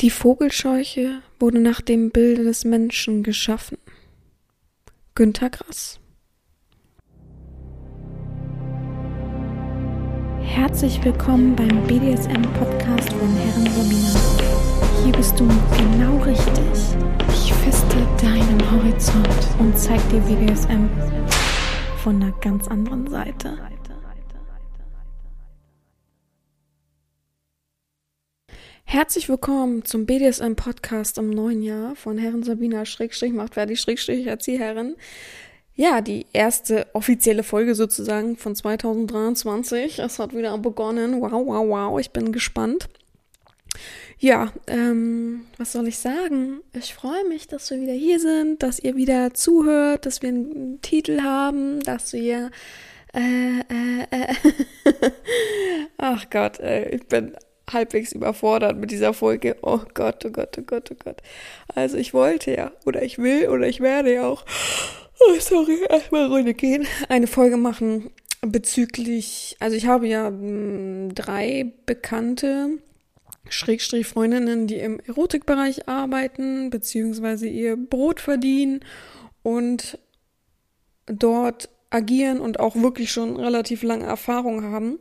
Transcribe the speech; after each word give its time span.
Die 0.00 0.10
Vogelscheuche 0.10 1.22
wurde 1.40 1.58
nach 1.58 1.80
dem 1.80 2.10
Bilde 2.10 2.44
des 2.44 2.64
Menschen 2.64 3.24
geschaffen. 3.24 3.78
Günter 5.16 5.50
Grass. 5.50 5.98
Herzlich 10.40 11.04
willkommen 11.04 11.56
beim 11.56 11.84
BDSM-Podcast 11.88 13.12
von 13.12 13.36
Herren 13.38 13.66
Romina. 13.76 14.20
Hier 15.02 15.12
bist 15.14 15.40
du 15.40 15.48
genau 15.76 16.22
richtig. 16.22 16.54
Ich 17.30 17.52
feste 17.54 17.96
deinen 18.22 18.70
Horizont 18.70 19.48
und 19.58 19.76
zeig 19.76 19.98
dir 20.10 20.20
BDSM 20.20 20.88
von 22.04 22.22
einer 22.22 22.30
ganz 22.40 22.68
anderen 22.68 23.10
Seite. 23.10 23.58
Herzlich 28.90 29.28
willkommen 29.28 29.84
zum 29.84 30.06
BDSM 30.06 30.54
Podcast 30.54 31.18
im 31.18 31.28
neuen 31.28 31.60
Jahr 31.60 31.94
von 31.94 32.16
Herren 32.16 32.42
Sabina 32.42 32.86
Schrägstrich 32.86 33.34
macht 33.34 33.52
fertig 33.52 33.82
Schrägstrich 33.82 34.26
Erzieherin. 34.26 34.96
Ja, 35.74 36.00
die 36.00 36.24
erste 36.32 36.86
offizielle 36.94 37.42
Folge 37.42 37.74
sozusagen 37.74 38.38
von 38.38 38.56
2023. 38.56 39.98
Es 39.98 40.18
hat 40.18 40.34
wieder 40.34 40.56
begonnen. 40.56 41.20
Wow, 41.20 41.32
wow, 41.32 41.68
wow. 41.68 42.00
Ich 42.00 42.12
bin 42.12 42.32
gespannt. 42.32 42.88
Ja, 44.18 44.54
ähm, 44.66 45.42
was 45.58 45.72
soll 45.72 45.86
ich 45.86 45.98
sagen? 45.98 46.60
Ich 46.72 46.94
freue 46.94 47.28
mich, 47.28 47.46
dass 47.46 47.70
wir 47.70 47.82
wieder 47.82 47.92
hier 47.92 48.18
sind, 48.18 48.62
dass 48.62 48.78
ihr 48.78 48.96
wieder 48.96 49.34
zuhört, 49.34 50.06
dass 50.06 50.22
wir 50.22 50.30
einen 50.30 50.80
Titel 50.80 51.20
haben, 51.20 51.80
dass 51.80 52.14
wir 52.14 52.50
äh, 53.12 53.60
äh, 53.60 54.06
äh. 54.10 54.34
Ach 55.98 56.30
Gott, 56.30 56.58
äh, 56.60 56.88
ich 56.88 57.06
bin 57.06 57.36
halbwegs 57.72 58.12
überfordert 58.12 58.76
mit 58.76 58.90
dieser 58.90 59.14
Folge. 59.14 59.56
Oh 59.62 59.80
Gott, 59.94 60.24
oh 60.24 60.30
Gott, 60.30 60.56
oh 60.58 60.62
Gott, 60.62 60.90
oh 60.90 60.96
Gott. 61.02 61.22
Also 61.74 61.96
ich 61.96 62.14
wollte 62.14 62.54
ja, 62.54 62.72
oder 62.86 63.02
ich 63.02 63.18
will, 63.18 63.48
oder 63.48 63.68
ich 63.68 63.80
werde 63.80 64.14
ja 64.14 64.26
auch, 64.26 64.44
oh 65.20 65.34
sorry, 65.38 65.78
erstmal 65.88 66.26
Runde 66.26 66.54
gehen, 66.54 66.86
eine 67.08 67.26
Folge 67.26 67.56
machen 67.56 68.10
bezüglich, 68.40 69.56
also 69.58 69.76
ich 69.76 69.86
habe 69.86 70.06
ja 70.06 70.28
hm, 70.28 71.14
drei 71.14 71.72
bekannte 71.86 72.78
Schrägstrich 73.48 74.06
Freundinnen, 74.06 74.66
die 74.66 74.76
im 74.76 75.00
Erotikbereich 75.00 75.88
arbeiten, 75.88 76.70
beziehungsweise 76.70 77.48
ihr 77.48 77.76
Brot 77.76 78.20
verdienen 78.20 78.80
und 79.42 79.98
dort 81.06 81.70
agieren 81.90 82.40
und 82.40 82.60
auch 82.60 82.76
wirklich 82.76 83.10
schon 83.10 83.36
relativ 83.36 83.82
lange 83.82 84.04
Erfahrung 84.04 84.62
haben. 84.64 84.98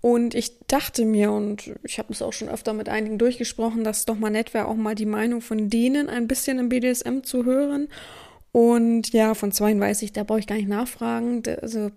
Und 0.00 0.34
ich 0.34 0.58
dachte 0.68 1.04
mir, 1.04 1.32
und 1.32 1.72
ich 1.82 1.98
habe 1.98 2.12
es 2.12 2.22
auch 2.22 2.32
schon 2.32 2.48
öfter 2.48 2.72
mit 2.72 2.88
einigen 2.88 3.18
durchgesprochen, 3.18 3.82
dass 3.82 3.98
es 4.00 4.04
doch 4.04 4.18
mal 4.18 4.30
nett 4.30 4.54
wäre, 4.54 4.66
auch 4.66 4.76
mal 4.76 4.94
die 4.94 5.06
Meinung 5.06 5.40
von 5.40 5.68
denen 5.70 6.08
ein 6.08 6.28
bisschen 6.28 6.58
im 6.58 6.68
BDSM 6.68 7.22
zu 7.22 7.44
hören. 7.44 7.88
Und 8.52 9.12
ja, 9.12 9.34
von 9.34 9.52
zweien 9.52 9.80
weiß 9.80 10.02
ich, 10.02 10.12
da 10.12 10.22
brauche 10.22 10.38
ich 10.38 10.46
gar 10.46 10.56
nicht 10.56 10.68
nachfragen. 10.68 11.42
Also, 11.60 11.90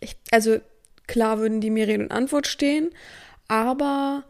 ich, 0.00 0.16
also 0.30 0.58
klar 1.06 1.38
würden 1.38 1.60
die 1.60 1.70
mir 1.70 1.88
Rede 1.88 2.04
und 2.04 2.12
Antwort 2.12 2.46
stehen, 2.46 2.90
aber 3.48 4.24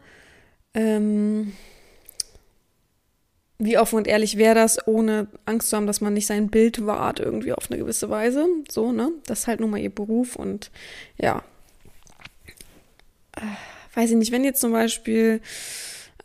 ähm, 0.73 1.53
wie 3.59 3.77
offen 3.77 3.97
und 3.97 4.07
ehrlich 4.07 4.37
wäre 4.37 4.55
das, 4.55 4.87
ohne 4.87 5.27
Angst 5.45 5.69
zu 5.69 5.77
haben, 5.77 5.85
dass 5.85 6.01
man 6.01 6.15
nicht 6.15 6.25
sein 6.25 6.49
Bild 6.49 6.87
wahrt, 6.87 7.19
irgendwie 7.19 7.53
auf 7.53 7.69
eine 7.69 7.79
gewisse 7.79 8.09
Weise. 8.09 8.47
So, 8.69 8.91
ne? 8.91 9.11
Das 9.27 9.41
ist 9.41 9.47
halt 9.47 9.59
nun 9.59 9.69
mal 9.69 9.79
ihr 9.79 9.93
Beruf 9.93 10.35
und 10.35 10.71
ja, 11.19 11.43
weiß 13.93 14.11
ich 14.11 14.15
nicht, 14.15 14.31
wenn 14.31 14.43
jetzt 14.43 14.61
zum 14.61 14.71
Beispiel 14.71 15.41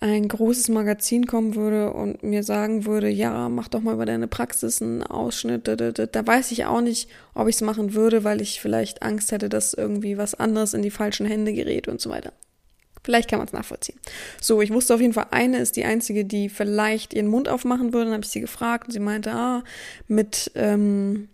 ein 0.00 0.28
großes 0.28 0.68
Magazin 0.68 1.26
kommen 1.26 1.54
würde 1.54 1.92
und 1.92 2.22
mir 2.22 2.42
sagen 2.42 2.84
würde, 2.84 3.08
ja, 3.08 3.48
mach 3.48 3.68
doch 3.68 3.80
mal 3.80 3.94
über 3.94 4.06
deine 4.06 4.28
Praxis 4.28 4.82
einen 4.82 5.02
Ausschnitt, 5.02 5.68
da, 5.68 5.76
da, 5.76 5.90
da, 5.90 6.06
da 6.06 6.26
weiß 6.26 6.52
ich 6.52 6.66
auch 6.66 6.80
nicht, 6.80 7.08
ob 7.34 7.48
ich 7.48 7.56
es 7.56 7.62
machen 7.62 7.94
würde, 7.94 8.24
weil 8.24 8.40
ich 8.40 8.60
vielleicht 8.60 9.02
Angst 9.02 9.32
hätte, 9.32 9.48
dass 9.48 9.72
irgendwie 9.72 10.18
was 10.18 10.34
anderes 10.34 10.74
in 10.74 10.82
die 10.82 10.90
falschen 10.90 11.26
Hände 11.26 11.52
gerät 11.52 11.88
und 11.88 12.00
so 12.00 12.10
weiter. 12.10 12.32
Vielleicht 13.02 13.30
kann 13.30 13.38
man 13.38 13.46
es 13.46 13.52
nachvollziehen. 13.52 13.98
So, 14.40 14.60
ich 14.60 14.72
wusste 14.72 14.92
auf 14.92 15.00
jeden 15.00 15.12
Fall, 15.12 15.28
eine 15.30 15.58
ist 15.58 15.76
die 15.76 15.84
einzige, 15.84 16.24
die 16.24 16.48
vielleicht 16.48 17.14
ihren 17.14 17.28
Mund 17.28 17.48
aufmachen 17.48 17.92
würde. 17.92 18.06
Dann 18.06 18.14
habe 18.14 18.24
ich 18.24 18.30
sie 18.30 18.40
gefragt 18.40 18.88
und 18.88 18.92
sie 18.92 18.98
meinte, 18.98 19.30
ah, 19.30 19.62
mit 20.08 20.50
ähm, 20.56 21.28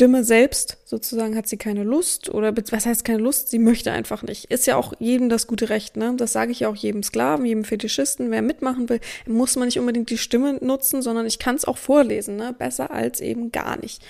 Stimme 0.00 0.24
selbst 0.24 0.78
sozusagen 0.86 1.36
hat 1.36 1.46
sie 1.46 1.58
keine 1.58 1.82
Lust 1.82 2.30
oder 2.30 2.56
was 2.56 2.86
heißt 2.86 3.04
keine 3.04 3.18
Lust? 3.18 3.50
Sie 3.50 3.58
möchte 3.58 3.92
einfach 3.92 4.22
nicht. 4.22 4.46
Ist 4.46 4.66
ja 4.66 4.76
auch 4.76 4.94
jedem 4.98 5.28
das 5.28 5.46
gute 5.46 5.68
Recht, 5.68 5.98
ne? 5.98 6.14
Das 6.16 6.32
sage 6.32 6.52
ich 6.52 6.60
ja 6.60 6.70
auch 6.70 6.74
jedem 6.74 7.02
Sklaven, 7.02 7.44
jedem 7.44 7.64
Fetischisten, 7.64 8.30
wer 8.30 8.40
mitmachen 8.40 8.88
will, 8.88 9.00
muss 9.26 9.56
man 9.56 9.66
nicht 9.66 9.78
unbedingt 9.78 10.08
die 10.08 10.16
Stimme 10.16 10.54
nutzen, 10.54 11.02
sondern 11.02 11.26
ich 11.26 11.38
kann 11.38 11.54
es 11.54 11.66
auch 11.66 11.76
vorlesen, 11.76 12.36
ne? 12.36 12.54
Besser 12.58 12.90
als 12.90 13.20
eben 13.20 13.52
gar 13.52 13.78
nicht. 13.78 14.02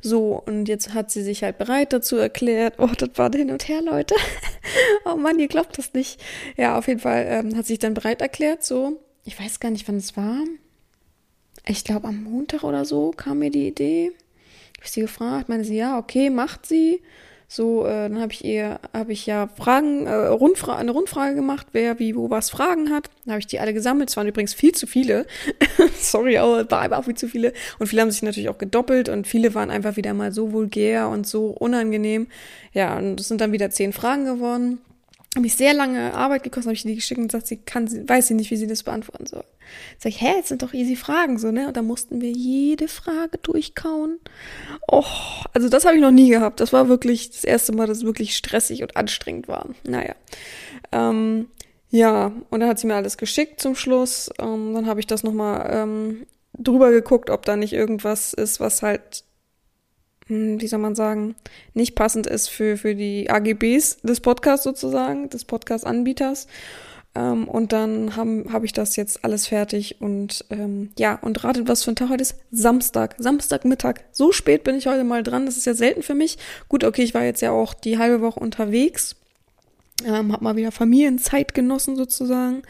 So, 0.00 0.42
und 0.44 0.66
jetzt 0.66 0.92
hat 0.92 1.12
sie 1.12 1.22
sich 1.22 1.44
halt 1.44 1.56
bereit 1.56 1.92
dazu 1.92 2.16
erklärt. 2.16 2.74
Oh, 2.78 2.90
das 2.98 3.10
war 3.14 3.30
hin 3.30 3.52
und 3.52 3.68
her, 3.68 3.80
Leute. 3.80 4.16
oh 5.04 5.14
Mann, 5.14 5.38
ihr 5.38 5.46
glaubt 5.46 5.78
das 5.78 5.94
nicht. 5.94 6.20
Ja, 6.56 6.76
auf 6.76 6.88
jeden 6.88 6.98
Fall 6.98 7.24
ähm, 7.28 7.56
hat 7.56 7.66
sich 7.66 7.78
dann 7.78 7.94
bereit 7.94 8.22
erklärt, 8.22 8.64
so. 8.64 9.00
Ich 9.22 9.38
weiß 9.38 9.60
gar 9.60 9.70
nicht, 9.70 9.86
wann 9.86 9.98
es 9.98 10.16
war. 10.16 10.40
Ich 11.64 11.84
glaube, 11.84 12.08
am 12.08 12.24
Montag 12.24 12.64
oder 12.64 12.84
so 12.84 13.12
kam 13.12 13.38
mir 13.38 13.52
die 13.52 13.68
Idee 13.68 14.10
habe 14.78 14.84
ich 14.84 14.92
sie 14.92 15.00
gefragt, 15.00 15.48
meine 15.48 15.64
sie, 15.64 15.76
ja, 15.76 15.98
okay, 15.98 16.30
macht 16.30 16.64
sie. 16.64 17.02
So, 17.50 17.86
äh, 17.86 18.08
dann 18.10 18.20
habe 18.20 18.32
ich 18.32 18.44
ihr, 18.44 18.78
habe 18.92 19.12
ich 19.12 19.24
ja 19.24 19.48
Fragen, 19.48 20.06
äh, 20.06 20.12
Rundfra 20.12 20.76
eine 20.76 20.90
Rundfrage 20.90 21.34
gemacht, 21.34 21.68
wer 21.72 21.98
wie 21.98 22.14
wo 22.14 22.28
was 22.28 22.50
Fragen 22.50 22.90
hat. 22.90 23.08
Dann 23.24 23.32
habe 23.32 23.40
ich 23.40 23.46
die 23.46 23.58
alle 23.58 23.72
gesammelt. 23.72 24.10
Es 24.10 24.18
waren 24.18 24.28
übrigens 24.28 24.52
viel 24.52 24.72
zu 24.72 24.86
viele. 24.86 25.26
Sorry, 25.98 26.36
aber 26.36 26.70
war 26.70 26.80
einfach 26.82 27.04
viel 27.04 27.14
zu 27.14 27.26
viele. 27.26 27.54
Und 27.78 27.86
viele 27.86 28.02
haben 28.02 28.10
sich 28.10 28.22
natürlich 28.22 28.50
auch 28.50 28.58
gedoppelt 28.58 29.08
und 29.08 29.26
viele 29.26 29.54
waren 29.54 29.70
einfach 29.70 29.96
wieder 29.96 30.12
mal 30.12 30.30
so 30.30 30.52
vulgär 30.52 31.08
und 31.08 31.26
so 31.26 31.46
unangenehm. 31.46 32.26
Ja, 32.74 32.98
und 32.98 33.18
es 33.18 33.28
sind 33.28 33.40
dann 33.40 33.52
wieder 33.52 33.70
zehn 33.70 33.94
Fragen 33.94 34.26
geworden. 34.26 34.78
Habe 35.34 35.46
ich 35.46 35.56
sehr 35.56 35.72
lange 35.72 36.12
Arbeit 36.12 36.42
gekostet, 36.42 36.66
habe 36.66 36.74
ich 36.74 36.82
die 36.82 36.94
geschickt 36.94 37.18
und 37.18 37.28
gesagt, 37.28 37.46
sie 37.46 37.56
kann, 37.56 37.88
weiß 38.08 38.28
sie 38.28 38.34
nicht, 38.34 38.50
wie 38.50 38.56
sie 38.56 38.66
das 38.66 38.82
beantworten 38.82 39.24
soll. 39.24 39.44
Sag 39.98 40.10
ich, 40.10 40.20
hä, 40.20 40.34
jetzt 40.36 40.48
sind 40.48 40.62
doch 40.62 40.74
easy 40.74 40.96
Fragen, 40.96 41.38
so, 41.38 41.50
ne? 41.50 41.68
Und 41.68 41.76
da 41.76 41.82
mussten 41.82 42.20
wir 42.20 42.30
jede 42.30 42.88
Frage 42.88 43.38
durchkauen. 43.38 44.18
Oh, 44.86 45.04
also 45.52 45.68
das 45.68 45.84
habe 45.84 45.96
ich 45.96 46.02
noch 46.02 46.10
nie 46.10 46.30
gehabt. 46.30 46.60
Das 46.60 46.72
war 46.72 46.88
wirklich 46.88 47.30
das 47.30 47.44
erste 47.44 47.72
Mal, 47.72 47.86
dass 47.86 47.98
es 47.98 48.04
wirklich 48.04 48.36
stressig 48.36 48.82
und 48.82 48.96
anstrengend 48.96 49.48
war. 49.48 49.68
Naja. 49.84 50.14
Ähm, 50.92 51.48
ja, 51.90 52.32
und 52.50 52.60
dann 52.60 52.68
hat 52.68 52.78
sie 52.78 52.86
mir 52.86 52.96
alles 52.96 53.16
geschickt 53.16 53.60
zum 53.60 53.74
Schluss. 53.74 54.30
Ähm, 54.38 54.74
dann 54.74 54.86
habe 54.86 55.00
ich 55.00 55.06
das 55.06 55.22
nochmal 55.22 55.68
ähm, 55.72 56.26
drüber 56.58 56.90
geguckt, 56.90 57.30
ob 57.30 57.44
da 57.44 57.56
nicht 57.56 57.72
irgendwas 57.72 58.34
ist, 58.34 58.60
was 58.60 58.82
halt, 58.82 59.24
hm, 60.26 60.60
wie 60.60 60.66
soll 60.66 60.80
man 60.80 60.94
sagen, 60.94 61.34
nicht 61.74 61.94
passend 61.94 62.26
ist 62.26 62.48
für, 62.48 62.76
für 62.76 62.94
die 62.94 63.30
AGBs 63.30 64.02
des 64.02 64.20
Podcasts 64.20 64.64
sozusagen, 64.64 65.30
des 65.30 65.44
Podcast-Anbieters. 65.44 66.46
Ähm, 67.18 67.48
und 67.48 67.72
dann 67.72 68.14
habe 68.14 68.44
hab 68.52 68.62
ich 68.62 68.72
das 68.72 68.94
jetzt 68.94 69.24
alles 69.24 69.48
fertig 69.48 70.00
und 70.00 70.44
ähm, 70.50 70.90
ja, 70.98 71.18
und 71.20 71.42
ratet, 71.42 71.66
was 71.66 71.82
für 71.82 71.90
ein 71.90 71.96
Tag 71.96 72.10
heute 72.10 72.22
ist? 72.22 72.36
Samstag, 72.52 73.16
Samstagmittag. 73.18 74.04
So 74.12 74.30
spät 74.30 74.62
bin 74.62 74.76
ich 74.76 74.86
heute 74.86 75.02
mal 75.02 75.24
dran, 75.24 75.44
das 75.44 75.56
ist 75.56 75.66
ja 75.66 75.74
selten 75.74 76.02
für 76.02 76.14
mich. 76.14 76.38
Gut, 76.68 76.84
okay, 76.84 77.02
ich 77.02 77.14
war 77.14 77.24
jetzt 77.24 77.42
ja 77.42 77.50
auch 77.50 77.74
die 77.74 77.98
halbe 77.98 78.20
Woche 78.20 78.38
unterwegs, 78.38 79.16
ähm, 80.06 80.32
hab 80.32 80.42
mal 80.42 80.54
wieder 80.54 80.70
Familienzeit 80.70 81.54
genossen 81.54 81.96
sozusagen. 81.96 82.62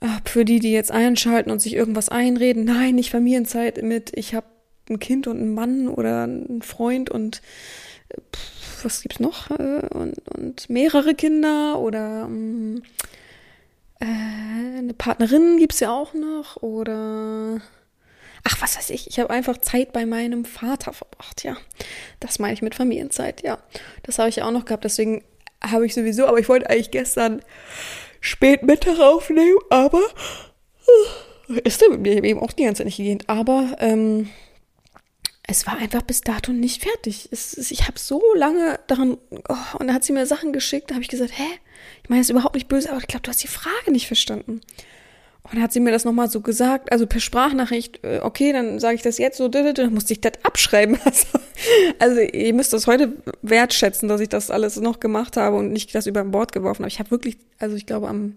Äh, 0.00 0.08
für 0.24 0.44
die, 0.44 0.58
die 0.58 0.72
jetzt 0.72 0.90
einschalten 0.90 1.52
und 1.52 1.60
sich 1.60 1.74
irgendwas 1.74 2.08
einreden, 2.08 2.64
nein, 2.64 2.96
nicht 2.96 3.10
Familienzeit 3.10 3.80
mit, 3.82 4.10
ich 4.16 4.34
habe 4.34 4.46
ein 4.90 4.98
Kind 4.98 5.28
und 5.28 5.38
einen 5.38 5.54
Mann 5.54 5.88
oder 5.88 6.24
einen 6.24 6.62
Freund 6.62 7.10
und 7.10 7.42
äh, 8.08 8.16
pff, 8.34 8.84
was 8.84 9.02
gibt's 9.02 9.20
noch? 9.20 9.52
Äh, 9.52 9.86
und, 9.90 10.14
und 10.36 10.68
mehrere 10.68 11.14
Kinder 11.14 11.78
oder 11.78 12.24
ähm, 12.24 12.82
äh, 14.02 14.78
eine 14.78 14.94
Partnerin 14.94 15.58
gibt's 15.58 15.80
ja 15.80 15.90
auch 15.90 16.14
noch 16.14 16.56
oder 16.62 17.60
ach, 18.44 18.60
was 18.60 18.76
weiß 18.76 18.90
ich, 18.90 19.06
ich 19.06 19.20
habe 19.20 19.30
einfach 19.30 19.58
Zeit 19.58 19.92
bei 19.92 20.04
meinem 20.04 20.44
Vater 20.44 20.92
verbracht, 20.92 21.44
ja. 21.44 21.56
Das 22.20 22.38
meine 22.38 22.54
ich 22.54 22.62
mit 22.62 22.74
Familienzeit, 22.74 23.42
ja. 23.42 23.58
Das 24.02 24.18
habe 24.18 24.28
ich 24.28 24.42
auch 24.42 24.50
noch 24.50 24.64
gehabt, 24.64 24.84
deswegen 24.84 25.22
habe 25.62 25.86
ich 25.86 25.94
sowieso, 25.94 26.26
aber 26.26 26.38
ich 26.38 26.48
wollte 26.48 26.68
eigentlich 26.68 26.90
gestern 26.90 27.42
spät 28.20 28.64
Mittag 28.64 28.98
aufnehmen, 28.98 29.58
aber 29.70 30.02
äh, 31.48 31.60
ist 31.64 31.80
der 31.80 31.90
mir 31.90 32.24
eben 32.24 32.40
auch 32.40 32.52
die 32.52 32.64
ganze 32.64 32.78
Zeit 32.78 32.86
nicht 32.86 32.96
gegeben, 32.96 33.20
aber 33.28 33.76
ähm, 33.78 34.28
es 35.44 35.66
war 35.66 35.76
einfach 35.76 36.02
bis 36.02 36.20
dato 36.20 36.52
nicht 36.52 36.82
fertig. 36.82 37.28
Es, 37.30 37.70
ich 37.70 37.86
habe 37.86 37.98
so 37.98 38.22
lange 38.34 38.78
daran, 38.86 39.18
oh, 39.48 39.78
und 39.78 39.88
da 39.88 39.94
hat 39.94 40.04
sie 40.04 40.12
mir 40.12 40.26
Sachen 40.26 40.52
geschickt, 40.52 40.90
da 40.90 40.94
habe 40.94 41.02
ich 41.02 41.08
gesagt, 41.08 41.36
hä? 41.36 41.46
Ich 42.02 42.08
meine, 42.08 42.20
es 42.20 42.26
ist 42.26 42.30
überhaupt 42.30 42.54
nicht 42.54 42.68
böse, 42.68 42.90
aber 42.90 43.00
ich 43.00 43.06
glaube, 43.06 43.22
du 43.22 43.30
hast 43.30 43.42
die 43.42 43.48
Frage 43.48 43.90
nicht 43.90 44.06
verstanden. 44.06 44.60
Und 45.44 45.54
dann 45.54 45.62
hat 45.62 45.72
sie 45.72 45.80
mir 45.80 45.90
das 45.90 46.04
nochmal 46.04 46.30
so 46.30 46.40
gesagt, 46.40 46.92
also 46.92 47.06
per 47.06 47.20
Sprachnachricht, 47.20 48.04
äh, 48.04 48.20
okay, 48.22 48.52
dann 48.52 48.78
sage 48.78 48.94
ich 48.94 49.02
das 49.02 49.18
jetzt 49.18 49.38
so, 49.38 49.48
dann 49.48 49.92
musste 49.92 50.12
ich 50.12 50.20
das 50.20 50.32
abschreiben. 50.42 50.98
Also, 51.04 51.26
also 51.98 52.20
ihr 52.20 52.54
müsst 52.54 52.72
das 52.72 52.86
heute 52.86 53.12
wertschätzen, 53.42 54.08
dass 54.08 54.20
ich 54.20 54.28
das 54.28 54.50
alles 54.50 54.80
noch 54.80 54.98
gemacht 54.98 55.36
habe 55.36 55.56
und 55.56 55.72
nicht 55.72 55.94
das 55.94 56.06
über 56.06 56.24
Bord 56.24 56.50
geworfen 56.52 56.82
habe. 56.82 56.88
Ich 56.88 56.98
habe 56.98 57.10
wirklich, 57.10 57.36
also 57.58 57.76
ich 57.76 57.86
glaube 57.86 58.08
am 58.08 58.36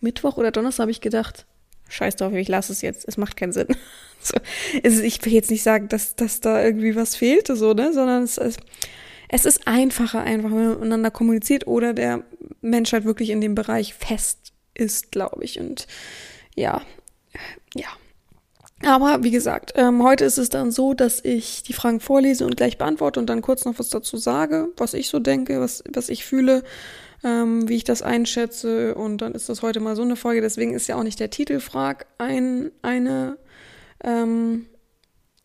Mittwoch 0.00 0.36
oder 0.36 0.50
Donnerstag 0.50 0.84
habe 0.84 0.90
ich 0.90 1.00
gedacht, 1.00 1.46
scheiß 1.88 2.16
drauf, 2.16 2.32
ich 2.32 2.48
lasse 2.48 2.72
es 2.72 2.82
jetzt, 2.82 3.06
es 3.06 3.16
macht 3.16 3.36
keinen 3.36 3.52
Sinn. 3.52 3.68
So, 4.22 4.36
also 4.84 5.02
ich 5.02 5.24
will 5.24 5.32
jetzt 5.32 5.50
nicht 5.50 5.62
sagen, 5.62 5.88
dass, 5.88 6.14
dass 6.14 6.40
da 6.40 6.62
irgendwie 6.62 6.94
was 6.94 7.16
fehlte, 7.16 7.56
so, 7.56 7.72
ne, 7.72 7.94
sondern 7.94 8.22
es, 8.22 8.36
es, 8.36 8.58
es 9.32 9.44
ist 9.44 9.66
einfacher, 9.66 10.20
einfach, 10.20 10.50
wenn 10.50 10.64
man 10.64 10.74
miteinander 10.74 11.10
kommuniziert 11.10 11.66
oder 11.66 11.94
der 11.94 12.24
Mensch 12.60 12.92
halt 12.92 13.04
wirklich 13.04 13.30
in 13.30 13.40
dem 13.40 13.54
Bereich 13.54 13.94
fest 13.94 14.52
ist, 14.74 15.12
glaube 15.12 15.44
ich. 15.44 15.58
Und 15.58 15.86
ja, 16.54 16.82
ja. 17.74 17.88
Aber 18.84 19.22
wie 19.22 19.30
gesagt, 19.30 19.72
ähm, 19.76 20.02
heute 20.02 20.24
ist 20.24 20.38
es 20.38 20.48
dann 20.48 20.70
so, 20.70 20.94
dass 20.94 21.22
ich 21.22 21.62
die 21.62 21.74
Fragen 21.74 22.00
vorlese 22.00 22.46
und 22.46 22.56
gleich 22.56 22.78
beantworte 22.78 23.20
und 23.20 23.26
dann 23.26 23.42
kurz 23.42 23.64
noch 23.64 23.78
was 23.78 23.90
dazu 23.90 24.16
sage, 24.16 24.68
was 24.78 24.94
ich 24.94 25.08
so 25.08 25.18
denke, 25.18 25.60
was, 25.60 25.84
was 25.92 26.08
ich 26.08 26.24
fühle 26.24 26.62
ähm, 27.22 27.68
wie 27.68 27.76
ich 27.76 27.84
das 27.84 28.02
einschätze. 28.02 28.94
Und 28.94 29.18
dann 29.18 29.32
ist 29.32 29.48
das 29.48 29.62
heute 29.62 29.80
mal 29.80 29.96
so 29.96 30.02
eine 30.02 30.16
Folge. 30.16 30.40
Deswegen 30.40 30.74
ist 30.74 30.86
ja 30.86 30.96
auch 30.96 31.02
nicht 31.02 31.20
der 31.20 31.30
Titelfrag 31.30 32.06
ein, 32.18 32.70
eine. 32.82 33.38
Ähm, 34.02 34.66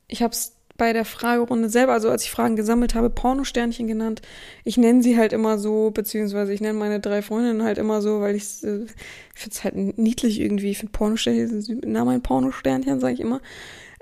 ich 0.07 0.21
habe 0.21 0.33
es 0.33 0.54
bei 0.77 0.91
der 0.91 1.05
Fragerunde 1.05 1.69
selber, 1.69 1.93
also 1.93 2.09
als 2.09 2.23
ich 2.23 2.31
Fragen 2.31 2.55
gesammelt 2.55 2.95
habe, 2.95 3.09
Pornosternchen 3.09 3.87
genannt. 3.87 4.21
Ich 4.63 4.77
nenne 4.77 5.01
sie 5.01 5.17
halt 5.17 5.31
immer 5.31 5.57
so, 5.57 5.91
beziehungsweise 5.91 6.53
ich 6.53 6.61
nenne 6.61 6.77
meine 6.77 6.99
drei 6.99 7.21
Freundinnen 7.21 7.63
halt 7.63 7.77
immer 7.77 8.01
so, 8.01 8.19
weil 8.19 8.35
ich 8.35 8.63
äh, 8.63 8.85
finde 9.33 9.51
es 9.51 9.63
halt 9.63 9.75
niedlich 9.75 10.39
irgendwie. 10.41 10.71
Ich 10.71 10.79
finde 10.79 10.91
Pornosternchen, 10.91 11.81
Name 11.85 12.11
ein 12.11 12.21
Pornosternchen, 12.21 12.99
sage 12.99 13.13
ich 13.13 13.19
immer. 13.21 13.41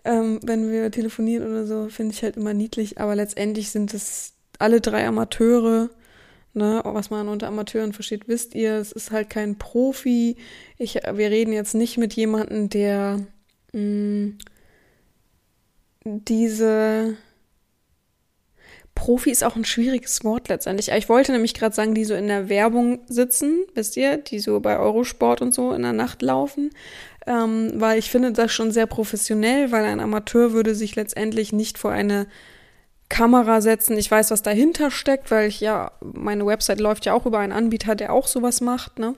Ähm, 0.03 0.39
wenn 0.43 0.71
wir 0.71 0.89
telefonieren 0.91 1.47
oder 1.47 1.65
so, 1.67 1.89
finde 1.89 2.13
ich 2.13 2.23
halt 2.23 2.37
immer 2.37 2.53
niedlich. 2.53 2.97
Aber 2.97 3.15
letztendlich 3.15 3.69
sind 3.69 3.93
es 3.93 4.33
alle 4.57 4.81
drei 4.81 5.07
Amateure, 5.07 5.89
ne, 6.53 6.81
was 6.83 7.11
man 7.11 7.27
unter 7.27 7.47
Amateuren 7.47 7.93
versteht, 7.93 8.27
wisst 8.27 8.55
ihr, 8.55 8.77
es 8.77 8.91
ist 8.91 9.11
halt 9.11 9.29
kein 9.29 9.57
Profi. 9.57 10.37
Ich, 10.77 10.95
wir 10.95 11.29
reden 11.29 11.53
jetzt 11.53 11.75
nicht 11.75 11.97
mit 11.97 12.13
jemandem, 12.13 12.69
der 12.69 13.19
mh, 13.73 13.79
mm, 13.79 14.37
diese 16.03 17.17
Profi 18.95 19.31
ist 19.31 19.43
auch 19.43 19.55
ein 19.55 19.65
schwieriges 19.65 20.23
Wort 20.23 20.49
letztendlich. 20.49 20.89
Ich 20.91 21.09
wollte 21.09 21.31
nämlich 21.31 21.53
gerade 21.53 21.73
sagen, 21.73 21.95
die 21.95 22.05
so 22.05 22.13
in 22.13 22.27
der 22.27 22.49
Werbung 22.49 22.99
sitzen, 23.07 23.65
wisst 23.73 23.97
ihr, 23.97 24.17
die 24.17 24.39
so 24.39 24.59
bei 24.59 24.77
Eurosport 24.77 25.41
und 25.41 25.53
so 25.53 25.73
in 25.73 25.81
der 25.81 25.93
Nacht 25.93 26.21
laufen, 26.21 26.69
ähm, 27.25 27.71
weil 27.75 27.97
ich 27.97 28.11
finde 28.11 28.31
das 28.31 28.51
schon 28.51 28.71
sehr 28.71 28.85
professionell, 28.85 29.71
weil 29.71 29.85
ein 29.85 29.99
Amateur 29.99 30.53
würde 30.53 30.75
sich 30.75 30.95
letztendlich 30.95 31.53
nicht 31.53 31.77
vor 31.77 31.91
eine 31.91 32.27
Kamera 33.09 33.61
setzen. 33.61 33.97
Ich 33.97 34.09
weiß, 34.09 34.31
was 34.31 34.43
dahinter 34.43 34.91
steckt, 34.91 35.31
weil 35.31 35.47
ich 35.47 35.59
ja, 35.59 35.91
meine 36.01 36.45
Website 36.45 36.79
läuft 36.79 37.05
ja 37.05 37.13
auch 37.13 37.25
über 37.25 37.39
einen 37.39 37.53
Anbieter, 37.53 37.95
der 37.95 38.13
auch 38.13 38.27
sowas 38.27 38.61
macht, 38.61 38.99
ne? 38.99 39.15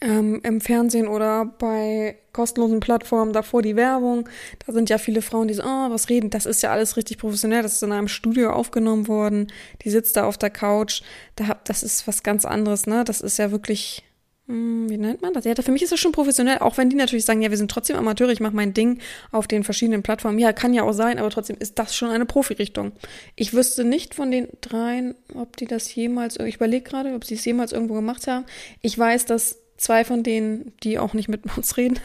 Ähm, 0.00 0.40
Im 0.42 0.60
Fernsehen 0.60 1.08
oder 1.08 1.44
bei 1.44 2.16
kostenlosen 2.32 2.80
Plattformen, 2.80 3.32
davor 3.32 3.62
die 3.62 3.76
Werbung. 3.76 4.28
Da 4.64 4.72
sind 4.72 4.90
ja 4.90 4.98
viele 4.98 5.22
Frauen, 5.22 5.48
die 5.48 5.54
so, 5.54 5.62
oh, 5.62 5.90
was 5.90 6.08
reden. 6.08 6.30
Das 6.30 6.46
ist 6.46 6.62
ja 6.62 6.70
alles 6.70 6.96
richtig 6.96 7.18
professionell. 7.18 7.62
Das 7.62 7.74
ist 7.74 7.82
in 7.82 7.92
einem 7.92 8.08
Studio 8.08 8.52
aufgenommen 8.52 9.08
worden. 9.08 9.52
Die 9.82 9.90
sitzt 9.90 10.16
da 10.16 10.24
auf 10.24 10.38
der 10.38 10.50
Couch. 10.50 11.02
Da, 11.36 11.58
das 11.64 11.82
ist 11.82 12.06
was 12.06 12.22
ganz 12.22 12.44
anderes, 12.44 12.86
ne? 12.86 13.04
Das 13.04 13.20
ist 13.20 13.38
ja 13.38 13.50
wirklich 13.50 14.04
wie 14.50 14.96
nennt 14.96 15.22
man 15.22 15.32
das? 15.32 15.44
Ja, 15.44 15.54
für 15.54 15.70
mich 15.70 15.82
ist 15.82 15.92
das 15.92 16.00
schon 16.00 16.12
professionell, 16.12 16.58
auch 16.58 16.76
wenn 16.76 16.90
die 16.90 16.96
natürlich 16.96 17.24
sagen, 17.24 17.40
ja, 17.40 17.50
wir 17.50 17.56
sind 17.56 17.70
trotzdem 17.70 17.96
Amateure, 17.96 18.30
ich 18.30 18.40
mache 18.40 18.54
mein 18.54 18.74
Ding 18.74 18.98
auf 19.30 19.46
den 19.46 19.62
verschiedenen 19.62 20.02
Plattformen. 20.02 20.38
Ja, 20.38 20.52
kann 20.52 20.74
ja 20.74 20.82
auch 20.82 20.92
sein, 20.92 21.18
aber 21.18 21.30
trotzdem 21.30 21.56
ist 21.58 21.78
das 21.78 21.94
schon 21.94 22.10
eine 22.10 22.26
Profirichtung. 22.26 22.92
Ich 23.36 23.54
wüsste 23.54 23.84
nicht 23.84 24.14
von 24.14 24.30
den 24.30 24.48
dreien, 24.60 25.14
ob 25.34 25.56
die 25.56 25.66
das 25.66 25.94
jemals, 25.94 26.38
ich 26.40 26.56
überlege 26.56 26.88
gerade, 26.88 27.14
ob 27.14 27.24
sie 27.24 27.34
es 27.34 27.44
jemals 27.44 27.72
irgendwo 27.72 27.94
gemacht 27.94 28.26
haben. 28.26 28.44
Ich 28.82 28.98
weiß, 28.98 29.26
dass 29.26 29.58
zwei 29.76 30.04
von 30.04 30.22
denen, 30.22 30.72
die 30.82 30.98
auch 30.98 31.14
nicht 31.14 31.28
mit 31.28 31.42
uns 31.56 31.76
reden, 31.76 31.98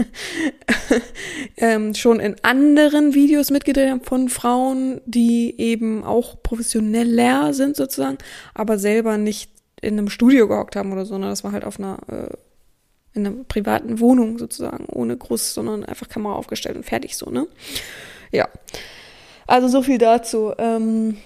ähm, 1.58 1.94
schon 1.94 2.20
in 2.20 2.36
anderen 2.42 3.14
Videos 3.14 3.52
mitgedreht 3.52 3.90
haben 3.90 4.02
von 4.02 4.30
Frauen, 4.30 5.02
die 5.06 5.60
eben 5.60 6.04
auch 6.04 6.42
professioneller 6.42 7.54
sind 7.54 7.76
sozusagen, 7.76 8.18
aber 8.54 8.80
selber 8.80 9.18
nicht 9.18 9.55
in 9.86 9.98
einem 9.98 10.10
Studio 10.10 10.48
gehockt 10.48 10.76
haben 10.76 10.92
oder 10.92 11.06
so, 11.06 11.18
ne? 11.18 11.28
Das 11.28 11.44
war 11.44 11.52
halt 11.52 11.64
auf 11.64 11.80
einer, 11.80 11.98
äh, 12.08 12.36
in 13.14 13.26
einer 13.26 13.36
privaten 13.48 14.00
Wohnung 14.00 14.38
sozusagen, 14.38 14.86
ohne 14.88 15.16
groß, 15.16 15.54
sondern 15.54 15.86
einfach 15.86 16.10
Kamera 16.10 16.34
aufgestellt 16.34 16.76
und 16.76 16.86
fertig 16.86 17.16
so, 17.16 17.30
ne? 17.30 17.48
Ja. 18.32 18.50
Also 19.48 19.68
so 19.68 19.82
viel 19.82 19.98
dazu. 19.98 20.54
Ähm, 20.58 21.18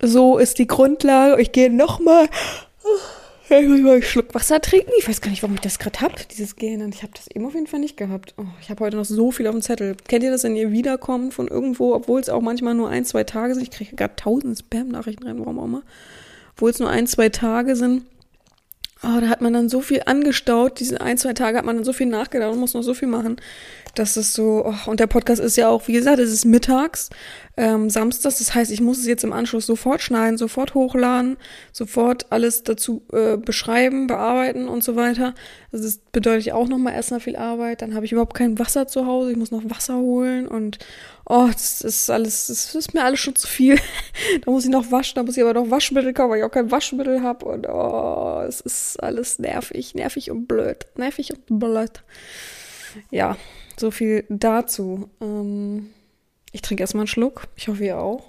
so 0.00 0.38
ist 0.38 0.58
die 0.58 0.66
Grundlage. 0.66 1.40
Ich 1.40 1.52
gehe 1.52 1.72
nochmal. 1.72 2.28
Ich 3.48 3.68
muss 3.68 3.80
mal 3.80 3.92
einen 3.92 4.02
Schluck 4.02 4.34
Wasser 4.34 4.60
trinken. 4.60 4.90
Ich 4.98 5.06
weiß 5.06 5.20
gar 5.20 5.30
nicht, 5.30 5.42
warum 5.42 5.54
ich 5.54 5.60
das 5.60 5.78
gerade 5.78 6.00
habe, 6.00 6.14
dieses 6.30 6.56
Gähnen. 6.56 6.90
Ich 6.92 7.02
habe 7.02 7.12
das 7.14 7.28
eben 7.28 7.46
auf 7.46 7.54
jeden 7.54 7.66
Fall 7.66 7.80
nicht 7.80 7.98
gehabt. 7.98 8.34
Oh, 8.38 8.46
ich 8.62 8.70
habe 8.70 8.82
heute 8.82 8.96
noch 8.96 9.04
so 9.04 9.30
viel 9.30 9.46
auf 9.46 9.52
dem 9.52 9.60
Zettel. 9.60 9.94
Kennt 10.08 10.24
ihr 10.24 10.30
das, 10.30 10.42
wenn 10.44 10.56
ihr 10.56 10.72
wiederkommt 10.72 11.34
von 11.34 11.48
irgendwo, 11.48 11.94
obwohl 11.94 12.20
es 12.20 12.30
auch 12.30 12.40
manchmal 12.40 12.74
nur 12.74 12.88
ein, 12.88 13.04
zwei 13.04 13.24
Tage 13.24 13.54
sind? 13.54 13.62
Ich 13.62 13.70
kriege 13.70 13.94
gerade 13.94 14.16
tausend 14.16 14.58
Spam-Nachrichten 14.58 15.26
rein, 15.26 15.38
warum 15.38 15.58
auch 15.58 15.64
immer 15.64 15.82
obwohl 16.54 16.70
es 16.70 16.78
nur 16.78 16.90
ein, 16.90 17.06
zwei 17.06 17.28
Tage 17.28 17.76
sind. 17.76 18.02
Oh, 19.04 19.20
da 19.20 19.28
hat 19.28 19.40
man 19.40 19.52
dann 19.52 19.68
so 19.68 19.80
viel 19.80 20.02
angestaut. 20.06 20.78
Diese 20.78 21.00
ein, 21.00 21.18
zwei 21.18 21.32
Tage 21.32 21.58
hat 21.58 21.64
man 21.64 21.74
dann 21.74 21.84
so 21.84 21.92
viel 21.92 22.06
nachgedacht 22.06 22.52
und 22.52 22.60
muss 22.60 22.74
noch 22.74 22.82
so 22.82 22.94
viel 22.94 23.08
machen. 23.08 23.36
Das 23.96 24.16
ist 24.16 24.32
so, 24.32 24.64
oh, 24.64 24.90
und 24.90 25.00
der 25.00 25.08
Podcast 25.08 25.40
ist 25.42 25.56
ja 25.56 25.68
auch, 25.68 25.88
wie 25.88 25.92
gesagt, 25.92 26.18
es 26.18 26.32
ist 26.32 26.44
mittags, 26.44 27.10
ähm, 27.56 27.90
samstags. 27.90 28.38
Das 28.38 28.54
heißt, 28.54 28.70
ich 28.70 28.80
muss 28.80 28.98
es 28.98 29.06
jetzt 29.06 29.24
im 29.24 29.32
Anschluss 29.32 29.66
sofort 29.66 30.00
schneiden, 30.00 30.38
sofort 30.38 30.74
hochladen, 30.74 31.36
sofort 31.72 32.26
alles 32.30 32.62
dazu 32.62 33.02
äh, 33.12 33.36
beschreiben, 33.36 34.06
bearbeiten 34.06 34.68
und 34.68 34.84
so 34.84 34.94
weiter. 34.94 35.34
Also 35.72 35.84
das 35.84 35.98
bedeutet 36.12 36.52
auch 36.52 36.68
nochmal 36.68 36.94
erstmal 36.94 37.20
viel 37.20 37.36
Arbeit. 37.36 37.82
Dann 37.82 37.94
habe 37.94 38.06
ich 38.06 38.12
überhaupt 38.12 38.34
kein 38.34 38.58
Wasser 38.58 38.86
zu 38.86 39.06
Hause. 39.06 39.32
Ich 39.32 39.36
muss 39.36 39.50
noch 39.50 39.68
Wasser 39.68 39.96
holen 39.96 40.46
und 40.46 40.78
oh, 41.26 41.48
das 41.52 41.80
ist 41.80 42.10
alles, 42.10 42.48
das 42.48 42.74
ist 42.74 42.94
mir 42.94 43.04
alles 43.04 43.20
schon 43.20 43.36
zu 43.36 43.46
viel. 43.46 43.78
da 44.44 44.50
muss 44.50 44.64
ich 44.64 44.70
noch 44.70 44.90
waschen, 44.90 45.16
da 45.16 45.22
muss 45.22 45.36
ich 45.36 45.42
aber 45.42 45.54
noch 45.54 45.70
Waschmittel 45.70 46.12
kaufen, 46.12 46.30
weil 46.30 46.38
ich 46.38 46.44
auch 46.44 46.50
kein 46.50 46.70
Waschmittel 46.70 47.22
habe. 47.22 47.44
Und 47.46 47.66
oh, 47.68 48.42
es 48.46 48.60
ist 48.60 49.02
alles 49.02 49.38
nervig, 49.38 49.94
nervig 49.94 50.30
und 50.30 50.46
blöd. 50.46 50.86
Nervig 50.96 51.32
und 51.32 51.58
blöd. 51.58 52.02
Ja, 53.10 53.36
so 53.78 53.90
viel 53.90 54.24
dazu. 54.28 55.08
Ähm, 55.20 55.90
ich 56.52 56.62
trinke 56.62 56.82
erstmal 56.82 57.02
einen 57.02 57.08
Schluck. 57.08 57.48
Ich 57.56 57.68
hoffe, 57.68 57.84
ihr 57.84 57.98
auch. 57.98 58.24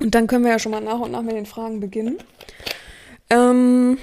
Und 0.00 0.14
dann 0.14 0.26
können 0.26 0.44
wir 0.44 0.52
ja 0.52 0.58
schon 0.58 0.72
mal 0.72 0.80
nach 0.80 0.98
und 0.98 1.10
nach 1.10 1.22
mit 1.22 1.36
den 1.36 1.46
Fragen 1.46 1.78
beginnen. 1.78 2.18
Ähm, 3.28 3.98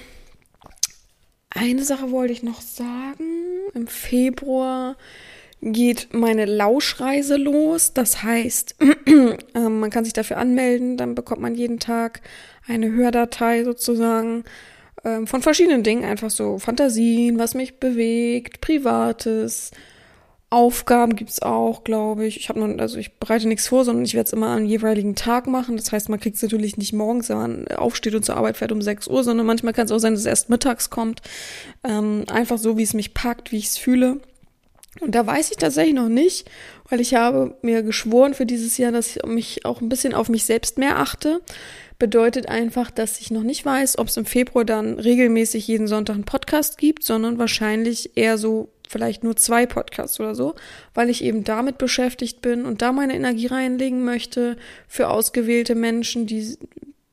eine 1.50 1.84
Sache 1.84 2.12
wollte 2.12 2.34
ich 2.34 2.44
noch 2.44 2.62
sagen. 2.62 3.27
Im 3.78 3.86
Februar 3.86 4.98
geht 5.62 6.10
meine 6.12 6.46
Lauschreise 6.46 7.38
los. 7.38 7.94
Das 7.94 8.24
heißt, 8.24 8.76
äh, 9.54 9.60
man 9.60 9.92
kann 9.92 10.04
sich 10.04 10.14
dafür 10.14 10.38
anmelden, 10.38 10.98
dann 10.98 11.14
bekommt 11.14 11.42
man 11.42 11.54
jeden 11.54 11.80
Tag 11.80 12.22
eine 12.68 12.92
Hördatei 12.92 13.64
sozusagen 13.64 14.46
ähm, 15.06 15.28
von 15.28 15.44
verschiedenen 15.44 15.84
Dingen, 15.84 16.06
einfach 16.06 16.32
so 16.32 16.58
Fantasien, 16.58 17.38
was 17.38 17.54
mich 17.54 17.80
bewegt, 17.80 18.62
Privates, 18.62 19.70
Aufgaben 20.50 21.18
gibt's 21.18 21.42
auch, 21.42 21.84
glaube 21.84 22.26
ich. 22.26 22.38
Ich 22.38 22.48
habe 22.48 22.60
noch, 22.60 22.80
also 22.80 22.98
ich 22.98 23.20
bereite 23.20 23.50
nichts 23.50 23.68
vor, 23.68 23.84
sondern 23.84 24.06
ich 24.06 24.14
werde 24.14 24.28
es 24.28 24.34
immer 24.34 24.48
am 24.48 24.66
jeweiligen 24.66 25.16
Tag 25.16 25.46
machen. 25.46 25.76
Das 25.76 25.92
heißt, 25.92 26.08
man 26.08 26.22
kriegt 26.22 26.38
es 26.38 26.42
natürlich 26.42 26.78
nicht 26.78 26.94
morgens, 26.94 27.28
wenn 27.28 27.38
man 27.38 27.68
aufsteht 27.68 28.16
und 28.16 28.24
zur 28.24 28.38
Arbeit 28.38 28.56
fährt 28.56 28.72
um 28.72 28.82
6 28.82 29.08
Uhr, 29.08 29.26
sondern 29.26 29.46
manchmal 29.46 29.74
kann 29.74 29.86
es 29.86 29.92
auch 29.92 30.00
sein, 30.00 30.14
dass 30.14 30.22
es 30.22 30.26
erst 30.26 30.50
mittags 30.50 30.90
kommt. 30.90 31.22
Ähm, 31.84 32.24
einfach 32.32 32.58
so, 32.58 32.78
wie 32.78 32.84
es 32.84 32.94
mich 32.94 33.14
packt, 33.14 33.52
wie 33.52 33.58
ich 33.58 33.66
es 33.66 33.78
fühle. 33.78 34.22
Und 35.02 35.14
da 35.16 35.28
weiß 35.28 35.52
ich 35.52 35.58
tatsächlich 35.58 35.94
noch 35.94 36.10
nicht, 36.10 36.50
weil 36.90 37.02
ich 37.02 37.14
habe 37.14 37.56
mir 37.62 37.84
geschworen 37.84 38.34
für 38.34 38.46
dieses 38.46 38.78
Jahr, 38.78 38.94
dass 38.94 39.18
ich 39.18 39.26
mich 39.26 39.66
auch 39.66 39.82
ein 39.82 39.90
bisschen 39.90 40.14
auf 40.14 40.30
mich 40.30 40.46
selbst 40.46 40.78
mehr 40.78 40.98
achte 40.98 41.42
bedeutet 42.00 42.48
einfach, 42.48 42.92
dass 42.92 43.20
ich 43.20 43.32
noch 43.32 43.44
nicht 43.44 43.66
weiß, 43.66 43.98
ob 43.98 44.08
es 44.08 44.18
im 44.18 44.26
Februar 44.26 44.66
dann 44.66 45.00
regelmäßig 45.00 45.68
jeden 45.68 45.88
Sonntag 45.88 46.14
einen 46.14 46.26
Podcast 46.26 46.78
gibt, 46.78 47.04
sondern 47.04 47.40
wahrscheinlich 47.40 48.16
eher 48.16 48.38
so 48.38 48.70
vielleicht 48.88 49.24
nur 49.24 49.36
zwei 49.36 49.66
Podcasts 49.66 50.20
oder 50.20 50.36
so, 50.36 50.56
weil 50.94 51.10
ich 51.10 51.24
eben 51.24 51.44
damit 51.44 51.78
beschäftigt 51.78 52.42
bin 52.42 52.66
und 52.66 52.82
da 52.82 52.92
meine 52.92 53.16
Energie 53.16 53.48
reinlegen 53.48 54.04
möchte 54.04 54.58
für 54.88 55.10
ausgewählte 55.10 55.76
Menschen, 55.76 56.26
die, 56.26 56.58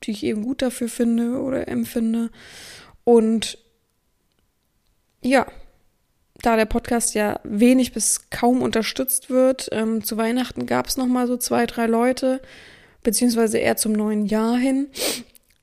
die 0.03 0.11
ich 0.11 0.23
eben 0.23 0.43
gut 0.43 0.61
dafür 0.61 0.87
finde 0.87 1.39
oder 1.39 1.67
empfinde. 1.67 2.29
Und 3.03 3.57
ja, 5.21 5.45
da 6.41 6.55
der 6.55 6.65
Podcast 6.65 7.15
ja 7.15 7.39
wenig 7.43 7.91
bis 7.91 8.29
kaum 8.29 8.61
unterstützt 8.61 9.29
wird, 9.29 9.69
ähm, 9.71 10.03
zu 10.03 10.17
Weihnachten 10.17 10.65
gab 10.65 10.87
es 10.87 10.97
noch 10.97 11.07
mal 11.07 11.27
so 11.27 11.37
zwei, 11.37 11.65
drei 11.65 11.87
Leute, 11.87 12.41
beziehungsweise 13.03 13.57
eher 13.57 13.77
zum 13.77 13.93
neuen 13.93 14.25
Jahr 14.25 14.57
hin, 14.57 14.87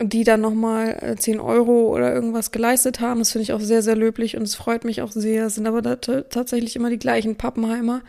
die 0.01 0.25
dann 0.25 0.41
nochmal 0.41 1.17
10 1.19 1.37
äh, 1.37 1.41
Euro 1.41 1.95
oder 1.95 2.13
irgendwas 2.15 2.51
geleistet 2.51 3.01
haben. 3.01 3.21
Das 3.21 3.33
finde 3.33 3.45
ich 3.45 3.53
auch 3.53 3.61
sehr, 3.61 3.83
sehr 3.83 3.97
löblich 3.97 4.37
und 4.37 4.43
es 4.43 4.55
freut 4.55 4.85
mich 4.85 5.03
auch 5.03 5.13
sehr. 5.13 5.47
Es 5.47 5.57
sind 5.57 5.67
aber 5.67 6.01
tatsächlich 6.01 6.77
immer 6.77 6.91
die 6.91 6.99
gleichen 6.99 7.37
Pappenheimer. 7.37 8.03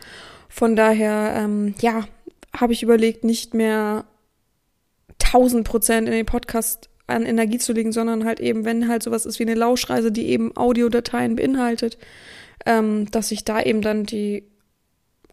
Von 0.48 0.76
daher, 0.76 1.34
ähm, 1.36 1.74
ja, 1.80 2.04
habe 2.56 2.72
ich 2.72 2.82
überlegt, 2.82 3.24
nicht 3.24 3.54
mehr 3.54 4.04
1000 5.22 5.66
Prozent 5.66 6.08
in 6.08 6.14
den 6.14 6.26
Podcast 6.26 6.88
an 7.06 7.26
Energie 7.26 7.58
zu 7.58 7.72
legen, 7.72 7.92
sondern 7.92 8.24
halt 8.24 8.40
eben, 8.40 8.64
wenn 8.64 8.88
halt 8.88 9.02
sowas 9.02 9.26
ist 9.26 9.38
wie 9.38 9.44
eine 9.44 9.54
Lauschreise, 9.54 10.10
die 10.10 10.28
eben 10.28 10.56
Audiodateien 10.56 11.36
beinhaltet, 11.36 11.98
ähm, 12.66 13.10
dass 13.10 13.30
ich 13.30 13.44
da 13.44 13.60
eben 13.60 13.82
dann 13.82 14.04
die 14.04 14.44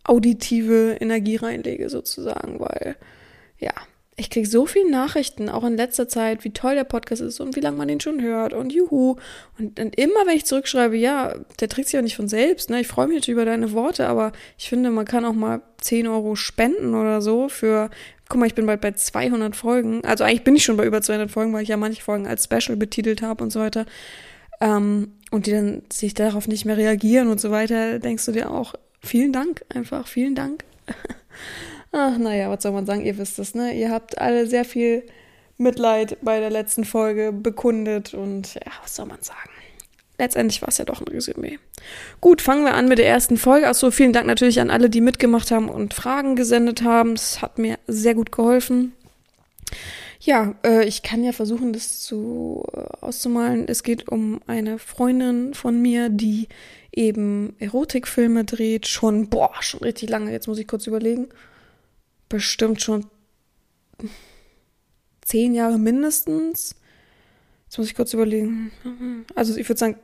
auditive 0.04 0.98
Energie 1.00 1.38
reinlege 1.38 1.90
sozusagen, 1.90 2.60
weil 2.60 2.96
ja, 3.60 3.74
ich 4.22 4.30
kriege 4.30 4.48
so 4.48 4.68
viele 4.68 4.92
Nachrichten, 4.92 5.50
auch 5.50 5.64
in 5.64 5.76
letzter 5.76 6.08
Zeit, 6.08 6.44
wie 6.44 6.52
toll 6.52 6.76
der 6.76 6.84
Podcast 6.84 7.24
ist 7.24 7.40
und 7.40 7.56
wie 7.56 7.60
lange 7.60 7.78
man 7.78 7.88
den 7.88 8.00
schon 8.00 8.22
hört 8.22 8.54
und 8.54 8.72
juhu. 8.72 9.16
Und, 9.58 9.80
und 9.80 9.96
immer, 9.96 10.28
wenn 10.28 10.38
ich 10.38 10.46
zurückschreibe, 10.46 10.96
ja, 10.96 11.34
der 11.60 11.70
trägt 11.70 11.88
sich 11.88 11.94
ja 11.94 12.04
nicht 12.04 12.16
von 12.16 12.28
selbst, 12.28 12.70
ne? 12.70 12.80
Ich 12.80 12.88
freue 12.88 13.08
mich 13.08 13.16
natürlich 13.16 13.34
über 13.34 13.46
deine 13.46 13.72
Worte, 13.72 14.08
aber 14.08 14.32
ich 14.60 14.70
finde, 14.70 14.92
man 14.92 15.06
kann 15.06 15.26
auch 15.26 15.34
mal 15.34 15.64
10 15.82 16.08
Euro 16.08 16.36
spenden 16.36 16.94
oder 16.94 17.20
so 17.20 17.50
für, 17.50 17.90
guck 18.30 18.40
mal, 18.40 18.46
ich 18.46 18.54
bin 18.54 18.68
bald 18.68 18.82
bei 18.82 18.92
200 18.92 19.56
Folgen. 19.56 20.06
Also 20.06 20.24
eigentlich 20.24 20.44
bin 20.44 20.56
ich 20.56 20.64
schon 20.64 20.78
bei 20.78 20.86
über 20.86 21.02
200 21.02 21.32
Folgen, 21.32 21.52
weil 21.54 21.64
ich 21.64 21.70
ja 21.70 21.78
manche 21.78 22.04
Folgen 22.04 22.28
als 22.28 22.44
Special 22.44 22.78
betitelt 22.78 23.24
habe 23.24 23.44
und 23.44 23.50
so 23.50 23.60
weiter. 23.60 23.88
Ähm, 24.62 25.14
und 25.32 25.48
die 25.48 25.52
dann 25.52 25.82
sich 25.92 26.14
darauf 26.14 26.48
nicht 26.48 26.66
mehr 26.66 26.78
reagieren 26.78 27.30
und 27.30 27.42
so 27.42 27.50
weiter, 27.50 27.98
denkst 27.98 28.28
du 28.28 28.34
dir 28.34 28.52
auch, 28.52 28.76
vielen 29.02 29.34
Dank, 29.34 29.66
einfach, 29.70 30.08
vielen 30.08 30.36
Dank. 30.36 30.64
Ach, 31.92 32.18
naja, 32.18 32.50
was 32.50 32.64
soll 32.64 32.72
man 32.72 32.86
sagen? 32.86 33.06
Ihr 33.06 33.18
wisst 33.18 33.38
es, 33.40 33.54
ne? 33.54 33.74
Ihr 33.74 33.92
habt 33.92 34.18
alle 34.18 34.48
sehr 34.48 34.64
viel 34.64 35.04
Mitleid 35.58 36.18
bei 36.22 36.40
der 36.40 36.50
letzten 36.50 36.86
Folge 36.86 37.32
bekundet 37.34 38.14
und 38.14 38.56
ja, 38.56 38.72
was 38.82 38.96
soll 38.96 39.06
man 39.06 39.22
sagen? 39.22 39.50
Letztendlich 40.18 40.62
war 40.62 40.70
es 40.70 40.78
ja 40.78 40.86
doch 40.86 41.02
ein 41.02 41.08
Resümee. 41.08 41.60
Gut, 42.22 42.42
fangen 42.42 42.64
wir 42.64 42.76
an 42.76 42.88
mit 42.88 43.00
der 43.00 43.08
ersten 43.08 43.38
Folge. 43.38 43.68
Achso, 43.68 43.92
vielen 43.92 44.14
Dank 44.14 44.28
natürlich 44.28 44.60
an 44.60 44.70
alle, 44.70 44.90
die 44.90 45.02
mitgemacht 45.02 45.52
haben 45.52 45.68
und 45.68 45.94
Fragen 45.94 46.36
gesendet 46.36 46.84
haben. 46.84 47.16
Das 47.16 47.42
hat 47.42 47.58
mir 47.58 47.78
sehr 47.88 48.14
gut 48.14 48.32
geholfen. 48.32 48.94
Ja, 50.20 50.54
äh, 50.64 50.86
ich 50.86 51.02
kann 51.02 51.24
ja 51.24 51.32
versuchen, 51.32 51.74
das 51.74 52.02
zu 52.02 52.64
äh, 52.74 52.82
auszumalen. 53.02 53.68
Es 53.68 53.82
geht 53.82 54.08
um 54.10 54.42
eine 54.46 54.78
Freundin 54.78 55.56
von 55.56 55.82
mir, 55.82 56.10
die 56.10 56.48
eben 56.92 57.56
Erotikfilme 57.58 58.46
dreht. 58.46 58.88
Schon, 58.88 59.28
boah, 59.28 59.52
schon 59.62 59.80
richtig 59.80 60.10
lange. 60.10 60.32
Jetzt 60.32 60.48
muss 60.48 60.60
ich 60.60 60.68
kurz 60.68 60.86
überlegen 60.86 61.30
bestimmt 62.32 62.82
schon 62.82 63.06
zehn 65.22 65.54
Jahre 65.54 65.78
mindestens. 65.78 66.76
Jetzt 67.66 67.78
muss 67.78 67.88
ich 67.88 67.96
kurz 67.96 68.14
überlegen. 68.14 68.72
Also 69.36 69.56
ich 69.56 69.70
würde 69.70 69.80
sagen, 69.80 70.00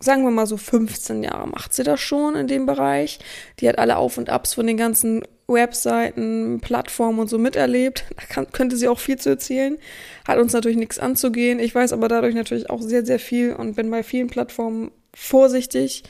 sagen 0.00 0.22
wir 0.22 0.30
mal 0.30 0.46
so 0.46 0.56
15 0.56 1.24
Jahre 1.24 1.48
macht 1.48 1.74
sie 1.74 1.82
das 1.82 2.00
schon 2.00 2.36
in 2.36 2.46
dem 2.46 2.66
Bereich. 2.66 3.18
Die 3.58 3.68
hat 3.68 3.78
alle 3.78 3.96
Auf 3.96 4.18
und 4.18 4.30
Abs 4.30 4.54
von 4.54 4.66
den 4.66 4.76
ganzen 4.76 5.22
Webseiten, 5.48 6.60
Plattformen 6.60 7.18
und 7.18 7.28
so 7.28 7.38
miterlebt. 7.38 8.04
Da 8.16 8.22
kann, 8.26 8.52
könnte 8.52 8.76
sie 8.76 8.88
auch 8.88 9.00
viel 9.00 9.18
zu 9.18 9.30
erzählen. 9.30 9.78
Hat 10.26 10.38
uns 10.38 10.52
natürlich 10.52 10.78
nichts 10.78 10.98
anzugehen. 10.98 11.58
Ich 11.58 11.74
weiß 11.74 11.92
aber 11.92 12.08
dadurch 12.08 12.34
natürlich 12.34 12.70
auch 12.70 12.82
sehr, 12.82 13.04
sehr 13.04 13.18
viel 13.18 13.54
und 13.54 13.74
bin 13.74 13.90
bei 13.90 14.02
vielen 14.02 14.28
Plattformen 14.28 14.90
vorsichtig, 15.14 16.04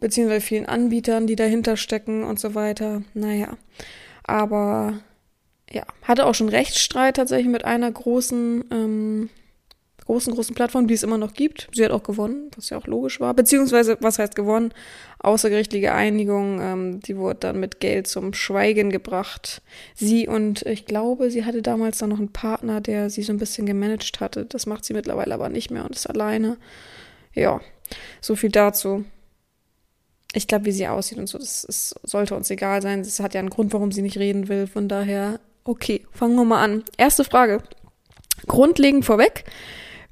beziehungsweise 0.00 0.44
vielen 0.44 0.66
Anbietern, 0.66 1.26
die 1.26 1.36
dahinter 1.36 1.76
stecken 1.76 2.24
und 2.24 2.38
so 2.40 2.54
weiter. 2.54 3.02
Naja. 3.14 3.56
Aber 4.24 5.00
ja, 5.70 5.84
hatte 6.02 6.26
auch 6.26 6.34
schon 6.34 6.48
Rechtsstreit 6.48 7.16
tatsächlich 7.16 7.50
mit 7.50 7.64
einer 7.64 7.90
großen, 7.90 8.64
ähm, 8.70 9.30
großen, 10.06 10.34
großen 10.34 10.54
Plattform, 10.54 10.86
die 10.86 10.94
es 10.94 11.02
immer 11.02 11.18
noch 11.18 11.34
gibt. 11.34 11.68
Sie 11.72 11.84
hat 11.84 11.90
auch 11.90 12.02
gewonnen, 12.02 12.50
was 12.56 12.70
ja 12.70 12.76
auch 12.76 12.86
logisch 12.86 13.20
war. 13.20 13.34
Beziehungsweise, 13.34 13.96
was 14.00 14.18
heißt 14.18 14.34
gewonnen? 14.34 14.72
Außergerichtliche 15.18 15.92
Einigung, 15.92 16.60
ähm, 16.60 17.00
die 17.00 17.16
wurde 17.16 17.40
dann 17.40 17.60
mit 17.60 17.80
Geld 17.80 18.06
zum 18.06 18.34
Schweigen 18.34 18.90
gebracht. 18.90 19.62
Sie 19.94 20.28
und 20.28 20.62
ich 20.62 20.84
glaube, 20.86 21.30
sie 21.30 21.44
hatte 21.44 21.62
damals 21.62 21.98
dann 21.98 22.10
noch 22.10 22.18
einen 22.18 22.32
Partner, 22.32 22.80
der 22.80 23.10
sie 23.10 23.22
so 23.22 23.32
ein 23.32 23.38
bisschen 23.38 23.66
gemanagt 23.66 24.20
hatte. 24.20 24.44
Das 24.44 24.66
macht 24.66 24.84
sie 24.84 24.94
mittlerweile 24.94 25.34
aber 25.34 25.48
nicht 25.48 25.70
mehr 25.70 25.84
und 25.84 25.96
ist 25.96 26.08
alleine. 26.08 26.58
Ja, 27.34 27.60
so 28.20 28.36
viel 28.36 28.50
dazu 28.50 29.04
ich 30.34 30.48
glaube, 30.48 30.64
wie 30.66 30.72
sie 30.72 30.88
aussieht 30.88 31.18
und 31.18 31.28
so, 31.28 31.38
das 31.38 31.64
ist, 31.64 31.94
sollte 32.02 32.34
uns 32.34 32.50
egal 32.50 32.82
sein. 32.82 33.02
Das 33.02 33.20
hat 33.20 33.34
ja 33.34 33.40
einen 33.40 33.50
Grund, 33.50 33.72
warum 33.72 33.92
sie 33.92 34.02
nicht 34.02 34.18
reden 34.18 34.48
will. 34.48 34.66
Von 34.66 34.88
daher, 34.88 35.38
okay, 35.62 36.04
fangen 36.12 36.34
wir 36.34 36.44
mal 36.44 36.62
an. 36.62 36.84
Erste 36.96 37.24
Frage. 37.24 37.62
Grundlegend 38.46 39.04
vorweg, 39.04 39.44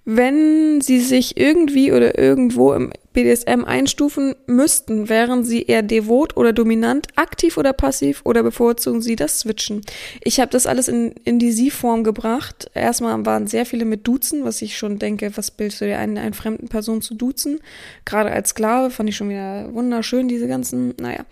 wenn 0.05 0.81
sie 0.81 0.99
sich 0.99 1.37
irgendwie 1.37 1.93
oder 1.93 2.19
irgendwo 2.19 2.73
im 2.73 2.93
BDSM 3.13 3.65
einstufen 3.65 4.35
müssten, 4.47 5.09
wären 5.09 5.45
sie 5.45 5.63
eher 5.63 5.83
devot 5.83 6.37
oder 6.37 6.53
dominant, 6.53 7.09
aktiv 7.15 7.57
oder 7.57 7.73
passiv 7.73 8.23
oder 8.25 8.43
bevorzugen 8.43 9.01
sie 9.01 9.15
das 9.15 9.41
Switchen? 9.41 9.83
Ich 10.25 10.41
habe 10.41 10.51
das 10.51 10.67
alles 10.67 10.89
in, 10.89 11.13
in 11.25 11.39
die 11.39 11.53
Sie-Form 11.53 12.03
gebracht. 12.03 12.71
Erstmal 12.75 13.25
waren 13.25 13.47
sehr 13.47 13.65
viele 13.65 13.85
mit 13.85 14.07
Duzen, 14.07 14.45
was 14.45 14.61
ich 14.63 14.77
schon 14.77 14.99
denke, 14.99 15.37
was 15.37 15.53
bildest 15.53 15.83
du 15.83 15.85
dir 15.85 15.99
ein, 15.99 16.19
einen 16.19 16.35
fremden 16.35 16.69
Person 16.69 17.01
zu 17.01 17.15
duzen? 17.15 17.61
Gerade 18.05 18.33
als 18.33 18.51
Sklave 18.51 18.91
fand 18.91 19.09
ich 19.09 19.17
schon 19.17 19.29
wieder 19.29 19.73
wunderschön, 19.73 20.27
diese 20.27 20.49
ganzen, 20.49 20.95
naja. 21.01 21.25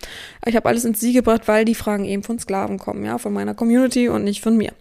Ich 0.45 0.55
habe 0.55 0.69
alles 0.69 0.85
ins 0.85 0.99
Sie 0.99 1.13
gebracht, 1.13 1.47
weil 1.47 1.65
die 1.65 1.75
Fragen 1.75 2.05
eben 2.05 2.23
von 2.23 2.39
Sklaven 2.39 2.77
kommen, 2.77 3.03
ja, 3.03 3.17
von 3.17 3.33
meiner 3.33 3.53
Community 3.53 4.07
und 4.07 4.23
nicht 4.23 4.41
von 4.41 4.55
mir. 4.55 4.71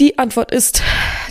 Die 0.00 0.18
Antwort 0.18 0.50
ist, 0.52 0.82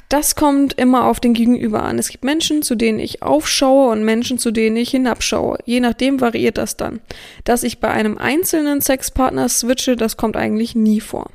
das 0.08 0.36
kommt 0.36 0.74
immer 0.74 1.06
auf 1.06 1.20
den 1.20 1.34
Gegenüber 1.34 1.84
an. 1.84 2.00
Es 2.00 2.10
gibt 2.10 2.24
Menschen, 2.24 2.62
zu 2.62 2.76
denen 2.76 3.00
ich 3.00 3.22
aufschaue 3.22 3.92
und 3.92 4.06
Menschen, 4.06 4.38
zu 4.38 4.52
denen 4.52 4.78
ich 4.78 4.92
hinabschaue. 4.92 5.58
Je 5.66 5.82
nachdem 5.82 6.22
variiert 6.22 6.58
das 6.58 6.78
dann. 6.78 7.02
Dass 7.44 7.64
ich 7.64 7.80
bei 7.80 7.90
einem 7.90 8.18
einzelnen 8.18 8.80
Sexpartner 8.80 9.50
switche, 9.50 9.96
das 9.96 10.16
kommt 10.16 10.38
eigentlich 10.38 10.76
nie 10.76 11.02
vor. 11.02 11.30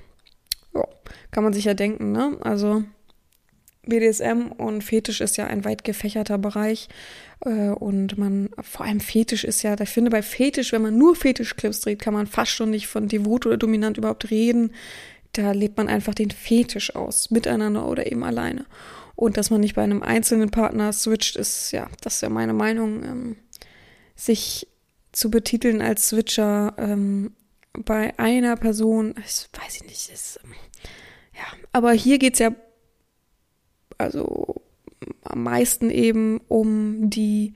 Ja, 0.75 0.85
kann 1.31 1.45
man 1.45 1.53
sich 1.53 1.65
ja 1.65 1.75
denken, 1.75 2.13
ne? 2.13 2.39
Also 2.41 2.83
BDSM 3.87 4.53
und 4.57 4.83
Fetisch 4.83 5.21
ist 5.21 5.37
ja 5.37 5.47
ein 5.47 5.65
weit 5.65 5.85
gefächerter 5.85 6.39
Bereich. 6.39 6.89
Äh, 7.45 7.71
und 7.71 8.17
man, 8.17 8.51
vor 8.61 8.87
allem 8.87 9.01
Fetisch 9.01 9.45
ist 9.45 9.63
ja, 9.63 9.79
ich 9.79 9.89
finde 9.89 10.11
bei 10.11 10.23
Fetisch, 10.23 10.73
wenn 10.73 10.83
man 10.83 10.97
nur 10.97 11.15
Fetischclips 11.15 11.81
dreht, 11.81 12.01
kann 12.01 12.15
man 12.15 12.27
fast 12.27 12.53
schon 12.53 12.71
nicht 12.71 12.87
von 12.87 13.09
devot 13.09 13.45
oder 13.45 13.59
dominant 13.59 13.99
überhaupt 13.99 14.31
reden 14.31 14.73
da 15.43 15.53
lebt 15.53 15.77
man 15.77 15.89
einfach 15.89 16.15
den 16.15 16.31
Fetisch 16.31 16.95
aus, 16.95 17.31
miteinander 17.31 17.87
oder 17.87 18.11
eben 18.11 18.25
alleine. 18.25 18.67
Und 19.15 19.37
dass 19.37 19.51
man 19.51 19.61
nicht 19.61 19.75
bei 19.75 19.83
einem 19.83 20.03
einzelnen 20.03 20.51
Partner 20.51 20.93
switcht, 20.93 21.37
ist 21.37 21.73
ja, 21.73 21.89
das 22.01 22.17
ist 22.17 22.21
ja 22.23 22.29
meine 22.29 22.53
Meinung, 22.53 23.03
ähm, 23.05 23.37
sich 24.15 24.69
zu 25.13 25.31
betiteln 25.31 25.81
als 25.81 26.09
Switcher 26.09 26.75
ähm, 26.77 27.33
bei 27.73 28.19
einer 28.19 28.57
Person, 28.57 29.15
ich 29.19 29.49
weiß 29.61 29.77
ich 29.77 29.85
nicht, 29.85 30.11
ist, 30.11 30.41
ähm, 30.45 30.53
ja, 31.35 31.45
aber 31.73 31.93
hier 31.93 32.19
geht 32.19 32.35
es 32.35 32.41
ja 32.41 32.51
also 33.97 34.63
am 35.23 35.43
meisten 35.43 35.91
eben 35.91 36.41
um 36.49 37.11
die 37.11 37.55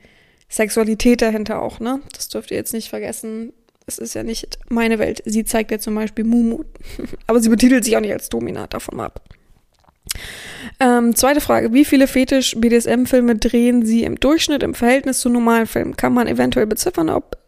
Sexualität 0.49 1.23
dahinter 1.23 1.63
auch, 1.63 1.81
ne? 1.81 2.01
Das 2.13 2.29
dürft 2.29 2.51
ihr 2.51 2.57
jetzt 2.57 2.75
nicht 2.75 2.91
vergessen 2.91 3.53
es 3.87 3.99
ist 3.99 4.15
ja 4.15 4.23
nicht 4.23 4.59
meine 4.69 4.99
Welt. 4.99 5.23
Sie 5.25 5.45
zeigt 5.45 5.71
ja 5.71 5.79
zum 5.79 5.95
Beispiel 5.95 6.25
Mumu, 6.25 6.65
aber 7.27 7.41
sie 7.41 7.49
betitelt 7.49 7.85
sich 7.85 7.97
auch 7.97 8.01
nicht 8.01 8.13
als 8.13 8.29
Dominat, 8.29 8.75
davon 8.75 9.01
ab. 9.01 9.23
Ähm, 10.81 11.15
zweite 11.15 11.41
Frage, 11.41 11.73
wie 11.73 11.85
viele 11.85 12.07
Fetisch-BDSM-Filme 12.07 13.37
drehen 13.37 13.85
Sie 13.85 14.05
im 14.05 14.19
Durchschnitt 14.19 14.63
im 14.63 14.75
Verhältnis 14.75 15.21
zu 15.21 15.29
normalen 15.29 15.67
Filmen? 15.67 15.97
Kann 15.97 16.13
man 16.13 16.27
eventuell 16.27 16.67
beziffern, 16.67 17.09
ob, 17.09 17.39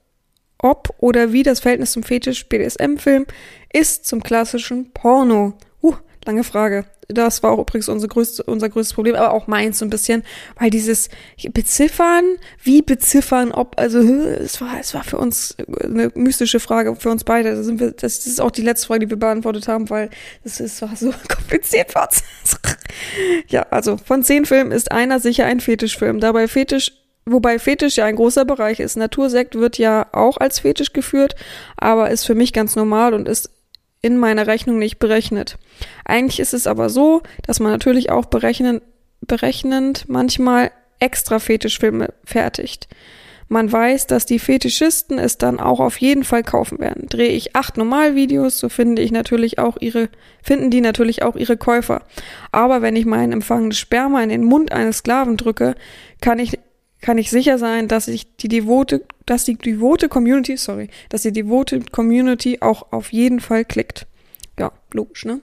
ob 0.59 0.95
oder 0.99 1.33
wie 1.33 1.43
das 1.43 1.61
Verhältnis 1.61 1.93
zum 1.93 2.03
Fetisch-BDSM-Film 2.03 3.27
ist 3.73 4.07
zum 4.07 4.23
klassischen 4.23 4.93
Porno? 4.93 5.55
Uh, 5.83 5.95
lange 6.25 6.45
Frage. 6.45 6.87
Das 7.09 7.43
war 7.43 7.53
auch 7.53 7.59
übrigens 7.59 7.89
unser, 7.89 8.09
größte, 8.09 8.43
unser 8.45 8.69
größtes 8.69 8.95
Problem, 8.95 9.15
aber 9.15 9.33
auch 9.33 9.47
meins 9.47 9.79
so 9.79 9.85
ein 9.85 9.91
bisschen, 9.91 10.23
weil 10.59 10.71
dieses 10.71 11.09
Beziffern, 11.53 12.25
wie 12.63 12.83
beziffern, 12.83 13.53
ob, 13.53 13.79
also 13.79 14.01
es 14.01 14.61
war, 14.61 14.79
es 14.81 14.95
war 14.95 15.05
für 15.05 15.19
uns 15.19 15.57
eine 15.83 16.11
mystische 16.15 16.61
Frage, 16.61 16.97
für 16.97 17.11
uns 17.11 17.25
beide. 17.25 17.55
Das, 17.55 17.67
sind 17.67 17.81
wir, 17.81 17.93
das 17.93 18.27
ist 18.27 18.41
auch 18.41 18.51
die 18.51 18.63
letzte 18.63 18.87
Frage, 18.87 19.07
die 19.07 19.11
wir 19.11 19.19
beantwortet 19.19 19.69
haben, 19.69 19.91
weil 19.91 20.11
das 20.43 20.61
ist 20.61 20.81
war 20.83 20.97
so 20.97 21.13
kompliziert 21.29 21.93
für 21.93 22.01
uns. 22.01 22.23
ja, 23.49 23.63
also 23.71 23.97
von 23.97 24.23
zehn 24.23 24.45
Filmen 24.45 24.73
ist 24.73 24.93
einer 24.93 25.21
sicher 25.21 25.47
ein 25.47 25.61
Fetischfilm. 25.61 26.21
Dabei 26.21 26.49
Fetisch 26.49 26.93
Wobei 27.27 27.59
Fetisch 27.59 27.97
ja 27.97 28.05
ein 28.05 28.17
großer 28.17 28.45
Bereich 28.45 28.81
ist. 28.81 28.97
Natursekt 28.97 29.55
wird 29.55 29.79
ja 29.79 30.07
auch 30.13 30.37
als 30.37 30.59
Fetisch 30.59 30.93
geführt, 30.93 31.35
aber 31.77 32.11
ist 32.11 32.27
für 32.27 32.35
mich 32.35 32.53
ganz 32.53 32.77
normal 32.77 33.15
und 33.15 33.29
ist 33.29 33.51
in 34.05 34.19
meiner 34.19 34.47
Rechnung 34.47 34.79
nicht 34.79 34.99
berechnet. 34.99 35.57
Eigentlich 36.05 36.39
ist 36.39 36.53
es 36.53 36.67
aber 36.67 36.91
so, 36.91 37.23
dass 37.47 37.59
man 37.59 37.73
natürlich 37.73 38.11
auch 38.11 38.27
berechnen, 38.27 38.83
berechnend 39.23 40.05
manchmal 40.09 40.71
extra 41.01 41.39
Fetischfilme 41.39 42.13
fertigt. 42.23 42.87
Man 43.49 43.71
weiß, 43.71 44.07
dass 44.07 44.27
die 44.27 44.39
Fetischisten 44.39 45.19
es 45.19 45.39
dann 45.39 45.59
auch 45.59 45.81
auf 45.81 45.99
jeden 45.99 46.25
Fall 46.25 46.43
kaufen 46.43 46.81
werden. 46.81 47.09
Drehe 47.09 47.31
ich 47.31 47.57
acht 47.57 47.79
Normalvideos, 47.79 48.59
so 48.59 48.69
finde 48.69 49.01
ich 49.01 49.11
natürlich 49.11 49.59
auch 49.59 49.79
ihre, 49.81 50.11
finden 50.43 50.71
die 50.71 50.83
natürlich 50.83 51.23
auch 51.23 51.37
ihre 51.37 51.57
Käufer. 51.57 52.03
Aber 52.53 52.83
wenn 52.83 52.97
ich 52.97 53.07
mein 53.07 53.33
empfangenes 53.33 53.79
Sperma 53.79 54.23
in 54.23 54.29
den 54.29 54.45
Mund 54.45 54.73
eines 54.73 54.99
Sklaven 54.99 55.39
drücke, 55.39 55.77
kann 56.21 56.39
ich 56.39 56.59
kann 57.05 57.19
ich 57.19 57.29
sicher 57.29 57.59
sein, 57.59 57.87
dass 57.87 58.09
ich 58.09 58.35
die 58.39 58.49
devote, 58.49 59.05
dass 59.27 59.45
die 59.45 59.57
devote 59.57 60.09
Community, 60.09 60.57
sorry, 60.57 60.89
dass 61.11 61.21
die 61.21 61.33
devote 61.33 61.81
Community 61.93 62.63
auch 62.63 62.93
auf 62.93 63.13
jeden 63.13 63.41
Fall 63.41 63.67
klickt. 63.67 64.07
Ja, 64.59 64.73
logisch, 64.91 65.27
ne? 65.27 65.43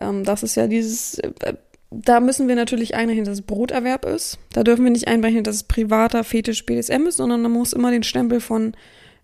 Ähm, 0.00 0.24
das 0.24 0.42
ist 0.42 0.54
ja 0.54 0.66
dieses, 0.66 1.18
äh, 1.18 1.52
da 1.90 2.20
müssen 2.20 2.48
wir 2.48 2.54
natürlich 2.54 2.94
einrechnen, 2.94 3.26
dass 3.26 3.40
es 3.40 3.42
Broterwerb 3.42 4.06
ist. 4.06 4.38
Da 4.54 4.64
dürfen 4.64 4.84
wir 4.84 4.90
nicht 4.90 5.06
einrechnen, 5.06 5.44
dass 5.44 5.56
es 5.56 5.64
privater 5.64 6.24
Fetisch 6.24 6.64
BDSM 6.64 7.06
ist, 7.06 7.18
sondern 7.18 7.42
da 7.42 7.50
muss 7.50 7.74
immer 7.74 7.90
den 7.90 8.02
Stempel 8.02 8.40
von, 8.40 8.72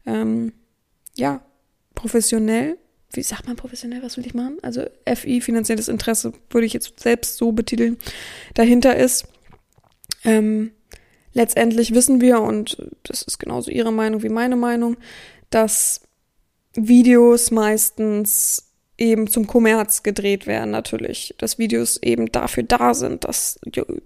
ähm, 0.04 0.52
ja, 1.16 1.40
professionell, 1.94 2.76
wie 3.14 3.22
sagt 3.22 3.46
man 3.46 3.56
professionell, 3.56 4.02
was 4.02 4.18
will 4.18 4.26
ich 4.26 4.34
machen? 4.34 4.58
Also 4.60 4.84
FI, 5.06 5.40
finanzielles 5.40 5.88
Interesse, 5.88 6.34
würde 6.50 6.66
ich 6.66 6.74
jetzt 6.74 7.00
selbst 7.00 7.38
so 7.38 7.52
betiteln, 7.52 7.96
dahinter 8.52 8.94
ist. 8.94 9.26
Ähm, 10.22 10.72
letztendlich 11.32 11.94
wissen 11.94 12.20
wir, 12.20 12.40
und 12.40 12.76
das 13.04 13.22
ist 13.22 13.38
genauso 13.38 13.70
Ihre 13.70 13.92
Meinung 13.92 14.22
wie 14.22 14.28
meine 14.28 14.56
Meinung, 14.56 14.96
dass 15.50 16.02
Videos 16.74 17.50
meistens 17.50 18.72
eben 18.98 19.26
zum 19.26 19.46
Kommerz 19.46 20.02
gedreht 20.02 20.46
werden, 20.46 20.70
natürlich. 20.70 21.34
Dass 21.38 21.58
Videos 21.58 21.98
eben 22.02 22.30
dafür 22.30 22.62
da 22.62 22.94
sind, 22.94 23.24
dass 23.24 23.58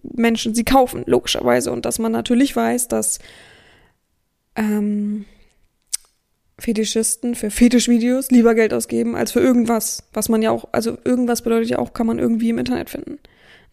Menschen 0.02 0.54
sie 0.54 0.64
kaufen, 0.64 1.04
logischerweise. 1.06 1.71
Und 1.71 1.85
dass 1.85 1.99
man 1.99 2.12
natürlich 2.12 2.56
weiß, 2.56 2.88
dass 2.88 3.18
ähm, 4.54 5.26
Fetischisten 6.59 7.35
für 7.35 7.50
Fetischvideos 7.50 8.30
lieber 8.30 8.54
Geld 8.54 8.73
ausgeben 8.73 9.14
als 9.14 9.33
für 9.33 9.40
irgendwas, 9.40 10.04
was 10.12 10.28
man 10.28 10.40
ja 10.40 10.50
auch, 10.50 10.68
also 10.73 10.97
irgendwas 11.04 11.42
bedeutet 11.42 11.68
ja 11.68 11.78
auch, 11.78 11.92
kann 11.92 12.06
man 12.06 12.18
irgendwie 12.18 12.49
im 12.49 12.59
Internet 12.59 12.88
finden. 12.88 13.18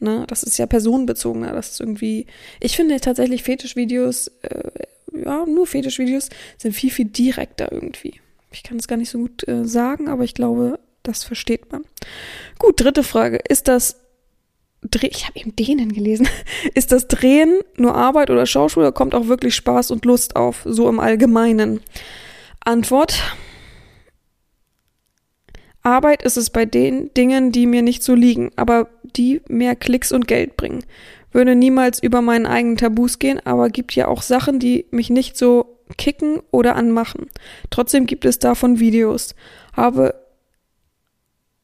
Ne? 0.04 0.26
Das 0.28 0.44
ist 0.44 0.58
ja 0.58 0.66
personenbezogener. 0.66 1.54
Das 1.54 1.72
ist 1.72 1.80
irgendwie. 1.80 2.28
Ich 2.60 2.76
finde 2.76 3.00
tatsächlich 3.00 3.44
Fetischvideos, 3.44 4.28
äh, 4.42 4.70
ja, 5.14 5.46
nur 5.46 5.66
Fetischvideos 5.66 6.30
sind 6.58 6.74
viel, 6.74 6.92
viel 6.92 7.06
direkter 7.06 7.72
irgendwie. 7.72 8.20
Ich 8.52 8.64
kann 8.64 8.78
es 8.78 8.88
gar 8.88 8.98
nicht 8.98 9.10
so 9.10 9.20
gut 9.20 9.48
äh, 9.48 9.66
sagen, 9.66 10.10
aber 10.10 10.26
ich 10.26 10.34
glaube, 10.34 10.80
das 11.04 11.24
versteht 11.24 11.72
man. 11.72 11.86
Gut, 12.60 12.82
dritte 12.82 13.04
Frage. 13.04 13.40
Ist 13.48 13.68
das 13.68 13.98
Dreh, 14.82 15.08
ich 15.08 15.26
habe 15.26 15.40
eben 15.40 15.56
denen 15.56 15.94
gelesen. 15.94 16.28
Ist 16.74 16.92
das 16.92 17.08
Drehen 17.08 17.62
nur 17.78 17.96
Arbeit 17.96 18.30
oder 18.30 18.46
Schauspiel 18.46 18.84
oder 18.84 18.92
kommt 18.92 19.16
auch 19.16 19.28
wirklich 19.28 19.56
Spaß 19.56 19.92
und 19.92 20.04
Lust 20.04 20.36
auf, 20.36 20.64
so 20.66 20.90
im 20.90 21.00
Allgemeinen? 21.00 21.80
Antwort. 22.60 23.22
Arbeit 25.82 26.24
ist 26.24 26.38
es 26.38 26.50
bei 26.50 26.66
den 26.66 27.14
Dingen, 27.14 27.52
die 27.52 27.66
mir 27.66 27.82
nicht 27.82 28.04
so 28.04 28.16
liegen, 28.16 28.52
aber 28.56 28.90
die 29.16 29.42
mehr 29.48 29.76
Klicks 29.76 30.12
und 30.12 30.28
Geld 30.28 30.58
bringen. 30.58 30.84
Würde 31.32 31.56
niemals 31.56 32.02
über 32.02 32.22
meinen 32.22 32.46
eigenen 32.46 32.78
Tabus 32.78 33.20
gehen, 33.20 33.40
aber 33.46 33.70
gibt 33.70 33.96
ja 33.96 34.08
auch 34.08 34.22
Sachen, 34.22 34.60
die 34.60 34.86
mich 34.92 35.10
nicht 35.10 35.38
so 35.38 35.80
kicken 35.98 36.42
oder 36.52 36.76
anmachen. 36.76 37.28
Trotzdem 37.70 38.06
gibt 38.06 38.26
es 38.26 38.40
davon 38.40 38.80
Videos. 38.80 39.36
Habe 39.76 40.16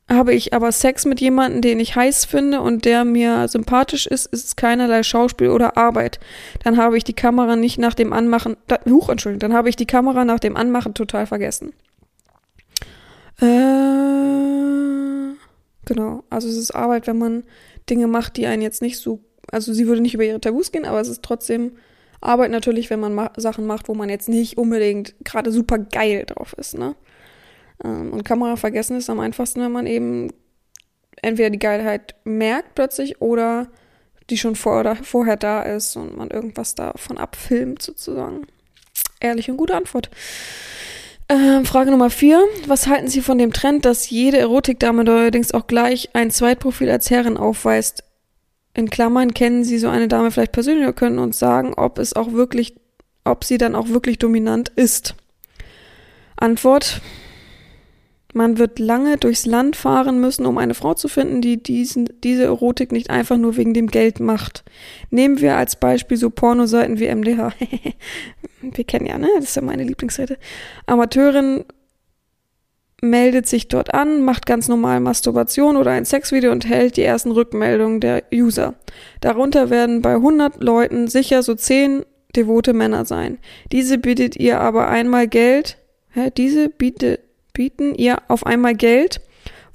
habe 0.10 0.34
ich 0.34 0.54
aber 0.56 0.72
Sex 0.72 1.06
mit 1.06 1.22
jemandem, 1.22 1.62
den 1.62 1.80
ich 1.80 1.96
heiß 1.96 2.26
finde 2.26 2.62
und 2.62 2.84
der 2.84 3.06
mir 3.06 3.48
sympathisch 3.48 4.08
ist, 4.08 4.26
ist 4.26 4.44
es 4.44 4.56
keinerlei 4.56 5.04
Schauspiel 5.04 5.50
oder 5.50 5.78
Arbeit. 5.78 6.20
Dann 6.64 6.78
habe 6.78 6.98
ich 6.98 7.04
die 7.04 7.14
Kamera 7.14 7.56
nicht 7.56 7.78
nach 7.78 7.94
dem 7.94 8.12
Anmachen, 8.12 8.58
da, 8.68 8.80
huch, 8.90 9.10
Entschuldigung, 9.10 9.52
dann 9.52 9.54
habe 9.58 9.70
ich 9.70 9.76
die 9.76 9.86
Kamera 9.86 10.26
nach 10.26 10.40
dem 10.40 10.58
Anmachen 10.58 10.96
total 10.96 11.28
vergessen. 11.28 11.74
Äh, 13.40 14.39
genau, 15.90 16.24
also 16.30 16.48
es 16.48 16.56
ist 16.56 16.72
Arbeit, 16.72 17.08
wenn 17.08 17.18
man 17.18 17.44
Dinge 17.90 18.08
macht, 18.08 18.38
die 18.38 18.46
einen 18.46 18.62
jetzt 18.62 18.82
nicht 18.82 18.98
so, 18.98 19.20
also 19.52 19.74
sie 19.74 19.88
würde 19.88 20.02
nicht 20.02 20.14
über 20.14 20.24
ihre 20.24 20.40
Tabus 20.40 20.72
gehen, 20.72 20.86
aber 20.86 21.02
es 21.02 21.10
ist 21.10 21.24
trotzdem 21.24 21.74
Arbeit 22.22 22.52
natürlich, 22.52 22.90
wenn 22.90 23.00
man 23.00 23.14
ma 23.14 23.32
Sachen 23.36 23.66
macht, 23.66 23.90
wo 23.90 23.94
man 23.94 24.10
jetzt 24.10 24.30
nicht 24.30 24.58
unbedingt 24.58 25.16
gerade 25.26 25.52
super 25.52 25.80
geil 25.80 26.26
drauf 26.26 26.54
ist, 26.54 26.78
ne? 26.78 26.96
Ähm, 27.84 28.14
und 28.14 28.24
Kamera 28.24 28.56
vergessen 28.56 28.98
ist 28.98 29.10
am 29.10 29.20
einfachsten, 29.20 29.62
wenn 29.62 29.72
man 29.72 29.88
eben 29.88 30.32
entweder 31.22 31.50
die 31.50 31.60
Geilheit 31.60 32.16
merkt 32.24 32.76
plötzlich 32.76 33.22
oder 33.22 33.68
die 34.30 34.38
schon 34.38 34.56
vor 34.56 34.82
oder 34.82 34.96
vorher 34.96 35.38
da 35.38 35.64
ist 35.64 35.96
und 35.96 36.16
man 36.16 36.30
irgendwas 36.30 36.76
davon 36.76 37.18
abfilmt 37.18 37.82
sozusagen. 37.82 38.46
Ehrliche 39.20 39.52
und 39.52 39.58
gute 39.58 39.76
Antwort. 39.76 40.10
Ähm, 41.32 41.64
Frage 41.64 41.92
Nummer 41.92 42.10
vier. 42.10 42.44
Was 42.66 42.88
halten 42.88 43.08
Sie 43.08 43.22
von 43.22 43.38
dem 43.38 43.54
Trend, 43.54 43.86
dass 43.86 44.10
jede 44.10 44.40
Erotikdame 44.40 45.04
allerdings 45.10 45.52
auch 45.52 45.68
gleich 45.68 46.10
ein 46.14 46.32
Zweitprofil 46.32 46.90
als 46.90 47.12
Herrin 47.12 47.38
aufweist? 47.38 48.04
In 48.74 48.90
Klammern 48.90 49.36
kennen 49.36 49.64
Sie 49.64 49.78
so 49.78 49.90
eine 49.90 50.08
Dame 50.08 50.32
vielleicht 50.32 50.54
persönlich 50.54 50.84
oder 50.84 50.94
können 50.94 51.20
uns 51.20 51.38
sagen, 51.38 51.76
ob 51.76 52.00
es 52.00 52.16
auch 52.16 52.32
wirklich, 52.32 52.76
ob 53.26 53.44
sie 53.44 53.60
dann 53.60 53.76
auch 53.76 53.90
wirklich 53.90 54.18
dominant 54.18 54.70
ist. 54.76 55.16
Antwort. 56.36 57.00
Man 58.34 58.60
wird 58.60 58.78
lange 58.78 59.18
durchs 59.18 59.48
Land 59.48 59.76
fahren 59.76 60.22
müssen, 60.22 60.46
um 60.46 60.60
eine 60.60 60.76
Frau 60.76 60.94
zu 60.94 61.08
finden, 61.08 61.42
die 61.42 61.62
diesen, 61.62 62.08
diese 62.24 62.44
Erotik 62.44 62.92
nicht 62.92 63.10
einfach 63.10 63.38
nur 63.38 63.58
wegen 63.58 63.74
dem 63.74 63.88
Geld 63.88 64.20
macht. 64.20 64.64
Nehmen 65.10 65.42
wir 65.42 65.56
als 65.58 65.78
Beispiel 65.78 66.18
so 66.18 66.30
Pornoseiten 66.30 67.00
wie 67.00 67.14
MDH. 67.14 67.54
wir 68.62 68.84
kennen 68.84 69.08
ja, 69.08 69.18
ne? 69.18 69.30
Das 69.36 69.46
ist 69.46 69.56
ja 69.56 69.64
meine 69.64 69.84
Lieblingsseite. 69.84 70.38
Amateurin 70.86 71.66
meldet 73.02 73.48
sich 73.48 73.68
dort 73.68 73.94
an, 73.94 74.22
macht 74.22 74.46
ganz 74.46 74.68
normal 74.68 75.00
Masturbation 75.00 75.78
oder 75.78 75.92
ein 75.92 76.06
Sexvideo 76.06 76.52
und 76.52 76.68
hält 76.68 76.98
die 76.98 77.04
ersten 77.04 77.32
Rückmeldungen 77.32 78.00
der 78.00 78.24
User. 78.32 78.76
Darunter 79.22 79.70
werden 79.70 80.02
bei 80.02 80.16
100 80.16 80.62
Leuten 80.64 81.08
sicher 81.08 81.42
so 81.42 81.56
10 81.56 82.04
devote 82.36 82.74
Männer 82.74 83.06
sein. 83.06 83.40
Diese 83.72 83.98
bietet 83.98 84.36
ihr 84.36 84.60
aber 84.60 84.88
einmal 84.88 85.28
Geld. 85.28 85.78
Hä? 86.12 86.32
Diese 86.36 86.70
bietet 86.70 87.22
bieten 87.60 87.94
ihr 87.94 88.20
auf 88.30 88.46
einmal 88.46 88.74
Geld, 88.74 89.20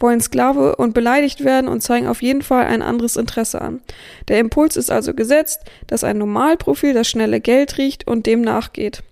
wollen 0.00 0.22
Sklave 0.22 0.76
und 0.76 0.94
beleidigt 0.94 1.44
werden 1.44 1.68
und 1.68 1.82
zeigen 1.82 2.06
auf 2.06 2.22
jeden 2.22 2.40
Fall 2.40 2.64
ein 2.64 2.80
anderes 2.80 3.16
Interesse 3.16 3.60
an. 3.60 3.82
Der 4.28 4.38
Impuls 4.38 4.78
ist 4.78 4.90
also 4.90 5.12
gesetzt, 5.12 5.60
dass 5.86 6.02
ein 6.02 6.16
Normalprofil 6.16 6.94
das 6.94 7.10
schnelle 7.10 7.42
Geld 7.42 7.76
riecht 7.76 8.06
und 8.06 8.24
dem 8.24 8.40
nachgeht. 8.40 9.02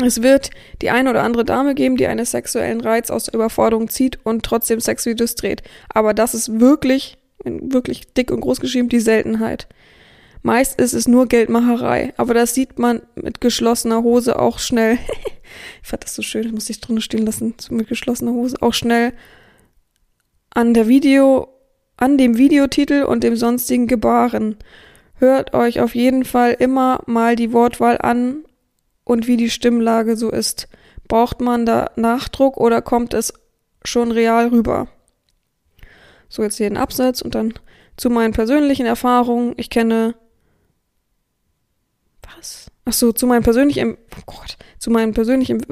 Es 0.00 0.22
wird 0.22 0.50
die 0.80 0.90
eine 0.90 1.10
oder 1.10 1.24
andere 1.24 1.44
Dame 1.44 1.74
geben, 1.74 1.96
die 1.96 2.06
einen 2.06 2.24
sexuellen 2.24 2.80
Reiz 2.80 3.10
aus 3.10 3.24
der 3.24 3.34
Überforderung 3.34 3.88
zieht 3.88 4.24
und 4.24 4.44
trotzdem 4.44 4.78
Sexvideos 4.78 5.34
dreht. 5.34 5.64
Aber 5.92 6.14
das 6.14 6.34
ist 6.34 6.60
wirklich, 6.60 7.18
wirklich 7.42 8.14
dick 8.14 8.30
und 8.30 8.42
groß 8.42 8.60
geschrieben, 8.60 8.88
die 8.88 9.00
Seltenheit. 9.00 9.66
Meist 10.42 10.80
ist 10.80 10.92
es 10.92 11.08
nur 11.08 11.26
Geldmacherei, 11.26 12.14
aber 12.16 12.32
das 12.32 12.54
sieht 12.54 12.78
man 12.78 13.02
mit 13.16 13.40
geschlossener 13.40 14.04
Hose 14.04 14.38
auch 14.38 14.60
schnell. 14.60 14.98
ich 15.82 15.88
fand 15.88 16.04
das 16.04 16.14
so 16.14 16.22
schön, 16.22 16.44
das 16.44 16.52
muss 16.52 16.70
ich 16.70 16.80
drunter 16.80 17.02
stehen 17.02 17.26
lassen, 17.26 17.54
so 17.58 17.74
mit 17.74 17.88
geschlossener 17.88 18.32
Hose 18.32 18.56
auch 18.60 18.74
schnell 18.74 19.12
an 20.50 20.74
der 20.74 20.88
Video, 20.88 21.48
an 21.96 22.18
dem 22.18 22.36
Videotitel 22.36 23.02
und 23.02 23.24
dem 23.24 23.36
sonstigen 23.36 23.86
Gebaren. 23.86 24.56
Hört 25.14 25.54
euch 25.54 25.80
auf 25.80 25.94
jeden 25.94 26.24
Fall 26.24 26.56
immer 26.58 27.02
mal 27.06 27.36
die 27.36 27.52
Wortwahl 27.52 27.98
an 27.98 28.44
und 29.04 29.26
wie 29.26 29.36
die 29.36 29.50
Stimmlage 29.50 30.16
so 30.16 30.30
ist. 30.30 30.68
Braucht 31.08 31.40
man 31.40 31.66
da 31.66 31.90
Nachdruck 31.96 32.56
oder 32.56 32.82
kommt 32.82 33.14
es 33.14 33.32
schon 33.84 34.12
real 34.12 34.48
rüber? 34.48 34.88
So, 36.28 36.42
jetzt 36.42 36.56
hier 36.56 36.66
ein 36.66 36.76
Absatz 36.76 37.22
und 37.22 37.34
dann 37.34 37.54
zu 37.96 38.10
meinen 38.10 38.32
persönlichen 38.32 38.86
Erfahrungen. 38.86 39.54
Ich 39.56 39.70
kenne? 39.70 40.14
Ach 42.88 42.92
so, 42.94 43.12
zu 43.12 43.26
meinen 43.26 43.42
persönlichen, 43.42 43.98
oh 44.16 44.22
Gott, 44.24 44.56
zu 44.78 44.90
meinen 44.90 45.12
persönlichen 45.12 45.62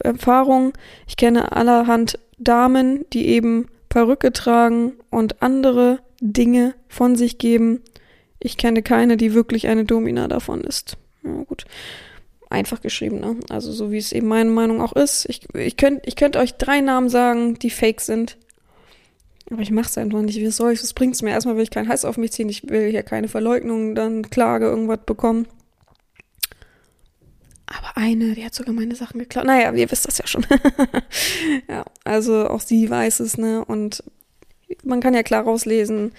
Erfahrungen. 0.00 0.74
Ich 1.06 1.16
kenne 1.16 1.52
allerhand 1.52 2.18
Damen, 2.36 3.06
die 3.14 3.28
eben 3.28 3.68
Perücke 3.88 4.34
tragen 4.34 4.92
und 5.08 5.40
andere 5.40 6.00
Dinge 6.20 6.74
von 6.86 7.16
sich 7.16 7.38
geben. 7.38 7.80
Ich 8.38 8.58
kenne 8.58 8.82
keine, 8.82 9.16
die 9.16 9.32
wirklich 9.32 9.66
eine 9.66 9.86
Domina 9.86 10.28
davon 10.28 10.60
ist. 10.60 10.98
Ja, 11.24 11.42
gut. 11.44 11.64
Einfach 12.50 12.82
geschrieben, 12.82 13.18
ne? 13.20 13.36
Also 13.48 13.72
so 13.72 13.90
wie 13.90 13.98
es 13.98 14.12
eben 14.12 14.28
meine 14.28 14.50
Meinung 14.50 14.82
auch 14.82 14.92
ist. 14.92 15.26
Ich, 15.30 15.48
ich 15.54 15.78
könnte 15.78 16.02
ich 16.04 16.16
könnt 16.16 16.36
euch 16.36 16.54
drei 16.54 16.82
Namen 16.82 17.08
sagen, 17.08 17.58
die 17.58 17.70
fake 17.70 18.02
sind. 18.02 18.36
Aber 19.50 19.62
ich 19.62 19.70
mach's 19.70 19.96
einfach 19.96 20.20
nicht. 20.20 20.38
Wie 20.38 20.50
soll 20.50 20.72
ich? 20.72 20.82
Was 20.82 20.92
bringt's 20.92 21.22
mir? 21.22 21.30
Erstmal 21.30 21.56
will 21.56 21.62
ich 21.62 21.70
keinen 21.70 21.88
Heiß 21.88 22.04
auf 22.04 22.18
mich 22.18 22.32
ziehen. 22.32 22.50
Ich 22.50 22.68
will 22.68 22.90
hier 22.90 23.02
keine 23.04 23.28
Verleugnung, 23.28 23.94
dann 23.94 24.28
Klage, 24.28 24.66
irgendwas 24.66 25.00
bekommen. 25.06 25.46
Eine, 27.98 28.34
die 28.34 28.44
hat 28.44 28.54
sogar 28.54 28.72
meine 28.72 28.94
Sachen 28.94 29.18
geklaut. 29.18 29.44
Naja, 29.44 29.72
ihr 29.72 29.90
wisst 29.90 30.06
das 30.06 30.18
ja 30.18 30.26
schon. 30.28 30.46
ja, 31.68 31.84
also 32.04 32.48
auch 32.48 32.60
sie 32.60 32.88
weiß 32.88 33.18
es, 33.18 33.36
ne? 33.38 33.64
Und 33.64 34.04
man 34.84 35.00
kann 35.00 35.14
ja 35.14 35.24
klar 35.24 35.42
rauslesen. 35.42 36.12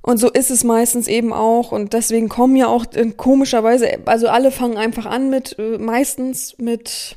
Und 0.00 0.18
so 0.18 0.30
ist 0.30 0.52
es 0.52 0.62
meistens 0.62 1.08
eben 1.08 1.32
auch. 1.32 1.72
Und 1.72 1.92
deswegen 1.92 2.28
kommen 2.28 2.54
ja 2.54 2.68
auch 2.68 2.86
äh, 2.94 3.10
komischerweise, 3.16 3.98
also 4.04 4.28
alle 4.28 4.52
fangen 4.52 4.76
einfach 4.76 5.06
an 5.06 5.28
mit, 5.28 5.58
äh, 5.58 5.76
meistens 5.76 6.56
mit 6.58 7.16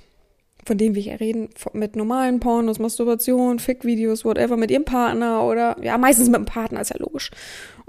von 0.65 0.77
denen 0.77 0.95
wir 0.95 1.01
hier 1.01 1.19
reden, 1.19 1.49
mit 1.73 1.95
normalen 1.95 2.39
Pornos, 2.39 2.79
Masturbation, 2.79 3.59
Fick-Videos, 3.59 4.25
whatever, 4.25 4.57
mit 4.57 4.69
ihrem 4.69 4.85
Partner 4.85 5.43
oder 5.43 5.75
ja, 5.81 5.97
meistens 5.97 6.27
mit 6.27 6.37
dem 6.37 6.45
Partner, 6.45 6.81
ist 6.81 6.91
ja 6.91 6.97
logisch. 6.99 7.31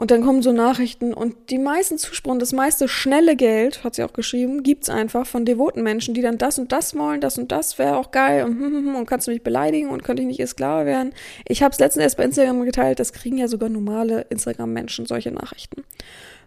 Und 0.02 0.10
dann 0.10 0.22
kommen 0.22 0.42
so 0.42 0.50
Nachrichten 0.50 1.14
und 1.14 1.50
die 1.50 1.60
meisten 1.60 1.96
Zuspruch, 1.96 2.36
das 2.36 2.52
meiste 2.52 2.88
schnelle 2.88 3.36
Geld, 3.36 3.84
hat 3.84 3.94
sie 3.94 4.02
auch 4.02 4.12
geschrieben, 4.12 4.64
gibt's 4.64 4.90
einfach 4.90 5.26
von 5.26 5.44
devoten 5.44 5.84
Menschen, 5.84 6.12
die 6.12 6.22
dann 6.22 6.38
das 6.38 6.58
und 6.58 6.72
das 6.72 6.96
wollen, 6.96 7.20
das 7.20 7.38
und 7.38 7.52
das 7.52 7.78
wäre 7.78 7.96
auch 7.96 8.10
geil 8.10 8.42
und, 8.42 8.58
hm, 8.58 8.64
hm, 8.64 8.86
hm, 8.86 8.96
und 8.96 9.06
kannst 9.06 9.28
du 9.28 9.30
mich 9.30 9.44
beleidigen 9.44 9.90
und 9.90 10.02
könnte 10.02 10.22
ich 10.22 10.26
nicht 10.26 10.40
ihr 10.40 10.48
Sklave 10.48 10.86
werden. 10.86 11.12
Ich 11.46 11.62
habe 11.62 11.70
es 11.70 11.78
letztens 11.78 12.02
erst 12.02 12.16
bei 12.16 12.24
Instagram 12.24 12.64
geteilt, 12.64 12.98
das 12.98 13.12
kriegen 13.12 13.38
ja 13.38 13.46
sogar 13.46 13.68
normale 13.68 14.22
Instagram-Menschen 14.28 15.06
solche 15.06 15.30
Nachrichten. 15.30 15.84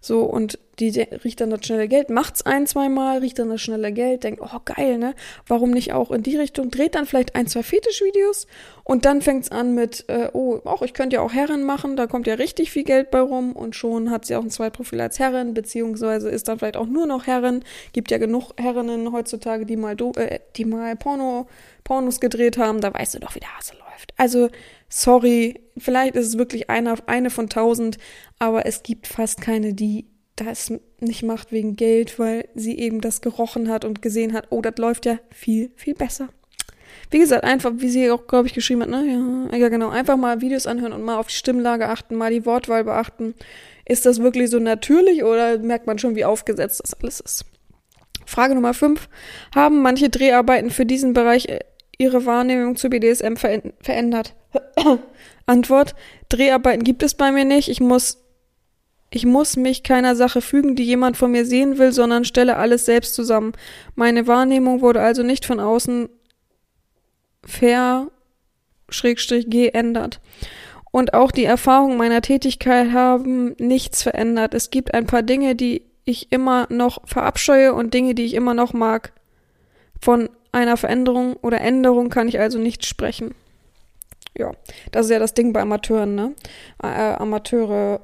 So, 0.05 0.21
und 0.21 0.59
die 0.77 0.89
riecht 0.99 1.41
dann 1.41 1.49
das 1.49 1.65
schnelle 1.65 1.87
Geld, 1.87 2.11
macht's 2.11 2.43
ein, 2.45 2.67
zweimal, 2.67 3.17
riecht 3.17 3.39
dann 3.39 3.49
das 3.49 3.59
schnelle 3.59 3.91
Geld, 3.91 4.23
denkt, 4.23 4.39
oh 4.39 4.59
geil, 4.63 4.99
ne? 4.99 5.15
Warum 5.47 5.71
nicht 5.71 5.93
auch 5.93 6.11
in 6.11 6.21
die 6.21 6.37
Richtung? 6.37 6.69
Dreht 6.69 6.93
dann 6.93 7.07
vielleicht 7.07 7.33
ein, 7.33 7.47
zwei 7.47 7.63
Fetischvideos 7.63 8.45
und 8.83 9.05
dann 9.05 9.23
fängt's 9.23 9.49
an 9.49 9.73
mit, 9.73 10.05
äh, 10.07 10.29
oh, 10.33 10.59
auch 10.65 10.83
ich 10.83 10.93
könnte 10.93 11.15
ja 11.15 11.23
auch 11.23 11.33
Herren 11.33 11.63
machen, 11.63 11.95
da 11.95 12.05
kommt 12.05 12.27
ja 12.27 12.35
richtig 12.35 12.69
viel 12.69 12.83
Geld 12.83 13.09
bei 13.09 13.19
rum 13.19 13.53
und 13.53 13.75
schon 13.75 14.11
hat 14.11 14.25
sie 14.25 14.35
auch 14.35 14.43
ein 14.43 14.51
Zweitprofil 14.51 15.01
als 15.01 15.17
Herrin, 15.17 15.55
beziehungsweise 15.55 16.29
ist 16.29 16.49
dann 16.49 16.59
vielleicht 16.59 16.77
auch 16.77 16.85
nur 16.85 17.07
noch 17.07 17.25
Herrin. 17.25 17.63
Gibt 17.91 18.11
ja 18.11 18.19
genug 18.19 18.51
Herrinnen 18.57 19.11
heutzutage, 19.11 19.65
die 19.65 19.75
mal, 19.75 19.95
do, 19.95 20.11
äh, 20.17 20.39
die 20.55 20.65
mal 20.65 20.95
Porno, 20.95 21.47
Pornos 21.83 22.19
gedreht 22.19 22.59
haben, 22.59 22.79
da 22.79 22.93
weißt 22.93 23.15
du 23.15 23.19
doch, 23.19 23.33
wie 23.33 23.39
der 23.39 23.57
Hase 23.57 23.73
läuft. 23.73 24.13
Also, 24.17 24.49
sorry, 24.95 25.59
vielleicht 25.77 26.15
ist 26.15 26.27
es 26.27 26.37
wirklich 26.37 26.69
eine, 26.69 26.95
eine 27.07 27.29
von 27.29 27.49
tausend, 27.49 27.97
aber 28.39 28.65
es 28.65 28.81
gibt 28.81 29.07
fast 29.07 29.41
keine, 29.41 29.73
die 29.73 30.05
das 30.37 30.71
nicht 30.99 31.23
macht 31.23 31.51
wegen 31.51 31.75
Geld, 31.75 32.17
weil 32.17 32.47
sie 32.55 32.77
eben 32.77 33.01
das 33.01 33.21
gerochen 33.21 33.69
hat 33.69 33.83
und 33.83 34.01
gesehen 34.01 34.33
hat, 34.33 34.47
oh, 34.51 34.61
das 34.61 34.77
läuft 34.77 35.05
ja 35.05 35.19
viel, 35.31 35.71
viel 35.75 35.95
besser. 35.95 36.29
Wie 37.11 37.19
gesagt, 37.19 37.43
einfach, 37.43 37.73
wie 37.75 37.89
sie 37.89 38.09
auch, 38.09 38.25
glaube 38.25 38.47
ich, 38.47 38.53
geschrieben 38.53 38.83
hat, 38.83 38.89
ne? 38.89 39.49
Ja, 39.51 39.57
ja, 39.57 39.69
genau. 39.69 39.89
Einfach 39.89 40.15
mal 40.15 40.41
Videos 40.41 40.65
anhören 40.65 40.93
und 40.93 41.03
mal 41.03 41.17
auf 41.17 41.27
die 41.27 41.35
Stimmlage 41.35 41.89
achten, 41.89 42.15
mal 42.15 42.31
die 42.31 42.45
Wortwahl 42.45 42.85
beachten. 42.85 43.35
Ist 43.85 44.05
das 44.05 44.19
wirklich 44.19 44.49
so 44.49 44.59
natürlich 44.59 45.23
oder 45.23 45.59
merkt 45.59 45.87
man 45.87 45.99
schon, 45.99 46.15
wie 46.15 46.25
aufgesetzt 46.25 46.81
das 46.81 46.93
alles 46.93 47.19
ist? 47.19 47.45
Frage 48.25 48.55
Nummer 48.55 48.73
5. 48.73 49.07
Haben 49.53 49.81
manche 49.81 50.09
Dreharbeiten 50.09 50.71
für 50.71 50.85
diesen 50.85 51.13
Bereich 51.13 51.47
äh, 51.47 51.59
ihre 51.97 52.25
Wahrnehmung 52.25 52.75
zu 52.75 52.89
BDSM 52.89 53.35
verändert? 53.35 54.35
Antwort, 55.45 55.95
Dreharbeiten 56.29 56.83
gibt 56.83 57.03
es 57.03 57.13
bei 57.13 57.31
mir 57.31 57.45
nicht. 57.45 57.69
Ich 57.69 57.79
muss, 57.79 58.23
ich 59.09 59.25
muss 59.25 59.57
mich 59.57 59.83
keiner 59.83 60.15
Sache 60.15 60.41
fügen, 60.41 60.75
die 60.75 60.83
jemand 60.83 61.17
von 61.17 61.31
mir 61.31 61.45
sehen 61.45 61.77
will, 61.77 61.91
sondern 61.91 62.25
stelle 62.25 62.57
alles 62.57 62.85
selbst 62.85 63.13
zusammen. 63.13 63.53
Meine 63.95 64.27
Wahrnehmung 64.27 64.81
wurde 64.81 65.01
also 65.01 65.23
nicht 65.23 65.45
von 65.45 65.59
außen 65.59 66.09
ver, 67.43 68.07
schrägstrich, 68.89 69.49
geändert. 69.49 70.19
Und 70.91 71.13
auch 71.13 71.31
die 71.31 71.43
Erfahrungen 71.43 71.97
meiner 71.97 72.21
Tätigkeit 72.21 72.93
haben 72.93 73.55
nichts 73.59 74.01
verändert. 74.01 74.53
Es 74.53 74.69
gibt 74.71 74.93
ein 74.93 75.05
paar 75.05 75.23
Dinge, 75.23 75.55
die 75.55 75.83
ich 76.05 76.31
immer 76.31 76.67
noch 76.69 77.05
verabscheue 77.05 77.73
und 77.73 77.93
Dinge, 77.93 78.15
die 78.15 78.23
ich 78.23 78.33
immer 78.33 78.53
noch 78.53 78.73
mag. 78.73 79.11
Von 79.99 80.29
einer 80.55 80.77
Veränderung 80.77 81.35
oder 81.37 81.61
Änderung 81.61 82.09
kann 82.09 82.27
ich 82.27 82.39
also 82.39 82.57
nicht 82.57 82.85
sprechen 82.85 83.35
ja, 84.37 84.51
das 84.91 85.05
ist 85.05 85.11
ja 85.11 85.19
das 85.19 85.33
Ding 85.33 85.53
bei 85.53 85.61
Amateuren, 85.61 86.15
ne? 86.15 86.33
Äh, 86.83 86.87
Amateure 86.87 88.01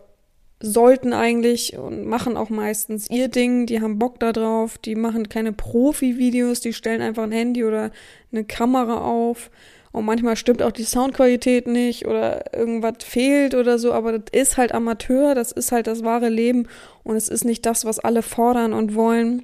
sollten 0.63 1.11
eigentlich 1.11 1.75
und 1.75 2.05
machen 2.05 2.37
auch 2.37 2.49
meistens 2.49 3.09
ihr 3.09 3.27
Ding, 3.29 3.65
die 3.65 3.81
haben 3.81 3.97
Bock 3.97 4.19
da 4.19 4.31
drauf, 4.31 4.77
die 4.77 4.95
machen 4.95 5.27
keine 5.27 5.53
Profi-Videos, 5.53 6.61
die 6.61 6.73
stellen 6.73 7.01
einfach 7.01 7.23
ein 7.23 7.31
Handy 7.31 7.65
oder 7.65 7.89
eine 8.31 8.43
Kamera 8.43 9.01
auf 9.01 9.49
und 9.91 10.05
manchmal 10.05 10.35
stimmt 10.35 10.61
auch 10.61 10.71
die 10.71 10.83
Soundqualität 10.83 11.65
nicht 11.65 12.05
oder 12.05 12.53
irgendwas 12.53 13.03
fehlt 13.03 13.55
oder 13.55 13.79
so, 13.79 13.91
aber 13.91 14.19
das 14.19 14.25
ist 14.31 14.57
halt 14.57 14.71
Amateur, 14.71 15.33
das 15.33 15.51
ist 15.51 15.71
halt 15.71 15.87
das 15.87 16.03
wahre 16.03 16.29
Leben 16.29 16.67
und 17.03 17.15
es 17.15 17.27
ist 17.27 17.43
nicht 17.43 17.65
das, 17.65 17.83
was 17.83 17.97
alle 17.97 18.21
fordern 18.21 18.71
und 18.73 18.93
wollen. 18.93 19.43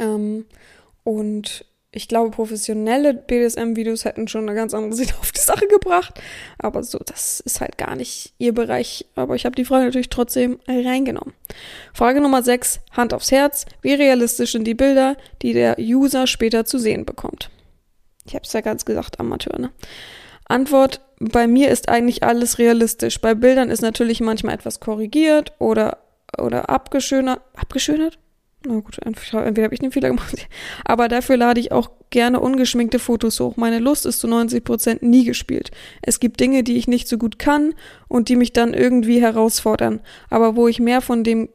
Ähm, 0.00 0.46
und 1.04 1.66
ich 1.94 2.08
glaube, 2.08 2.30
professionelle 2.30 3.12
BDSM-Videos 3.12 4.06
hätten 4.06 4.26
schon 4.26 4.48
eine 4.48 4.56
ganz 4.56 4.72
andere 4.72 4.94
Sicht 4.96 5.14
auf 5.20 5.30
die 5.30 5.40
Sache 5.40 5.66
gebracht. 5.68 6.20
Aber 6.58 6.82
so, 6.82 6.98
das 6.98 7.40
ist 7.40 7.60
halt 7.60 7.76
gar 7.76 7.94
nicht 7.94 8.32
ihr 8.38 8.54
Bereich. 8.54 9.06
Aber 9.14 9.36
ich 9.36 9.44
habe 9.44 9.54
die 9.54 9.66
Frage 9.66 9.84
natürlich 9.84 10.08
trotzdem 10.08 10.58
reingenommen. 10.66 11.34
Frage 11.92 12.20
Nummer 12.20 12.42
6, 12.42 12.80
Hand 12.92 13.12
aufs 13.12 13.30
Herz. 13.30 13.66
Wie 13.82 13.92
realistisch 13.92 14.52
sind 14.52 14.64
die 14.64 14.74
Bilder, 14.74 15.16
die 15.42 15.52
der 15.52 15.78
User 15.78 16.26
später 16.26 16.64
zu 16.64 16.78
sehen 16.78 17.04
bekommt? 17.04 17.50
Ich 18.24 18.34
habe 18.34 18.44
es 18.44 18.52
ja 18.52 18.62
ganz 18.62 18.84
gesagt, 18.84 19.20
Amateur, 19.20 19.58
ne? 19.58 19.70
Antwort, 20.46 21.00
bei 21.18 21.46
mir 21.46 21.70
ist 21.70 21.88
eigentlich 21.88 22.22
alles 22.22 22.58
realistisch. 22.58 23.20
Bei 23.20 23.34
Bildern 23.34 23.70
ist 23.70 23.80
natürlich 23.80 24.20
manchmal 24.20 24.54
etwas 24.54 24.80
korrigiert 24.80 25.52
oder, 25.58 25.98
oder 26.38 26.68
abgeschönert. 26.68 27.40
Abgeschönert? 27.54 28.18
Na 28.64 28.78
gut, 28.80 28.98
entweder 29.02 29.64
habe 29.64 29.74
ich 29.74 29.80
den 29.80 29.92
Fehler 29.92 30.08
gemacht. 30.08 30.48
Aber 30.84 31.08
dafür 31.08 31.36
lade 31.36 31.60
ich 31.60 31.72
auch 31.72 31.90
gerne 32.10 32.40
ungeschminkte 32.40 32.98
Fotos 32.98 33.40
hoch. 33.40 33.56
Meine 33.56 33.78
Lust 33.78 34.06
ist 34.06 34.20
zu 34.20 34.28
90 34.28 34.62
Prozent 34.62 35.02
nie 35.02 35.24
gespielt. 35.24 35.70
Es 36.00 36.20
gibt 36.20 36.38
Dinge, 36.38 36.62
die 36.62 36.76
ich 36.76 36.86
nicht 36.86 37.08
so 37.08 37.18
gut 37.18 37.38
kann 37.38 37.74
und 38.08 38.28
die 38.28 38.36
mich 38.36 38.52
dann 38.52 38.74
irgendwie 38.74 39.20
herausfordern. 39.20 40.00
Aber 40.30 40.54
wo 40.54 40.68
ich 40.68 40.78
mehr 40.78 41.00
von 41.00 41.24
dem, 41.24 41.48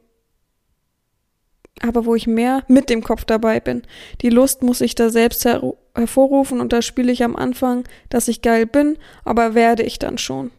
aber 1.80 2.04
wo 2.04 2.14
ich 2.14 2.26
mehr 2.26 2.64
mit 2.68 2.90
dem 2.90 3.02
Kopf 3.02 3.24
dabei 3.24 3.60
bin. 3.60 3.82
Die 4.20 4.30
Lust 4.30 4.62
muss 4.62 4.80
ich 4.80 4.94
da 4.94 5.10
selbst 5.10 5.44
her 5.44 5.62
hervorrufen 5.94 6.60
und 6.60 6.72
da 6.72 6.82
spiele 6.82 7.10
ich 7.10 7.24
am 7.24 7.36
Anfang, 7.36 7.84
dass 8.08 8.28
ich 8.28 8.42
geil 8.42 8.66
bin, 8.66 8.98
aber 9.24 9.54
werde 9.54 9.82
ich 9.82 9.98
dann 9.98 10.18
schon. 10.18 10.50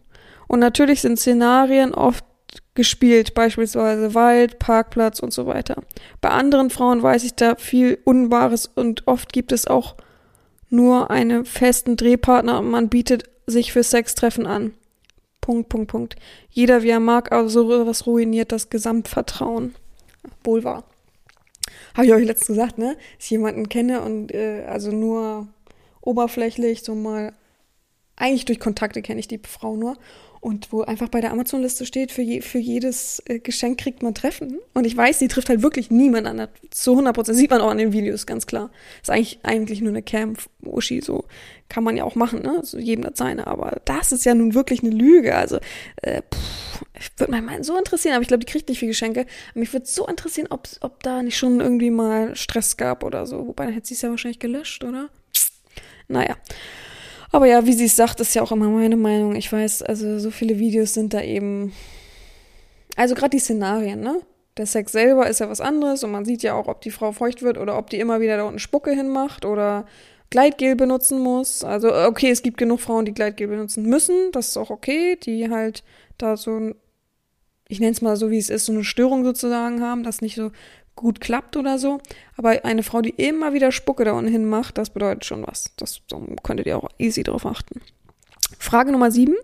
Und 0.47 0.59
natürlich 0.59 1.01
sind 1.01 1.19
Szenarien 1.19 1.93
oft 1.93 2.18
gespielt, 2.79 3.33
beispielsweise 3.33 4.13
Wald, 4.15 4.57
Parkplatz 4.57 5.19
und 5.19 5.33
so 5.33 5.45
weiter. 5.45 5.83
Bei 6.21 6.29
anderen 6.29 6.69
Frauen 6.69 7.03
weiß 7.03 7.25
ich 7.25 7.33
da 7.35 7.55
viel 7.57 7.99
Unwahres 8.05 8.67
und 8.67 9.05
oft 9.05 9.33
gibt 9.33 9.51
es 9.51 9.67
auch 9.67 9.95
nur 10.69 11.11
einen 11.11 11.43
festen 11.43 11.97
Drehpartner 11.97 12.57
und 12.59 12.71
man 12.71 12.87
bietet 12.87 13.25
sich 13.47 13.73
für 13.73 13.83
Sextreffen 13.83 14.45
an. 14.45 14.71
Punkt, 15.41 15.67
Punkt, 15.67 15.91
Punkt. 15.91 16.15
Jeder 16.51 16.81
wie 16.81 16.89
er 16.91 17.01
mag, 17.01 17.33
aber 17.33 17.49
sowas 17.49 18.07
ruiniert 18.07 18.53
das 18.53 18.69
Gesamtvertrauen. 18.69 19.75
Wohl 20.45 20.63
wahr. 20.63 20.85
Habe 21.95 22.05
ich 22.05 22.13
euch 22.13 22.25
letztens 22.25 22.47
gesagt, 22.47 22.77
ne? 22.77 22.95
Dass 23.17 23.25
ich 23.25 23.31
jemanden 23.31 23.67
kenne 23.67 24.03
und 24.03 24.33
äh, 24.33 24.63
also 24.69 24.91
nur 24.91 25.49
oberflächlich, 25.99 26.83
so 26.83 26.95
mal, 26.95 27.33
eigentlich 28.15 28.45
durch 28.45 28.61
Kontakte 28.61 29.01
kenne 29.01 29.19
ich 29.19 29.27
die 29.27 29.41
Frau 29.45 29.75
nur 29.75 29.97
und 30.41 30.71
wo 30.71 30.81
einfach 30.81 31.09
bei 31.09 31.19
der 31.19 31.31
Amazon-Liste 31.31 31.85
steht, 31.85 32.11
für, 32.11 32.21
je, 32.21 32.41
für 32.41 32.59
jedes 32.59 33.21
äh, 33.25 33.39
Geschenk 33.39 33.79
kriegt 33.79 34.01
man 34.01 34.13
Treffen. 34.13 34.59
Und 34.73 34.85
ich 34.85 34.95
weiß, 34.95 35.19
die 35.19 35.27
trifft 35.27 35.49
halt 35.49 35.61
wirklich 35.61 35.91
niemand 35.91 36.27
an. 36.27 36.47
Zu 36.69 36.91
100 36.91 37.13
Prozent 37.13 37.37
sieht 37.37 37.49
man 37.49 37.61
auch 37.61 37.69
an 37.69 37.77
den 37.77 37.91
Videos, 37.91 38.25
ganz 38.25 38.47
klar. 38.47 38.71
Ist 39.01 39.09
eigentlich, 39.09 39.39
eigentlich 39.43 39.81
nur 39.81 39.91
eine 39.91 40.01
Cam-Uschi, 40.01 41.01
so 41.01 41.25
kann 41.67 41.83
man 41.83 41.97
ja 41.97 42.03
auch 42.03 42.15
machen, 42.15 42.41
ne? 42.41 42.61
So 42.63 42.79
jedem 42.79 43.03
das 43.03 43.17
seine. 43.17 43.47
Aber 43.47 43.81
das 43.85 44.11
ist 44.11 44.25
ja 44.25 44.33
nun 44.33 44.53
wirklich 44.53 44.81
eine 44.81 44.91
Lüge. 44.91 45.35
Also, 45.35 45.59
äh, 46.01 46.21
pff, 46.21 46.85
ich 46.97 47.11
würde 47.17 47.33
mich 47.33 47.41
mal 47.41 47.63
so 47.63 47.77
interessieren, 47.77 48.15
aber 48.15 48.21
ich 48.21 48.27
glaube, 48.29 48.43
die 48.43 48.51
kriegt 48.51 48.69
nicht 48.69 48.79
viel 48.79 48.87
Geschenke. 48.87 49.21
Aber 49.51 49.59
mich 49.59 49.73
würde 49.73 49.85
so 49.85 50.07
interessieren, 50.07 50.47
ob, 50.49 50.67
ob 50.81 51.03
da 51.03 51.21
nicht 51.21 51.37
schon 51.37 51.59
irgendwie 51.59 51.91
mal 51.91 52.35
Stress 52.35 52.77
gab 52.77 53.03
oder 53.03 53.25
so. 53.25 53.47
Wobei, 53.47 53.65
dann 53.65 53.73
hätte 53.73 53.87
sie 53.87 53.93
es 53.93 54.01
ja 54.01 54.09
wahrscheinlich 54.09 54.39
gelöscht, 54.39 54.83
oder? 54.83 55.09
Naja. 56.07 56.37
Aber 57.31 57.45
ja, 57.45 57.65
wie 57.65 57.73
sie 57.73 57.85
es 57.85 57.95
sagt, 57.95 58.19
ist 58.19 58.33
ja 58.33 58.41
auch 58.41 58.51
immer 58.51 58.69
meine 58.69 58.97
Meinung. 58.97 59.35
Ich 59.35 59.51
weiß, 59.51 59.83
also 59.83 60.19
so 60.19 60.31
viele 60.31 60.57
Videos 60.59 60.93
sind 60.93 61.13
da 61.13 61.21
eben. 61.21 61.73
Also 62.95 63.15
gerade 63.15 63.31
die 63.31 63.39
Szenarien, 63.39 64.01
ne? 64.01 64.21
Der 64.57 64.65
Sex 64.65 64.91
selber 64.91 65.29
ist 65.29 65.39
ja 65.39 65.49
was 65.49 65.61
anderes 65.61 66.03
und 66.03 66.11
man 66.11 66.25
sieht 66.25 66.43
ja 66.43 66.53
auch, 66.53 66.67
ob 66.67 66.81
die 66.81 66.91
Frau 66.91 67.11
feucht 67.11 67.41
wird 67.43 67.57
oder 67.57 67.77
ob 67.77 67.89
die 67.89 67.99
immer 67.99 68.19
wieder 68.19 68.35
da 68.35 68.43
unten 68.43 68.59
Spucke 68.59 68.91
hinmacht 68.91 69.45
oder 69.45 69.85
Gleitgel 70.31 70.75
benutzen 70.75 71.19
muss. 71.19 71.63
Also, 71.63 71.93
okay, 71.93 72.29
es 72.29 72.41
gibt 72.41 72.57
genug 72.57 72.81
Frauen, 72.81 73.05
die 73.05 73.13
Gleitgel 73.13 73.47
benutzen 73.47 73.83
müssen. 73.83 74.31
Das 74.33 74.49
ist 74.49 74.57
auch 74.57 74.69
okay, 74.69 75.15
die 75.15 75.49
halt 75.49 75.83
da 76.17 76.35
so 76.35 76.73
ich 77.71 77.79
nenne 77.79 77.91
es 77.91 78.01
mal 78.01 78.17
so, 78.17 78.31
wie 78.31 78.39
es 78.39 78.49
ist, 78.49 78.65
so 78.65 78.73
eine 78.73 78.83
Störung 78.83 79.23
sozusagen 79.23 79.81
haben, 79.81 80.03
das 80.03 80.21
nicht 80.21 80.35
so 80.35 80.51
gut 80.99 81.21
klappt 81.21 81.57
oder 81.57 81.79
so. 81.79 81.99
Aber 82.37 82.63
eine 82.65 82.83
Frau, 82.83 83.01
die 83.01 83.11
immer 83.11 83.53
wieder 83.53 83.71
Spucke 83.71 84.03
da 84.03 84.11
unten 84.11 84.29
hin 84.29 84.45
macht, 84.45 84.77
das 84.77 84.89
bedeutet 84.91 85.25
schon 85.25 85.47
was. 85.47 85.71
Das 85.77 86.01
so 86.07 86.21
könntet 86.43 86.67
ihr 86.67 86.77
auch 86.77 86.89
easy 86.97 87.23
drauf 87.23 87.45
achten. 87.45 87.81
Frage 88.59 88.91
Nummer 88.91 89.09
sieben. 89.09 89.35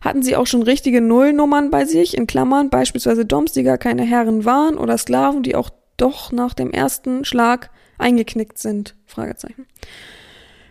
Hatten 0.00 0.22
Sie 0.22 0.36
auch 0.36 0.46
schon 0.46 0.62
richtige 0.62 1.00
Nullnummern 1.00 1.70
bei 1.70 1.84
sich, 1.84 2.16
in 2.16 2.26
Klammern, 2.26 2.70
beispielsweise 2.70 3.26
Doms, 3.26 3.52
die 3.52 3.64
gar 3.64 3.78
keine 3.78 4.04
Herren 4.04 4.44
waren 4.44 4.78
oder 4.78 4.96
Sklaven, 4.98 5.42
die 5.42 5.56
auch 5.56 5.70
doch 5.96 6.30
nach 6.30 6.54
dem 6.54 6.70
ersten 6.70 7.24
Schlag 7.24 7.70
eingeknickt 7.98 8.58
sind? 8.58 8.94
Fragezeichen. 9.06 9.66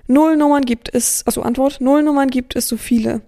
Nullnummern 0.07 0.63
gibt 0.63 0.93
es, 0.93 1.23
also 1.25 1.41
Antwort, 1.41 1.81
Nullnummern 1.81 2.29
gibt 2.29 2.55
es 2.55 2.67
so 2.67 2.77
viele. 2.77 3.21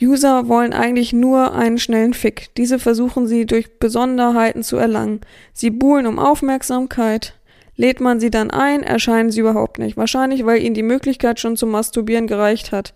User 0.00 0.48
wollen 0.48 0.72
eigentlich 0.72 1.12
nur 1.12 1.54
einen 1.54 1.78
schnellen 1.78 2.14
Fick. 2.14 2.54
Diese 2.56 2.78
versuchen 2.78 3.26
sie 3.26 3.46
durch 3.46 3.78
Besonderheiten 3.78 4.62
zu 4.62 4.76
erlangen. 4.76 5.20
Sie 5.52 5.70
buhlen 5.70 6.06
um 6.06 6.18
Aufmerksamkeit, 6.18 7.34
Lädt 7.78 8.00
man 8.00 8.18
sie 8.18 8.30
dann 8.30 8.50
ein, 8.50 8.82
erscheinen 8.82 9.30
sie 9.30 9.38
überhaupt 9.38 9.78
nicht. 9.78 9.96
Wahrscheinlich, 9.96 10.44
weil 10.44 10.60
ihnen 10.60 10.74
die 10.74 10.82
Möglichkeit 10.82 11.38
schon 11.38 11.56
zum 11.56 11.70
Masturbieren 11.70 12.26
gereicht 12.26 12.72
hat. 12.72 12.92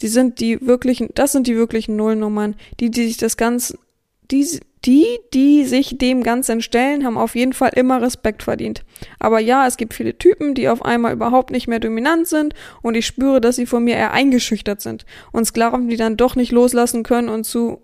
Die 0.00 0.06
sind 0.06 0.38
die 0.38 0.64
wirklichen, 0.64 1.10
das 1.16 1.32
sind 1.32 1.48
die 1.48 1.56
wirklichen 1.56 1.96
Nullnummern, 1.96 2.54
die, 2.78 2.92
die 2.92 3.06
sich 3.06 3.16
das 3.16 3.36
ganz, 3.36 3.76
die, 4.30 4.60
die, 4.84 5.06
die 5.32 5.64
sich 5.64 5.98
dem 5.98 6.22
Ganzen 6.22 6.60
stellen, 6.60 7.04
haben 7.04 7.16
auf 7.16 7.34
jeden 7.34 7.52
Fall 7.52 7.70
immer 7.74 8.02
Respekt 8.02 8.42
verdient. 8.42 8.84
Aber 9.18 9.38
ja, 9.38 9.66
es 9.66 9.76
gibt 9.76 9.94
viele 9.94 10.18
Typen, 10.18 10.54
die 10.54 10.68
auf 10.68 10.84
einmal 10.84 11.12
überhaupt 11.12 11.50
nicht 11.50 11.68
mehr 11.68 11.80
dominant 11.80 12.26
sind 12.26 12.54
und 12.82 12.96
ich 12.96 13.06
spüre, 13.06 13.40
dass 13.40 13.56
sie 13.56 13.66
von 13.66 13.84
mir 13.84 13.94
eher 13.94 14.12
eingeschüchtert 14.12 14.80
sind 14.80 15.06
und 15.30 15.44
Sklaven, 15.44 15.88
die 15.88 15.96
dann 15.96 16.16
doch 16.16 16.34
nicht 16.34 16.52
loslassen 16.52 17.04
können 17.04 17.28
und 17.28 17.44
zu, 17.44 17.82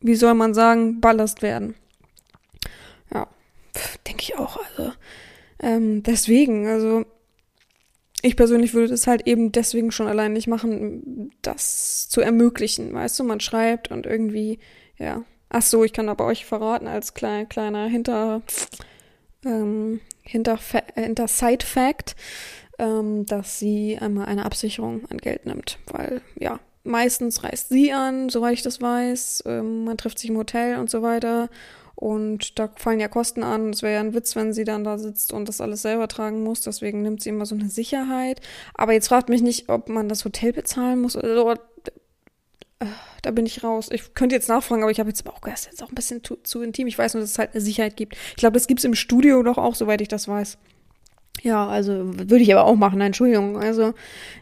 wie 0.00 0.16
soll 0.16 0.34
man 0.34 0.54
sagen, 0.54 1.00
Ballast 1.00 1.42
werden. 1.42 1.74
Ja, 3.12 3.28
denke 4.06 4.22
ich 4.22 4.36
auch. 4.36 4.58
Also 4.76 4.92
ähm, 5.62 6.02
deswegen, 6.02 6.66
also 6.66 7.04
ich 8.22 8.36
persönlich 8.36 8.74
würde 8.74 8.88
das 8.88 9.06
halt 9.06 9.26
eben 9.26 9.52
deswegen 9.52 9.92
schon 9.92 10.08
allein 10.08 10.32
nicht 10.32 10.48
machen, 10.48 11.30
das 11.42 12.08
zu 12.08 12.20
ermöglichen. 12.22 12.92
Weißt 12.92 13.18
du, 13.20 13.24
man 13.24 13.40
schreibt 13.40 13.90
und 13.90 14.06
irgendwie, 14.06 14.58
ja, 14.98 15.24
Ach 15.56 15.62
so, 15.62 15.84
ich 15.84 15.92
kann 15.92 16.08
aber 16.08 16.26
euch 16.26 16.46
verraten 16.46 16.88
als 16.88 17.14
klein, 17.14 17.48
kleiner 17.48 17.86
Hinter, 17.86 18.42
ähm, 19.44 20.00
Hinter, 20.24 20.58
Hinter 20.96 21.28
Side 21.28 21.64
Fact, 21.64 22.16
ähm, 22.80 23.24
dass 23.24 23.60
sie 23.60 23.96
einmal 24.00 24.26
eine 24.26 24.46
Absicherung 24.46 25.08
an 25.10 25.18
Geld 25.18 25.46
nimmt, 25.46 25.78
weil 25.86 26.22
ja 26.36 26.58
meistens 26.82 27.44
reist 27.44 27.68
sie 27.68 27.92
an, 27.92 28.30
soweit 28.30 28.54
ich 28.54 28.62
das 28.62 28.80
weiß. 28.80 29.44
Ähm, 29.46 29.84
man 29.84 29.96
trifft 29.96 30.18
sich 30.18 30.30
im 30.30 30.38
Hotel 30.38 30.76
und 30.78 30.90
so 30.90 31.02
weiter. 31.02 31.48
Und 31.94 32.58
da 32.58 32.68
fallen 32.74 32.98
ja 32.98 33.06
Kosten 33.06 33.44
an. 33.44 33.70
Es 33.70 33.82
wäre 33.82 33.94
ja 33.94 34.00
ein 34.00 34.12
Witz, 34.12 34.34
wenn 34.34 34.52
sie 34.52 34.64
dann 34.64 34.82
da 34.82 34.98
sitzt 34.98 35.32
und 35.32 35.48
das 35.48 35.60
alles 35.60 35.82
selber 35.82 36.08
tragen 36.08 36.42
muss. 36.42 36.62
Deswegen 36.62 37.02
nimmt 37.02 37.22
sie 37.22 37.28
immer 37.28 37.46
so 37.46 37.54
eine 37.54 37.68
Sicherheit. 37.68 38.40
Aber 38.74 38.92
jetzt 38.92 39.06
fragt 39.06 39.28
mich 39.28 39.40
nicht, 39.40 39.68
ob 39.68 39.88
man 39.88 40.08
das 40.08 40.24
Hotel 40.24 40.52
bezahlen 40.52 41.00
muss. 41.00 41.14
Also, 41.14 41.54
da 43.22 43.30
bin 43.30 43.46
ich 43.46 43.64
raus. 43.64 43.88
Ich 43.90 44.14
könnte 44.14 44.34
jetzt 44.34 44.48
nachfragen, 44.48 44.82
aber 44.82 44.92
ich 44.92 45.00
habe 45.00 45.08
jetzt 45.08 45.26
auch, 45.26 45.40
das 45.40 45.60
ist 45.60 45.66
jetzt 45.66 45.82
auch 45.82 45.88
ein 45.88 45.94
bisschen 45.94 46.22
zu, 46.22 46.36
zu, 46.36 46.62
intim. 46.62 46.86
Ich 46.86 46.98
weiß 46.98 47.14
nur, 47.14 47.22
dass 47.22 47.30
es 47.30 47.38
halt 47.38 47.52
eine 47.52 47.60
Sicherheit 47.60 47.96
gibt. 47.96 48.16
Ich 48.30 48.36
glaube, 48.36 48.54
das 48.54 48.66
gibt 48.66 48.80
es 48.80 48.84
im 48.84 48.94
Studio 48.94 49.42
doch 49.42 49.58
auch, 49.58 49.74
soweit 49.74 50.00
ich 50.00 50.08
das 50.08 50.28
weiß. 50.28 50.58
Ja, 51.42 51.66
also 51.66 51.92
würde 52.06 52.42
ich 52.42 52.52
aber 52.54 52.64
auch 52.64 52.76
machen, 52.76 53.00
Entschuldigung. 53.00 53.58
Also, 53.58 53.92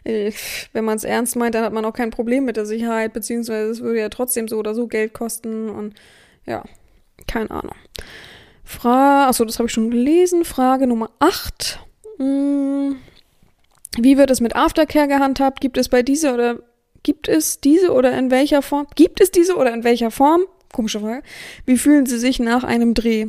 äh, 0.05 0.33
wenn 0.72 0.85
man 0.85 0.96
es 0.96 1.05
ernst 1.05 1.37
meint, 1.37 1.55
dann 1.55 1.64
hat 1.64 1.72
man 1.72 1.85
auch 1.85 1.94
kein 1.94 2.11
Problem 2.11 2.44
mit 2.44 2.57
der 2.57 2.66
Sicherheit, 2.66 3.12
beziehungsweise 3.12 3.70
es 3.70 3.81
würde 3.81 4.00
ja 4.00 4.09
trotzdem 4.09 4.46
so 4.46 4.59
oder 4.59 4.74
so 4.74 4.87
Geld 4.87 5.12
kosten 5.12 5.70
und 5.70 5.94
ja, 6.46 6.64
keine 7.26 7.50
Ahnung. 7.50 7.74
Frage, 8.64 9.28
achso, 9.28 9.44
das 9.44 9.59
habe 9.59 9.66
ich 9.66 9.72
schon 9.72 9.90
gelesen. 9.90 10.44
Frage 10.44 10.87
Nummer 10.87 11.11
8. 11.18 11.81
Hm, 12.18 12.96
wie 13.98 14.16
wird 14.16 14.31
es 14.31 14.40
mit 14.40 14.57
Aftercare 14.57 15.09
gehandhabt? 15.09 15.61
Gibt 15.61 15.76
es 15.78 15.88
bei 15.88 16.02
dieser 16.02 16.35
oder 16.35 16.59
Gibt 17.03 17.29
es 17.29 17.61
diese 17.61 17.93
oder 17.93 18.17
in 18.17 18.31
welcher 18.31 18.62
Form? 18.62 18.87
Gibt 18.95 19.21
es 19.21 19.31
diese 19.31 19.57
oder 19.57 19.73
in 19.73 19.85
welcher 19.85 20.11
Form? 20.11 20.43
Komische 20.73 21.01
Frage. 21.01 21.23
Wie 21.67 21.77
fühlen 21.77 22.07
Sie 22.07 22.19
sich 22.19 22.38
nach 22.38 22.65
einem 22.65 22.95
Dreh? 22.95 23.29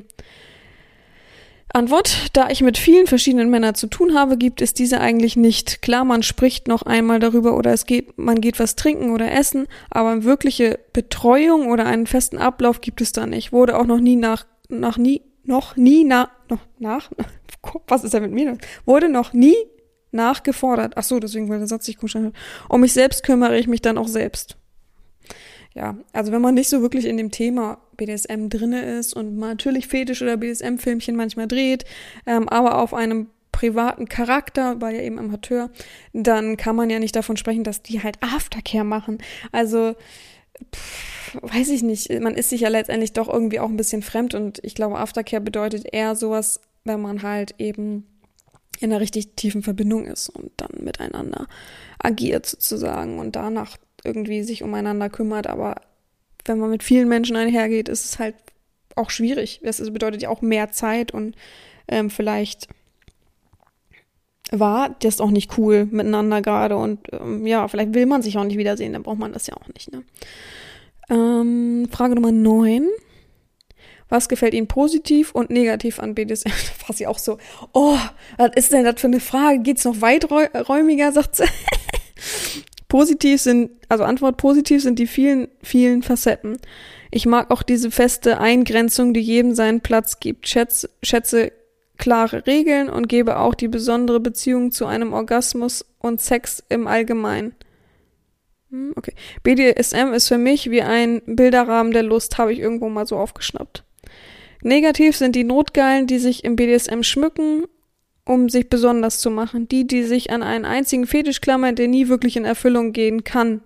Antwort, 1.75 2.27
da 2.33 2.49
ich 2.51 2.61
mit 2.61 2.77
vielen 2.77 3.07
verschiedenen 3.07 3.49
Männern 3.49 3.73
zu 3.73 3.87
tun 3.87 4.13
habe, 4.13 4.37
gibt 4.37 4.61
es 4.61 4.75
diese 4.75 5.01
eigentlich 5.01 5.35
nicht. 5.35 5.81
Klar, 5.81 6.05
man 6.05 6.21
spricht 6.21 6.67
noch 6.67 6.83
einmal 6.83 7.19
darüber 7.19 7.57
oder 7.57 7.73
es 7.73 7.87
geht, 7.87 8.15
man 8.15 8.41
geht 8.41 8.59
was 8.59 8.75
trinken 8.75 9.11
oder 9.11 9.31
essen, 9.31 9.67
aber 9.89 10.23
wirkliche 10.23 10.79
Betreuung 10.93 11.71
oder 11.71 11.87
einen 11.87 12.05
festen 12.05 12.37
Ablauf 12.37 12.79
gibt 12.79 13.01
es 13.01 13.11
da 13.11 13.25
nicht. 13.25 13.51
Wurde 13.51 13.75
auch 13.79 13.87
noch 13.87 13.99
nie 13.99 14.15
nach, 14.15 14.45
nach 14.69 14.97
nie, 14.97 15.23
noch 15.45 15.75
nie 15.75 16.03
nach, 16.03 16.29
noch 16.47 16.59
nach, 16.77 17.09
was 17.87 18.03
ist 18.03 18.13
da 18.13 18.19
mit 18.19 18.31
mir? 18.31 18.55
Wurde 18.85 19.09
noch 19.09 19.33
nie 19.33 19.55
nachgefordert. 20.13 20.93
Ach 20.95 21.03
so, 21.03 21.19
deswegen, 21.19 21.49
weil 21.49 21.59
der 21.59 21.67
Satz 21.67 21.85
sich 21.85 21.97
komisch 21.97 22.15
anhört. 22.15 22.35
Um 22.69 22.81
mich 22.81 22.93
selbst 22.93 23.23
kümmere 23.23 23.57
ich 23.57 23.67
mich 23.67 23.81
dann 23.81 23.97
auch 23.97 24.07
selbst. 24.07 24.57
Ja, 25.75 25.97
also 26.11 26.31
wenn 26.31 26.41
man 26.41 26.53
nicht 26.53 26.69
so 26.69 26.81
wirklich 26.81 27.05
in 27.05 27.17
dem 27.17 27.31
Thema 27.31 27.79
BDSM 27.97 28.49
drinne 28.49 28.97
ist 28.97 29.13
und 29.15 29.37
natürlich 29.37 29.87
Fetisch- 29.87 30.21
oder 30.21 30.37
BDSM-Filmchen 30.37 31.15
manchmal 31.15 31.47
dreht, 31.47 31.85
ähm, 32.27 32.47
aber 32.47 32.77
auf 32.77 32.93
einem 32.93 33.27
privaten 33.51 34.07
Charakter, 34.07 34.81
weil 34.81 34.95
ja 34.95 35.01
eben 35.01 35.17
Amateur, 35.17 35.69
dann 36.11 36.57
kann 36.57 36.75
man 36.75 36.89
ja 36.89 36.99
nicht 36.99 37.15
davon 37.15 37.37
sprechen, 37.37 37.63
dass 37.63 37.81
die 37.81 38.03
halt 38.03 38.17
Aftercare 38.21 38.83
machen. 38.83 39.19
Also, 39.51 39.95
pff, 40.75 41.39
weiß 41.41 41.69
ich 41.69 41.81
nicht, 41.81 42.09
man 42.21 42.35
ist 42.35 42.49
sich 42.49 42.61
ja 42.61 42.69
letztendlich 42.69 43.13
doch 43.13 43.31
irgendwie 43.31 43.59
auch 43.59 43.69
ein 43.69 43.77
bisschen 43.77 44.01
fremd 44.01 44.35
und 44.35 44.59
ich 44.63 44.75
glaube, 44.75 44.99
Aftercare 44.99 45.41
bedeutet 45.41 45.85
eher 45.91 46.15
sowas, 46.15 46.61
wenn 46.83 47.01
man 47.01 47.23
halt 47.23 47.55
eben 47.57 48.05
in 48.83 48.91
einer 48.91 49.01
richtig 49.01 49.35
tiefen 49.35 49.63
Verbindung 49.63 50.05
ist 50.05 50.29
und 50.29 50.51
dann 50.57 50.83
miteinander 50.83 51.47
agiert 51.99 52.45
sozusagen 52.45 53.19
und 53.19 53.35
danach 53.35 53.77
irgendwie 54.03 54.43
sich 54.43 54.63
umeinander 54.63 55.09
kümmert. 55.09 55.47
Aber 55.47 55.75
wenn 56.45 56.59
man 56.59 56.69
mit 56.69 56.83
vielen 56.83 57.07
Menschen 57.07 57.35
einhergeht, 57.35 57.89
ist 57.89 58.05
es 58.05 58.19
halt 58.19 58.35
auch 58.95 59.09
schwierig. 59.09 59.61
Das 59.63 59.79
bedeutet 59.91 60.21
ja 60.21 60.29
auch 60.29 60.41
mehr 60.41 60.71
Zeit 60.71 61.11
und 61.11 61.35
ähm, 61.87 62.09
vielleicht 62.09 62.67
war 64.51 64.95
das 64.99 65.19
auch 65.19 65.31
nicht 65.31 65.57
cool 65.57 65.85
miteinander 65.89 66.41
gerade 66.41 66.75
und 66.77 66.99
ähm, 67.11 67.47
ja, 67.47 67.67
vielleicht 67.67 67.93
will 67.93 68.05
man 68.05 68.21
sich 68.21 68.37
auch 68.37 68.43
nicht 68.43 68.57
wiedersehen, 68.57 68.93
dann 68.93 69.03
braucht 69.03 69.17
man 69.17 69.33
das 69.33 69.47
ja 69.47 69.55
auch 69.55 69.67
nicht. 69.73 69.91
Ne? 69.91 70.03
Ähm, 71.09 71.87
Frage 71.89 72.15
Nummer 72.15 72.31
9. 72.31 72.87
Was 74.09 74.29
gefällt 74.29 74.53
Ihnen 74.53 74.67
positiv 74.67 75.31
und 75.31 75.49
negativ 75.49 75.99
an 75.99 76.15
BDSM? 76.15 76.49
Da 76.79 76.87
war 76.87 76.95
sie 76.95 77.07
auch 77.07 77.19
so, 77.19 77.37
oh, 77.73 77.97
was 78.37 78.51
ist 78.55 78.73
denn 78.73 78.83
das 78.83 78.99
für 78.99 79.07
eine 79.07 79.19
Frage? 79.19 79.59
Geht's 79.59 79.85
noch 79.85 80.01
weiträumiger, 80.01 81.11
sagt 81.11 81.37
sie. 81.37 81.45
positiv 82.93 83.41
sind, 83.41 83.71
also 83.89 84.03
Antwort 84.03 84.37
positiv 84.37 84.83
sind 84.83 84.99
die 84.99 85.07
vielen, 85.07 85.47
vielen 85.63 86.03
Facetten. 86.03 86.57
Ich 87.09 87.25
mag 87.25 87.49
auch 87.49 87.63
diese 87.63 87.89
feste 87.89 88.39
Eingrenzung, 88.39 89.13
die 89.13 89.19
jedem 89.19 89.55
seinen 89.55 89.81
Platz 89.81 90.19
gibt. 90.19 90.47
Schätze, 90.47 90.89
schätze 91.01 91.51
klare 91.97 92.45
Regeln 92.45 92.89
und 92.89 93.07
gebe 93.07 93.39
auch 93.39 93.55
die 93.55 93.67
besondere 93.67 94.19
Beziehung 94.19 94.71
zu 94.71 94.85
einem 94.85 95.13
Orgasmus 95.13 95.85
und 95.99 96.21
Sex 96.21 96.63
im 96.69 96.85
Allgemeinen. 96.85 97.55
Hm, 98.69 98.93
okay. 98.95 99.13
BDSM 99.43 100.13
ist 100.13 100.27
für 100.27 100.37
mich 100.37 100.69
wie 100.69 100.81
ein 100.81 101.21
Bilderrahmen 101.25 101.93
der 101.93 102.03
Lust, 102.03 102.37
habe 102.37 102.53
ich 102.53 102.59
irgendwo 102.59 102.89
mal 102.89 103.07
so 103.07 103.17
aufgeschnappt. 103.17 103.83
Negativ 104.63 105.17
sind 105.17 105.35
die 105.35 105.43
Notgeilen, 105.43 106.07
die 106.07 106.19
sich 106.19 106.43
im 106.43 106.55
BDSM 106.55 107.03
schmücken, 107.03 107.65
um 108.25 108.49
sich 108.49 108.69
besonders 108.69 109.19
zu 109.19 109.29
machen. 109.29 109.67
Die, 109.67 109.85
die 109.85 110.03
sich 110.03 110.31
an 110.31 110.41
einen 110.41 110.65
einzigen 110.65 111.05
Fetisch 111.05 111.41
klammern, 111.41 111.75
der 111.75 111.89
nie 111.89 112.07
wirklich 112.07 112.37
in 112.37 112.45
Erfüllung 112.45 112.93
gehen 112.93 113.23
kann. 113.23 113.61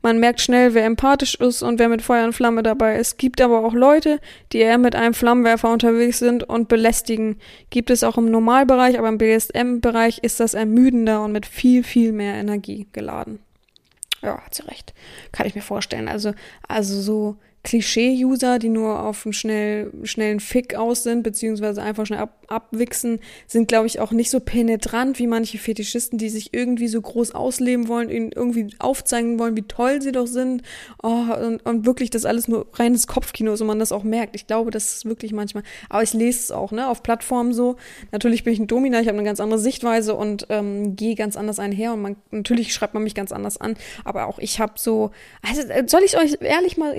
Man 0.00 0.20
merkt 0.20 0.40
schnell, 0.40 0.74
wer 0.74 0.84
empathisch 0.84 1.34
ist 1.34 1.62
und 1.62 1.80
wer 1.80 1.88
mit 1.88 2.02
Feuer 2.02 2.24
und 2.24 2.32
Flamme 2.32 2.62
dabei 2.62 2.96
ist. 2.96 3.08
Es 3.08 3.16
gibt 3.16 3.40
aber 3.40 3.64
auch 3.64 3.74
Leute, 3.74 4.20
die 4.52 4.58
eher 4.58 4.78
mit 4.78 4.94
einem 4.94 5.12
Flammenwerfer 5.12 5.72
unterwegs 5.72 6.20
sind 6.20 6.44
und 6.44 6.68
belästigen. 6.68 7.38
Gibt 7.70 7.90
es 7.90 8.04
auch 8.04 8.16
im 8.16 8.30
Normalbereich, 8.30 8.96
aber 8.96 9.08
im 9.08 9.18
BDSM-Bereich 9.18 10.18
ist 10.18 10.38
das 10.38 10.54
ermüdender 10.54 11.24
und 11.24 11.32
mit 11.32 11.46
viel, 11.46 11.82
viel 11.82 12.12
mehr 12.12 12.34
Energie 12.34 12.86
geladen. 12.92 13.40
Ja, 14.22 14.40
hat 14.40 14.54
sie 14.54 14.66
recht. 14.68 14.94
Kann 15.32 15.46
ich 15.46 15.56
mir 15.56 15.62
vorstellen. 15.62 16.08
Also, 16.08 16.32
also 16.68 17.00
so 17.00 17.36
Klischee-User, 17.64 18.58
die 18.58 18.68
nur 18.68 19.02
auf 19.02 19.26
einen 19.26 19.32
schnell, 19.32 19.92
schnellen 20.04 20.40
Fick 20.40 20.74
aus 20.74 21.02
sind, 21.02 21.22
beziehungsweise 21.22 21.82
einfach 21.82 22.06
schnell 22.06 22.20
ab, 22.20 22.44
abwichsen, 22.48 23.20
sind, 23.46 23.68
glaube 23.68 23.86
ich, 23.86 24.00
auch 24.00 24.12
nicht 24.12 24.30
so 24.30 24.40
penetrant 24.40 25.18
wie 25.18 25.26
manche 25.26 25.58
Fetischisten, 25.58 26.18
die 26.18 26.30
sich 26.30 26.54
irgendwie 26.54 26.88
so 26.88 27.00
groß 27.00 27.34
ausleben 27.34 27.88
wollen, 27.88 28.10
irgendwie 28.10 28.74
aufzeigen 28.78 29.38
wollen, 29.38 29.56
wie 29.56 29.62
toll 29.62 30.00
sie 30.00 30.12
doch 30.12 30.26
sind. 30.26 30.62
Oh, 31.02 31.08
und, 31.08 31.64
und 31.66 31.84
wirklich 31.84 32.10
das 32.10 32.24
alles 32.24 32.48
nur 32.48 32.66
reines 32.74 33.06
Kopfkino, 33.06 33.56
so 33.56 33.64
man 33.64 33.78
das 33.78 33.92
auch 33.92 34.04
merkt. 34.04 34.36
Ich 34.36 34.46
glaube, 34.46 34.70
das 34.70 34.94
ist 34.94 35.04
wirklich 35.04 35.32
manchmal. 35.32 35.62
Aber 35.88 36.02
ich 36.02 36.14
lese 36.14 36.38
es 36.38 36.50
auch, 36.50 36.72
ne, 36.72 36.88
auf 36.88 37.02
Plattformen 37.02 37.52
so. 37.52 37.76
Natürlich 38.12 38.44
bin 38.44 38.52
ich 38.52 38.60
ein 38.60 38.66
Domina, 38.66 39.00
ich 39.00 39.08
habe 39.08 39.18
eine 39.18 39.26
ganz 39.26 39.40
andere 39.40 39.58
Sichtweise 39.58 40.14
und 40.14 40.46
ähm, 40.48 40.96
gehe 40.96 41.16
ganz 41.16 41.36
anders 41.36 41.58
einher 41.58 41.92
und 41.92 42.02
man, 42.02 42.16
natürlich 42.30 42.72
schreibt 42.72 42.94
man 42.94 43.02
mich 43.02 43.14
ganz 43.14 43.32
anders 43.32 43.58
an. 43.58 43.74
Aber 44.04 44.26
auch 44.26 44.38
ich 44.38 44.60
habe 44.60 44.74
so, 44.76 45.10
also 45.42 45.62
soll 45.86 46.02
ich 46.04 46.16
euch 46.16 46.38
ehrlich 46.40 46.76
mal 46.76 46.94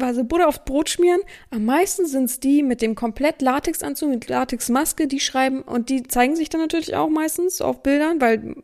also 0.00 0.24
Butter 0.24 0.48
aufs 0.48 0.64
Brot 0.64 0.88
schmieren. 0.88 1.20
Am 1.50 1.64
meisten 1.64 2.06
sind 2.06 2.24
es 2.24 2.40
die 2.40 2.62
mit 2.62 2.82
dem 2.82 2.94
komplett 2.94 3.42
Latexanzug, 3.42 4.08
mit 4.08 4.28
Latexmaske, 4.28 5.06
die 5.06 5.20
schreiben 5.20 5.62
und 5.62 5.88
die 5.88 6.02
zeigen 6.02 6.36
sich 6.36 6.48
dann 6.48 6.60
natürlich 6.60 6.94
auch 6.94 7.08
meistens 7.08 7.60
auf 7.60 7.82
Bildern, 7.82 8.20
weil 8.20 8.56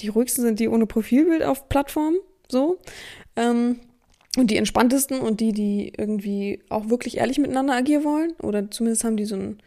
die 0.00 0.08
ruhigsten 0.08 0.44
sind 0.44 0.60
die 0.60 0.68
ohne 0.68 0.86
Profilbild 0.86 1.42
auf 1.42 1.68
Plattformen, 1.68 2.18
so. 2.48 2.78
Ähm, 3.36 3.80
und 4.36 4.50
die 4.50 4.56
entspanntesten 4.56 5.20
und 5.20 5.40
die, 5.40 5.52
die 5.52 5.92
irgendwie 5.96 6.60
auch 6.68 6.90
wirklich 6.90 7.16
ehrlich 7.16 7.38
miteinander 7.38 7.74
agieren 7.74 8.04
wollen, 8.04 8.32
oder 8.42 8.70
zumindest 8.70 9.04
haben 9.04 9.16
die 9.16 9.24
so 9.24 9.36
ein 9.36 9.58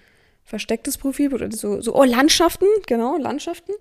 verstecktes 0.49 0.97
Profil 0.97 1.31
oder 1.31 1.51
so, 1.51 1.79
so 1.79 1.93
oh, 1.93 2.03
Landschaften, 2.03 2.65
genau, 2.87 3.17
Landschaften. 3.17 3.71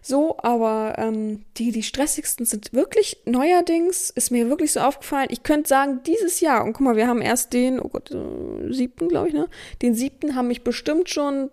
So, 0.00 0.38
aber 0.38 0.94
ähm, 0.96 1.44
die, 1.58 1.70
die 1.70 1.82
stressigsten 1.82 2.46
sind 2.46 2.72
wirklich 2.72 3.18
neuerdings, 3.26 4.08
ist 4.08 4.30
mir 4.30 4.48
wirklich 4.48 4.72
so 4.72 4.80
aufgefallen, 4.80 5.28
ich 5.30 5.42
könnte 5.42 5.68
sagen, 5.68 6.00
dieses 6.06 6.40
Jahr, 6.40 6.64
und 6.64 6.72
guck 6.72 6.80
mal, 6.80 6.96
wir 6.96 7.08
haben 7.08 7.20
erst 7.20 7.52
den, 7.52 7.78
oh 7.78 7.88
Gott, 7.88 8.10
äh, 8.10 8.72
siebten, 8.72 9.08
glaube 9.08 9.28
ich, 9.28 9.34
ne? 9.34 9.48
Den 9.82 9.94
siebten 9.94 10.34
haben 10.34 10.48
mich 10.48 10.64
bestimmt 10.64 11.10
schon 11.10 11.50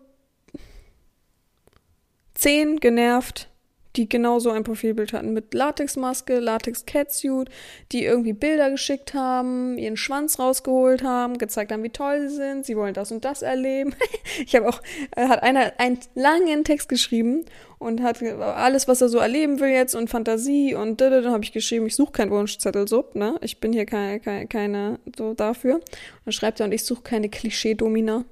zehn 2.34 2.80
genervt, 2.80 3.50
die 3.96 4.08
genauso 4.08 4.52
ein 4.52 4.64
Profilbild 4.64 5.14
hatten 5.14 5.34
mit 5.34 5.54
Latexmaske, 5.54 6.40
Latex-Catsuit, 6.40 7.50
die 7.92 8.06
irgendwie 8.06 8.34
Bilder 8.34 8.72
geschickt 8.72 9.14
haben, 9.14 9.78
ihren 9.78 9.98
Schwanz 9.98 10.40
rausgeholt 10.40 11.04
haben, 11.04 11.38
gezeigt 11.38 11.72
haben, 11.72 11.84
wie 11.84 11.90
toll 11.90 12.30
sie 12.30 12.36
sind, 12.36 12.66
sie 12.66 12.78
wollen 12.78 12.94
das 12.94 13.12
und 13.12 13.26
das 13.26 13.42
erleben. 13.42 13.94
ich 14.46 14.56
habe 14.56 14.70
auch, 14.70 14.82
äh, 15.16 15.28
hat 15.28 15.44
einer 15.44 15.74
einen 15.78 16.00
langen 16.16 16.64
Text 16.64 16.88
geschrieben 16.90 17.46
und 17.80 18.02
hat 18.02 18.22
alles, 18.22 18.88
was 18.88 19.02
er 19.02 19.10
so 19.10 19.18
erleben 19.18 19.60
will 19.60 19.70
jetzt 19.70 19.96
und 19.96 20.10
Fantasie 20.10 20.76
und 20.76 21.02
dann 21.02 21.26
habe 21.32 21.44
ich 21.44 21.52
geschrieben, 21.52 21.88
ich 21.88 21.96
suche 21.96 22.12
keinen 22.12 22.32
Wunschzettel, 22.32 22.88
so, 22.88 23.10
ne? 23.14 23.38
Ich 23.42 23.60
bin 23.60 23.74
hier 23.74 23.86
keine, 23.86 24.20
keine, 24.20 24.48
keine 24.48 25.00
so 25.18 25.34
dafür. 25.34 25.76
Und 25.76 25.84
dann 26.26 26.32
schreibt 26.32 26.60
er, 26.60 26.68
und 26.68 26.74
ich 26.74 26.84
suche 26.84 27.02
keine 27.02 27.28
Klischee-Domina. 27.30 28.24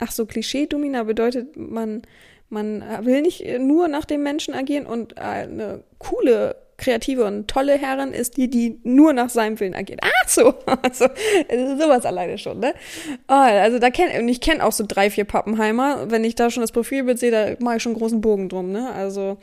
Ach 0.00 0.10
so, 0.10 0.26
Klischee-Domina 0.26 1.04
bedeutet, 1.04 1.56
man 1.56 2.02
man 2.50 2.82
will 3.04 3.22
nicht 3.22 3.44
nur 3.58 3.88
nach 3.88 4.04
dem 4.04 4.22
Menschen 4.22 4.54
agieren 4.54 4.86
und 4.86 5.18
eine 5.18 5.82
coole 5.98 6.56
kreative 6.78 7.24
und 7.24 7.48
tolle 7.48 7.76
Herren 7.76 8.14
ist 8.14 8.36
die, 8.36 8.48
die 8.48 8.78
nur 8.84 9.12
nach 9.12 9.30
seinem 9.30 9.58
Willen 9.58 9.74
agiert. 9.74 10.00
Ach 10.02 10.28
so, 10.28 10.54
also, 10.82 11.06
sowas 11.76 12.06
alleine 12.06 12.38
schon, 12.38 12.60
ne? 12.60 12.72
Oh, 13.28 13.34
also 13.34 13.80
da 13.80 13.90
kenn, 13.90 14.22
und 14.22 14.28
ich 14.28 14.40
kenne 14.40 14.64
auch 14.64 14.72
so 14.72 14.84
drei, 14.86 15.10
vier 15.10 15.24
Pappenheimer. 15.24 16.10
Wenn 16.10 16.24
ich 16.24 16.36
da 16.36 16.50
schon 16.50 16.60
das 16.62 16.70
Profilbild 16.70 17.18
sehe, 17.18 17.30
da 17.32 17.56
mache 17.58 17.76
ich 17.76 17.82
schon 17.82 17.94
großen 17.94 18.20
Bogen 18.20 18.48
drum, 18.48 18.70
ne? 18.70 18.92
Also, 18.92 19.38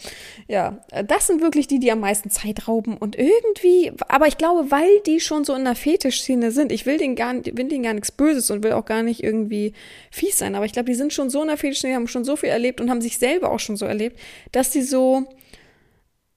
ja, 0.48 0.80
das 1.06 1.28
sind 1.28 1.42
wirklich 1.42 1.68
die, 1.68 1.80
die 1.80 1.92
am 1.92 2.00
meisten 2.00 2.30
Zeit 2.30 2.70
rauben 2.70 2.96
und 2.98 3.18
irgendwie, 3.18 3.92
aber 4.08 4.28
ich 4.28 4.38
glaube, 4.38 4.72
weil 4.72 5.00
die 5.06 5.20
schon 5.20 5.44
so 5.44 5.54
in 5.54 5.66
der 5.66 5.76
Fetischszene 5.76 6.52
sind, 6.52 6.72
ich 6.72 6.86
will 6.86 6.98
denen 6.98 7.16
gar, 7.16 7.34
will 7.34 7.68
denen 7.68 7.84
gar 7.84 7.94
nichts 7.94 8.14
Böses 8.14 8.50
und 8.50 8.64
will 8.64 8.72
auch 8.72 8.86
gar 8.86 9.04
nicht 9.04 9.22
irgendwie 9.22 9.74
fies 10.10 10.38
sein, 10.38 10.56
aber 10.56 10.66
ich 10.66 10.72
glaube, 10.72 10.90
die 10.90 10.96
sind 10.96 11.12
schon 11.12 11.30
so 11.30 11.42
in 11.42 11.50
der 11.50 11.58
Fetischszene, 11.58 11.96
haben 11.96 12.08
schon 12.08 12.24
so 12.24 12.38
viel 12.38 12.50
erlebt 12.50 12.80
und 12.80 12.90
haben 12.90 13.02
sich 13.02 13.18
selber 13.18 13.52
auch 13.52 13.60
schon 13.60 13.76
so 13.76 13.86
erlebt, 13.86 14.18
dass 14.54 14.72
sie 14.72 14.84
so, 14.84 15.28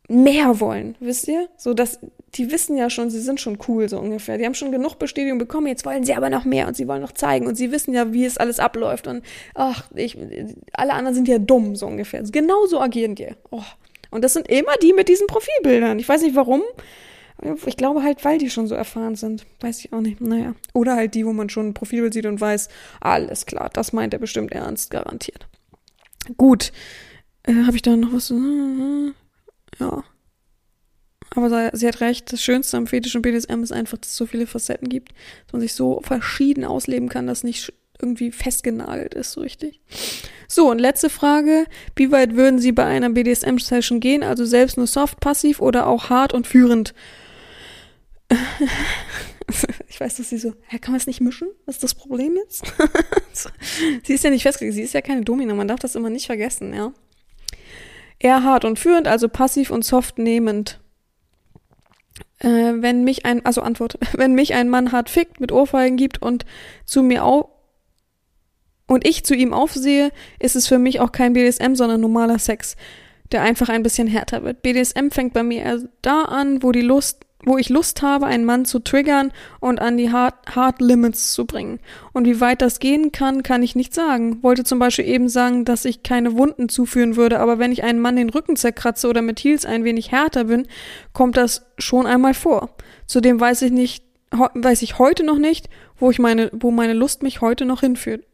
mehr 0.08 0.58
wollen, 0.58 0.96
wisst 1.00 1.28
ihr? 1.28 1.48
So 1.56 1.74
dass 1.74 2.00
die 2.34 2.50
wissen 2.50 2.76
ja 2.76 2.90
schon, 2.90 3.10
sie 3.10 3.20
sind 3.20 3.40
schon 3.40 3.58
cool 3.68 3.88
so 3.88 3.98
ungefähr. 3.98 4.38
Die 4.38 4.44
haben 4.44 4.54
schon 4.54 4.72
genug 4.72 4.98
Bestätigung 4.98 5.38
bekommen, 5.38 5.66
jetzt 5.66 5.86
wollen 5.86 6.04
sie 6.04 6.14
aber 6.14 6.30
noch 6.30 6.44
mehr 6.44 6.66
und 6.66 6.76
sie 6.76 6.88
wollen 6.88 7.02
noch 7.02 7.12
zeigen 7.12 7.46
und 7.46 7.54
sie 7.54 7.72
wissen 7.72 7.94
ja, 7.94 8.12
wie 8.12 8.24
es 8.24 8.38
alles 8.38 8.58
abläuft 8.58 9.06
und 9.06 9.22
ach, 9.54 9.84
ich 9.94 10.16
alle 10.72 10.94
anderen 10.94 11.14
sind 11.14 11.28
ja 11.28 11.38
dumm 11.38 11.76
so 11.76 11.86
ungefähr. 11.86 12.22
Genau 12.22 12.66
so 12.66 12.80
agieren 12.80 13.14
die. 13.14 13.28
Oh. 13.50 13.62
Und 14.10 14.24
das 14.24 14.32
sind 14.32 14.48
immer 14.48 14.76
die 14.82 14.92
mit 14.94 15.08
diesen 15.08 15.26
Profilbildern. 15.26 15.98
Ich 15.98 16.08
weiß 16.08 16.22
nicht 16.22 16.34
warum. 16.34 16.62
Ich 17.66 17.76
glaube 17.76 18.02
halt, 18.02 18.24
weil 18.24 18.38
die 18.38 18.50
schon 18.50 18.66
so 18.66 18.74
erfahren 18.74 19.14
sind. 19.14 19.46
Weiß 19.60 19.84
ich 19.84 19.92
auch 19.92 20.00
nicht. 20.00 20.20
Naja. 20.20 20.54
Oder 20.72 20.96
halt 20.96 21.14
die, 21.14 21.24
wo 21.24 21.32
man 21.32 21.50
schon 21.50 21.68
ein 21.68 21.74
Profilbild 21.74 22.14
sieht 22.14 22.26
und 22.26 22.40
weiß, 22.40 22.68
alles 23.00 23.46
klar, 23.46 23.70
das 23.72 23.92
meint 23.92 24.12
er 24.12 24.18
bestimmt 24.18 24.52
ernst, 24.52 24.90
garantiert. 24.90 25.46
Gut. 26.36 26.72
Äh, 27.44 27.64
Habe 27.64 27.76
ich 27.76 27.82
da 27.82 27.96
noch 27.96 28.12
was? 28.12 28.32
Ja. 29.78 30.04
Aber 31.34 31.70
sie 31.74 31.86
hat 31.86 32.00
recht, 32.00 32.32
das 32.32 32.42
Schönste 32.42 32.76
am 32.76 32.86
Fetisch 32.86 33.14
und 33.14 33.22
BDSM 33.22 33.62
ist 33.62 33.72
einfach, 33.72 33.98
dass 33.98 34.10
es 34.10 34.16
so 34.16 34.26
viele 34.26 34.46
Facetten 34.46 34.88
gibt, 34.88 35.12
dass 35.44 35.52
man 35.52 35.60
sich 35.60 35.74
so 35.74 36.00
verschieden 36.02 36.64
ausleben 36.64 37.08
kann, 37.08 37.26
dass 37.26 37.44
nicht 37.44 37.72
irgendwie 38.00 38.32
festgenagelt 38.32 39.14
ist, 39.14 39.32
so 39.32 39.40
richtig. 39.40 39.80
So, 40.46 40.70
und 40.70 40.78
letzte 40.78 41.10
Frage. 41.10 41.66
Wie 41.96 42.10
weit 42.12 42.36
würden 42.36 42.58
Sie 42.58 42.72
bei 42.72 42.84
einer 42.84 43.10
BDSM-Session 43.10 44.00
gehen? 44.00 44.22
Also 44.22 44.44
selbst 44.44 44.76
nur 44.76 44.86
soft, 44.86 45.20
passiv 45.20 45.60
oder 45.60 45.86
auch 45.86 46.08
hart 46.08 46.32
und 46.32 46.46
führend? 46.46 46.94
ich 49.88 50.00
weiß, 50.00 50.16
dass 50.16 50.30
sie 50.30 50.38
so, 50.38 50.54
ja, 50.70 50.78
kann 50.78 50.92
man 50.92 51.00
es 51.00 51.06
nicht 51.06 51.20
mischen? 51.20 51.48
Was 51.66 51.76
ist 51.76 51.84
das 51.84 51.94
Problem 51.94 52.36
jetzt? 52.36 52.64
sie 54.04 54.14
ist 54.14 54.24
ja 54.24 54.30
nicht 54.30 54.42
festgelegt, 54.42 54.74
sie 54.74 54.82
ist 54.82 54.94
ja 54.94 55.00
keine 55.00 55.22
Domina, 55.22 55.54
man 55.54 55.68
darf 55.68 55.80
das 55.80 55.94
immer 55.94 56.10
nicht 56.10 56.26
vergessen, 56.26 56.74
ja. 56.74 56.92
Eher 58.18 58.42
hart 58.42 58.64
und 58.64 58.78
führend, 58.78 59.06
also 59.06 59.28
passiv 59.28 59.70
und 59.70 59.84
soft 59.84 60.18
nehmend. 60.18 60.80
Äh, 62.40 62.48
wenn 62.48 63.04
mich 63.04 63.24
ein, 63.24 63.44
also 63.44 63.62
Antwort, 63.62 63.98
wenn 64.12 64.34
mich 64.34 64.54
ein 64.54 64.68
Mann 64.68 64.92
hart 64.92 65.10
fickt, 65.10 65.40
mit 65.40 65.52
Ohrfeigen 65.52 65.96
gibt 65.96 66.22
und 66.22 66.44
zu 66.84 67.02
mir 67.02 67.24
au 67.24 67.50
und 68.86 69.06
ich 69.06 69.24
zu 69.24 69.34
ihm 69.34 69.52
aufsehe, 69.52 70.10
ist 70.38 70.56
es 70.56 70.66
für 70.66 70.78
mich 70.78 71.00
auch 71.00 71.12
kein 71.12 71.34
BDSM, 71.34 71.74
sondern 71.74 72.00
normaler 72.00 72.38
Sex, 72.38 72.76
der 73.32 73.42
einfach 73.42 73.68
ein 73.68 73.82
bisschen 73.82 74.08
härter 74.08 74.42
wird. 74.44 74.62
BDSM 74.62 75.10
fängt 75.10 75.34
bei 75.34 75.42
mir 75.42 75.88
da 76.00 76.22
an, 76.22 76.62
wo 76.62 76.72
die 76.72 76.80
Lust 76.80 77.26
wo 77.44 77.56
ich 77.56 77.68
Lust 77.68 78.02
habe, 78.02 78.26
einen 78.26 78.44
Mann 78.44 78.64
zu 78.64 78.80
triggern 78.80 79.32
und 79.60 79.80
an 79.80 79.96
die 79.96 80.10
Hard, 80.10 80.34
Hard 80.54 80.80
Limits 80.80 81.32
zu 81.32 81.46
bringen. 81.46 81.78
Und 82.12 82.26
wie 82.26 82.40
weit 82.40 82.62
das 82.62 82.80
gehen 82.80 83.12
kann, 83.12 83.42
kann 83.42 83.62
ich 83.62 83.76
nicht 83.76 83.94
sagen. 83.94 84.42
Wollte 84.42 84.64
zum 84.64 84.78
Beispiel 84.78 85.06
eben 85.06 85.28
sagen, 85.28 85.64
dass 85.64 85.84
ich 85.84 86.02
keine 86.02 86.36
Wunden 86.36 86.68
zuführen 86.68 87.16
würde, 87.16 87.38
aber 87.38 87.58
wenn 87.58 87.72
ich 87.72 87.84
einen 87.84 88.00
Mann 88.00 88.16
den 88.16 88.30
Rücken 88.30 88.56
zerkratze 88.56 89.08
oder 89.08 89.22
mit 89.22 89.38
Heels 89.40 89.64
ein 89.64 89.84
wenig 89.84 90.10
härter 90.10 90.44
bin, 90.44 90.66
kommt 91.12 91.36
das 91.36 91.66
schon 91.78 92.06
einmal 92.06 92.34
vor. 92.34 92.70
Zudem 93.06 93.38
weiß 93.38 93.62
ich 93.62 93.70
nicht, 93.70 94.04
weiß 94.30 94.82
ich 94.82 94.98
heute 94.98 95.24
noch 95.24 95.38
nicht, 95.38 95.68
wo 95.96 96.10
ich 96.10 96.18
meine, 96.18 96.50
wo 96.52 96.70
meine 96.70 96.92
Lust 96.92 97.22
mich 97.22 97.40
heute 97.40 97.64
noch 97.64 97.80
hinführt. 97.80 98.24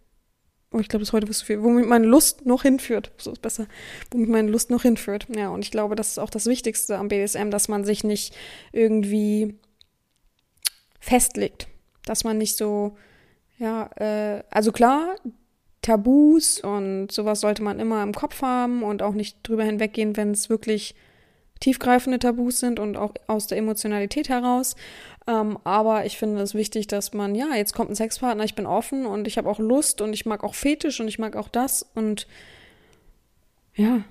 Oh, 0.74 0.80
ich 0.80 0.88
glaube, 0.88 1.04
das 1.04 1.12
heute 1.12 1.28
ist 1.28 1.38
zu 1.38 1.46
viel. 1.46 1.62
Wo 1.62 1.68
mich 1.68 1.86
meine 1.86 2.04
Lust 2.04 2.46
noch 2.46 2.62
hinführt. 2.62 3.12
So 3.16 3.30
ist 3.30 3.40
besser. 3.42 3.68
Wo 4.10 4.18
mich 4.18 4.28
meine 4.28 4.50
Lust 4.50 4.70
noch 4.70 4.82
hinführt. 4.82 5.28
Ja, 5.34 5.50
und 5.50 5.64
ich 5.64 5.70
glaube, 5.70 5.94
das 5.94 6.08
ist 6.08 6.18
auch 6.18 6.30
das 6.30 6.46
Wichtigste 6.46 6.98
am 6.98 7.06
BDSM, 7.06 7.50
dass 7.50 7.68
man 7.68 7.84
sich 7.84 8.02
nicht 8.02 8.34
irgendwie 8.72 9.54
festlegt. 10.98 11.68
Dass 12.06 12.24
man 12.24 12.38
nicht 12.38 12.56
so, 12.56 12.96
ja, 13.56 13.88
äh, 13.94 14.42
also 14.50 14.72
klar, 14.72 15.14
Tabus 15.80 16.58
und 16.58 17.12
sowas 17.12 17.40
sollte 17.40 17.62
man 17.62 17.78
immer 17.78 18.02
im 18.02 18.12
Kopf 18.12 18.42
haben 18.42 18.82
und 18.82 19.00
auch 19.00 19.14
nicht 19.14 19.38
drüber 19.44 19.62
hinweggehen, 19.62 20.16
wenn 20.16 20.32
es 20.32 20.50
wirklich 20.50 20.96
tiefgreifende 21.60 22.18
Tabus 22.18 22.58
sind 22.58 22.80
und 22.80 22.96
auch 22.96 23.14
aus 23.28 23.46
der 23.46 23.58
Emotionalität 23.58 24.28
heraus. 24.28 24.74
Ähm, 25.26 25.58
aber 25.64 26.04
ich 26.04 26.18
finde 26.18 26.42
es 26.42 26.54
wichtig, 26.54 26.86
dass 26.86 27.14
man, 27.14 27.34
ja, 27.34 27.54
jetzt 27.54 27.74
kommt 27.74 27.90
ein 27.90 27.96
Sexpartner, 27.96 28.44
ich 28.44 28.54
bin 28.54 28.66
offen 28.66 29.06
und 29.06 29.26
ich 29.26 29.38
habe 29.38 29.48
auch 29.48 29.58
Lust 29.58 30.00
und 30.00 30.12
ich 30.12 30.26
mag 30.26 30.44
auch 30.44 30.54
Fetisch 30.54 31.00
und 31.00 31.08
ich 31.08 31.18
mag 31.18 31.36
auch 31.36 31.48
das 31.48 31.86
und 31.94 32.26
ja. 33.74 34.04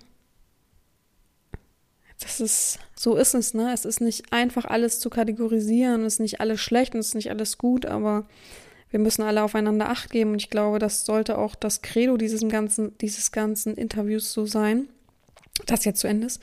Das 2.19 2.39
ist, 2.39 2.79
so 2.95 3.15
ist 3.15 3.35
es, 3.35 3.53
ne? 3.53 3.73
Es 3.73 3.85
ist 3.85 3.99
nicht 3.99 4.31
einfach 4.31 4.65
alles 4.65 4.99
zu 4.99 5.09
kategorisieren, 5.09 6.05
es 6.05 6.15
ist 6.15 6.19
nicht 6.19 6.39
alles 6.41 6.61
schlecht 6.61 6.93
und 6.93 7.01
es 7.01 7.09
ist 7.09 7.15
nicht 7.15 7.29
alles 7.29 7.57
gut, 7.57 7.85
aber 7.85 8.25
wir 8.89 8.99
müssen 8.99 9.23
alle 9.23 9.43
aufeinander 9.43 9.89
Acht 9.89 10.09
geben 10.09 10.31
und 10.31 10.41
ich 10.41 10.49
glaube, 10.49 10.79
das 10.79 11.05
sollte 11.05 11.37
auch 11.37 11.55
das 11.55 11.81
Credo 11.81 12.15
dieses 12.17 12.47
ganzen, 12.47 12.97
dieses 12.99 13.31
ganzen 13.31 13.75
Interviews 13.75 14.31
so 14.31 14.45
sein, 14.45 14.87
das 15.65 15.85
jetzt 15.85 15.99
zu 15.99 16.07
Ende 16.07 16.27
ist, 16.27 16.41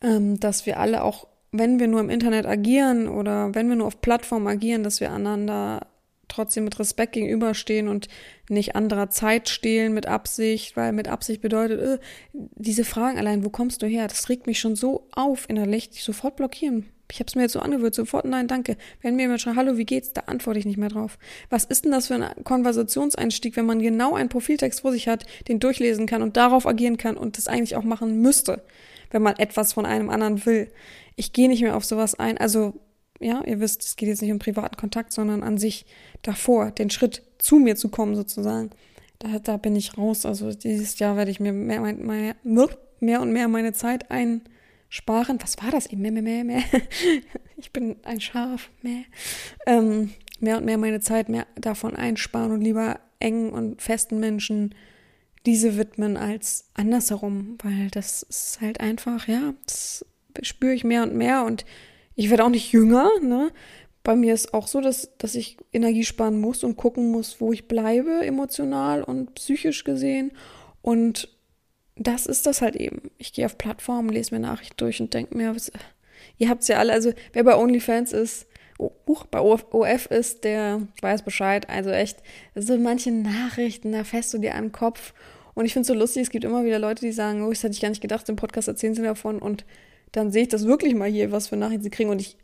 ähm, 0.00 0.40
dass 0.40 0.66
wir 0.66 0.80
alle 0.80 1.02
auch 1.04 1.26
wenn 1.52 1.78
wir 1.78 1.86
nur 1.86 2.00
im 2.00 2.10
Internet 2.10 2.46
agieren 2.46 3.08
oder 3.08 3.54
wenn 3.54 3.68
wir 3.68 3.76
nur 3.76 3.86
auf 3.86 4.00
Plattformen 4.00 4.48
agieren, 4.48 4.82
dass 4.82 5.00
wir 5.00 5.12
einander 5.12 5.86
trotzdem 6.28 6.64
mit 6.64 6.78
Respekt 6.78 7.12
gegenüberstehen 7.12 7.88
und 7.88 8.08
nicht 8.48 8.74
anderer 8.74 9.10
Zeit 9.10 9.50
stehlen 9.50 9.92
mit 9.92 10.06
Absicht, 10.06 10.76
weil 10.76 10.92
mit 10.92 11.08
Absicht 11.08 11.42
bedeutet, 11.42 11.80
äh, 11.80 11.98
diese 12.32 12.84
Fragen 12.84 13.18
allein, 13.18 13.44
wo 13.44 13.50
kommst 13.50 13.82
du 13.82 13.86
her? 13.86 14.08
Das 14.08 14.30
regt 14.30 14.46
mich 14.46 14.58
schon 14.58 14.74
so 14.74 15.06
auf 15.12 15.48
innerlich, 15.48 15.90
die 15.90 16.00
sofort 16.00 16.36
blockieren. 16.36 16.88
Ich 17.10 17.20
habe 17.20 17.28
es 17.28 17.34
mir 17.34 17.42
jetzt 17.42 17.52
so 17.52 17.60
angewöhnt, 17.60 17.94
sofort 17.94 18.24
nein, 18.24 18.48
danke. 18.48 18.78
Wenn 19.02 19.16
mir 19.16 19.22
jemand 19.22 19.42
schreibt, 19.42 19.58
hallo, 19.58 19.76
wie 19.76 19.84
geht's, 19.84 20.14
da 20.14 20.22
antworte 20.22 20.58
ich 20.58 20.64
nicht 20.64 20.78
mehr 20.78 20.88
drauf. 20.88 21.18
Was 21.50 21.64
ist 21.64 21.84
denn 21.84 21.92
das 21.92 22.06
für 22.06 22.14
ein 22.14 22.44
Konversationseinstieg, 22.44 23.54
wenn 23.56 23.66
man 23.66 23.80
genau 23.80 24.14
einen 24.14 24.30
Profiltext 24.30 24.80
vor 24.80 24.92
sich 24.92 25.08
hat, 25.08 25.26
den 25.46 25.60
durchlesen 25.60 26.06
kann 26.06 26.22
und 26.22 26.38
darauf 26.38 26.66
agieren 26.66 26.96
kann 26.96 27.18
und 27.18 27.36
das 27.36 27.48
eigentlich 27.48 27.76
auch 27.76 27.84
machen 27.84 28.22
müsste, 28.22 28.62
wenn 29.12 29.22
man 29.22 29.36
etwas 29.36 29.72
von 29.72 29.86
einem 29.86 30.10
anderen 30.10 30.44
will 30.44 30.68
ich 31.16 31.32
gehe 31.32 31.48
nicht 31.48 31.62
mehr 31.62 31.76
auf 31.76 31.84
sowas 31.84 32.14
ein. 32.14 32.38
Also, 32.38 32.74
ja, 33.20 33.42
ihr 33.44 33.60
wisst, 33.60 33.82
es 33.82 33.96
geht 33.96 34.08
jetzt 34.08 34.22
nicht 34.22 34.32
um 34.32 34.38
privaten 34.38 34.76
Kontakt, 34.76 35.12
sondern 35.12 35.42
an 35.42 35.58
sich 35.58 35.86
davor, 36.22 36.70
den 36.70 36.90
Schritt 36.90 37.22
zu 37.38 37.56
mir 37.56 37.76
zu 37.76 37.88
kommen, 37.88 38.14
sozusagen. 38.14 38.70
Da, 39.18 39.38
da 39.38 39.56
bin 39.56 39.76
ich 39.76 39.96
raus. 39.96 40.26
Also 40.26 40.52
dieses 40.52 40.98
Jahr 40.98 41.16
werde 41.16 41.30
ich 41.30 41.38
mir 41.38 41.52
mehr, 41.52 41.80
mehr, 41.80 42.34
mehr 43.00 43.20
und 43.20 43.32
mehr 43.32 43.48
meine 43.48 43.72
Zeit 43.72 44.10
einsparen. 44.10 45.38
Was 45.40 45.62
war 45.62 45.70
das 45.70 45.86
eben? 45.86 46.02
Mehr, 46.02 46.10
mehr, 46.12 46.22
mehr, 46.22 46.44
mehr. 46.44 46.62
Ich 47.56 47.72
bin 47.72 47.94
ein 48.02 48.20
Schaf, 48.20 48.70
mehr. 48.82 49.04
Ähm, 49.66 50.10
mehr 50.40 50.56
und 50.56 50.64
mehr 50.64 50.78
meine 50.78 50.98
Zeit 50.98 51.28
mehr 51.28 51.46
davon 51.54 51.94
einsparen 51.94 52.50
und 52.50 52.60
lieber 52.60 52.98
engen 53.20 53.52
und 53.52 53.80
festen 53.80 54.18
Menschen 54.18 54.74
diese 55.46 55.76
widmen 55.76 56.16
als 56.16 56.68
andersherum, 56.74 57.58
weil 57.62 57.88
das 57.90 58.22
ist 58.22 58.60
halt 58.60 58.80
einfach, 58.80 59.26
ja, 59.28 59.54
das 59.66 60.04
spüre 60.42 60.72
ich 60.72 60.84
mehr 60.84 61.02
und 61.02 61.14
mehr 61.14 61.44
und 61.44 61.64
ich 62.14 62.30
werde 62.30 62.44
auch 62.44 62.50
nicht 62.50 62.72
jünger, 62.72 63.08
ne? 63.20 63.50
Bei 64.04 64.16
mir 64.16 64.34
ist 64.34 64.52
auch 64.52 64.66
so, 64.66 64.80
dass, 64.80 65.16
dass 65.18 65.36
ich 65.36 65.58
Energie 65.72 66.04
sparen 66.04 66.40
muss 66.40 66.64
und 66.64 66.76
gucken 66.76 67.10
muss, 67.12 67.40
wo 67.40 67.52
ich 67.52 67.68
bleibe, 67.68 68.24
emotional 68.24 69.04
und 69.04 69.34
psychisch 69.36 69.84
gesehen. 69.84 70.32
Und 70.82 71.28
das 71.94 72.26
ist 72.26 72.46
das 72.46 72.62
halt 72.62 72.74
eben. 72.74 73.12
Ich 73.18 73.32
gehe 73.32 73.46
auf 73.46 73.58
Plattformen, 73.58 74.08
lese 74.08 74.34
mir 74.34 74.40
Nachrichten 74.40 74.76
durch 74.78 75.00
und 75.00 75.14
denke 75.14 75.36
mir, 75.36 75.54
was, 75.54 75.70
ihr 76.38 76.48
habt 76.48 76.62
es 76.62 76.68
ja 76.68 76.78
alle, 76.78 76.92
also 76.92 77.12
wer 77.32 77.44
bei 77.44 77.56
OnlyFans 77.56 78.12
ist, 78.12 78.46
oh, 78.78 78.90
uh, 79.06 79.18
bei 79.30 79.40
OF 79.40 80.06
ist, 80.06 80.44
der 80.44 80.82
weiß 81.00 81.22
Bescheid. 81.22 81.68
Also 81.70 81.90
echt, 81.90 82.18
so 82.54 82.76
manche 82.78 83.12
Nachrichten, 83.12 83.92
da 83.92 84.04
fährst 84.04 84.34
du 84.34 84.38
dir 84.38 84.54
an 84.54 84.64
den 84.64 84.72
Kopf 84.72 85.14
Und 85.54 85.66
ich 85.66 85.72
finde 85.72 85.82
es 85.82 85.88
so 85.88 85.94
lustig, 85.94 86.22
es 86.22 86.30
gibt 86.30 86.44
immer 86.44 86.64
wieder 86.64 86.78
Leute, 86.78 87.04
die 87.04 87.12
sagen, 87.12 87.42
oh, 87.44 87.50
das 87.50 87.62
hätte 87.62 87.74
ich 87.74 87.80
gar 87.80 87.90
nicht 87.90 88.00
gedacht, 88.00 88.28
im 88.28 88.36
Podcast 88.36 88.68
erzählen 88.68 88.94
sie 88.94 89.02
davon. 89.02 89.38
Und 89.38 89.64
dann 90.12 90.30
sehe 90.30 90.42
ich 90.42 90.48
das 90.48 90.66
wirklich 90.66 90.94
mal 90.94 91.08
hier, 91.08 91.32
was 91.32 91.48
für 91.48 91.56
Nachrichten 91.56 91.84
sie 91.84 91.90
kriegen. 91.90 92.10
Und 92.10 92.20
ich 92.20 92.36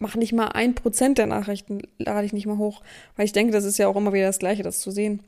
mache 0.00 0.18
nicht 0.18 0.32
mal 0.32 0.48
ein 0.48 0.74
Prozent 0.74 1.18
der 1.18 1.26
Nachrichten, 1.26 1.82
lade 1.98 2.26
ich 2.26 2.32
nicht 2.32 2.46
mal 2.46 2.58
hoch. 2.58 2.82
Weil 3.16 3.26
ich 3.26 3.32
denke, 3.32 3.52
das 3.52 3.64
ist 3.64 3.78
ja 3.78 3.88
auch 3.88 3.96
immer 3.96 4.12
wieder 4.12 4.26
das 4.26 4.38
Gleiche, 4.38 4.62
das 4.62 4.80
zu 4.80 4.90
sehen. 4.90 5.20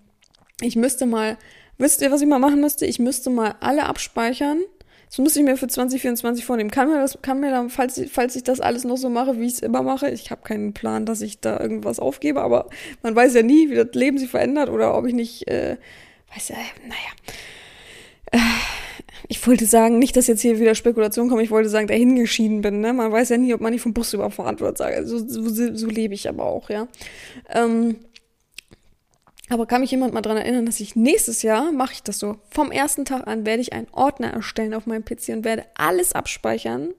Ich 0.60 0.76
müsste 0.76 1.06
mal, 1.06 1.38
wisst 1.78 2.02
ihr, 2.02 2.10
was 2.10 2.20
ich 2.20 2.26
mal 2.26 2.38
machen 2.38 2.60
müsste? 2.60 2.86
Ich 2.86 2.98
müsste 2.98 3.30
mal 3.30 3.54
alle 3.60 3.86
abspeichern. 3.86 4.60
Das 5.08 5.18
muss 5.18 5.36
ich 5.36 5.42
mir 5.42 5.56
für 5.56 5.68
2024 5.68 6.44
vornehmen. 6.44 6.70
Kann 6.70 6.90
mir 6.90 6.98
das, 6.98 7.18
kann 7.22 7.40
mir 7.40 7.50
dann, 7.50 7.70
falls, 7.70 8.00
falls 8.10 8.36
ich 8.36 8.44
das 8.44 8.60
alles 8.60 8.84
noch 8.84 8.96
so 8.96 9.08
mache, 9.08 9.38
wie 9.38 9.46
ich 9.46 9.54
es 9.54 9.60
immer 9.60 9.82
mache, 9.82 10.10
ich 10.10 10.30
habe 10.30 10.42
keinen 10.42 10.74
Plan, 10.74 11.06
dass 11.06 11.22
ich 11.22 11.40
da 11.40 11.58
irgendwas 11.58 11.98
aufgebe, 11.98 12.42
aber 12.42 12.68
man 13.02 13.16
weiß 13.16 13.34
ja 13.34 13.42
nie, 13.42 13.70
wie 13.70 13.74
das 13.74 13.94
Leben 13.94 14.18
sich 14.18 14.28
verändert 14.28 14.68
oder 14.68 14.96
ob 14.96 15.06
ich 15.06 15.14
nicht, 15.14 15.48
äh, 15.48 15.78
weiß 16.34 16.48
ja, 16.48 16.56
naja. 16.86 17.12
Äh, 18.32 18.38
ich 19.28 19.44
wollte 19.46 19.66
sagen, 19.66 19.98
nicht, 19.98 20.16
dass 20.16 20.26
jetzt 20.26 20.40
hier 20.40 20.58
wieder 20.58 20.74
Spekulation 20.74 21.28
kommt, 21.28 21.42
ich 21.42 21.50
wollte 21.50 21.68
sagen, 21.68 21.86
dahin 21.86 22.16
geschieden 22.16 22.62
bin, 22.62 22.80
ne? 22.80 22.92
Man 22.92 23.12
weiß 23.12 23.28
ja 23.30 23.36
nie, 23.36 23.52
ob 23.54 23.60
man 23.60 23.72
nicht 23.72 23.82
vom 23.82 23.92
Bus 23.92 24.12
überfahren 24.12 24.58
wird, 24.60 24.78
sage. 24.78 25.06
So, 25.06 25.18
so, 25.18 25.74
so 25.74 25.86
lebe 25.86 26.14
ich 26.14 26.28
aber 26.28 26.44
auch, 26.44 26.70
ja. 26.70 26.88
Ähm, 27.50 27.96
aber 29.50 29.66
kann 29.66 29.80
mich 29.80 29.90
jemand 29.90 30.12
mal 30.12 30.20
dran 30.20 30.36
erinnern, 30.36 30.66
dass 30.66 30.80
ich 30.80 30.94
nächstes 30.94 31.42
Jahr 31.42 31.72
mache 31.72 31.94
ich 31.94 32.02
das 32.02 32.18
so. 32.18 32.36
Vom 32.50 32.70
ersten 32.70 33.04
Tag 33.04 33.26
an 33.26 33.46
werde 33.46 33.62
ich 33.62 33.72
einen 33.72 33.88
Ordner 33.92 34.28
erstellen 34.32 34.74
auf 34.74 34.86
meinem 34.86 35.04
PC 35.04 35.28
und 35.30 35.44
werde 35.44 35.64
alles 35.74 36.12
abspeichern, 36.12 36.94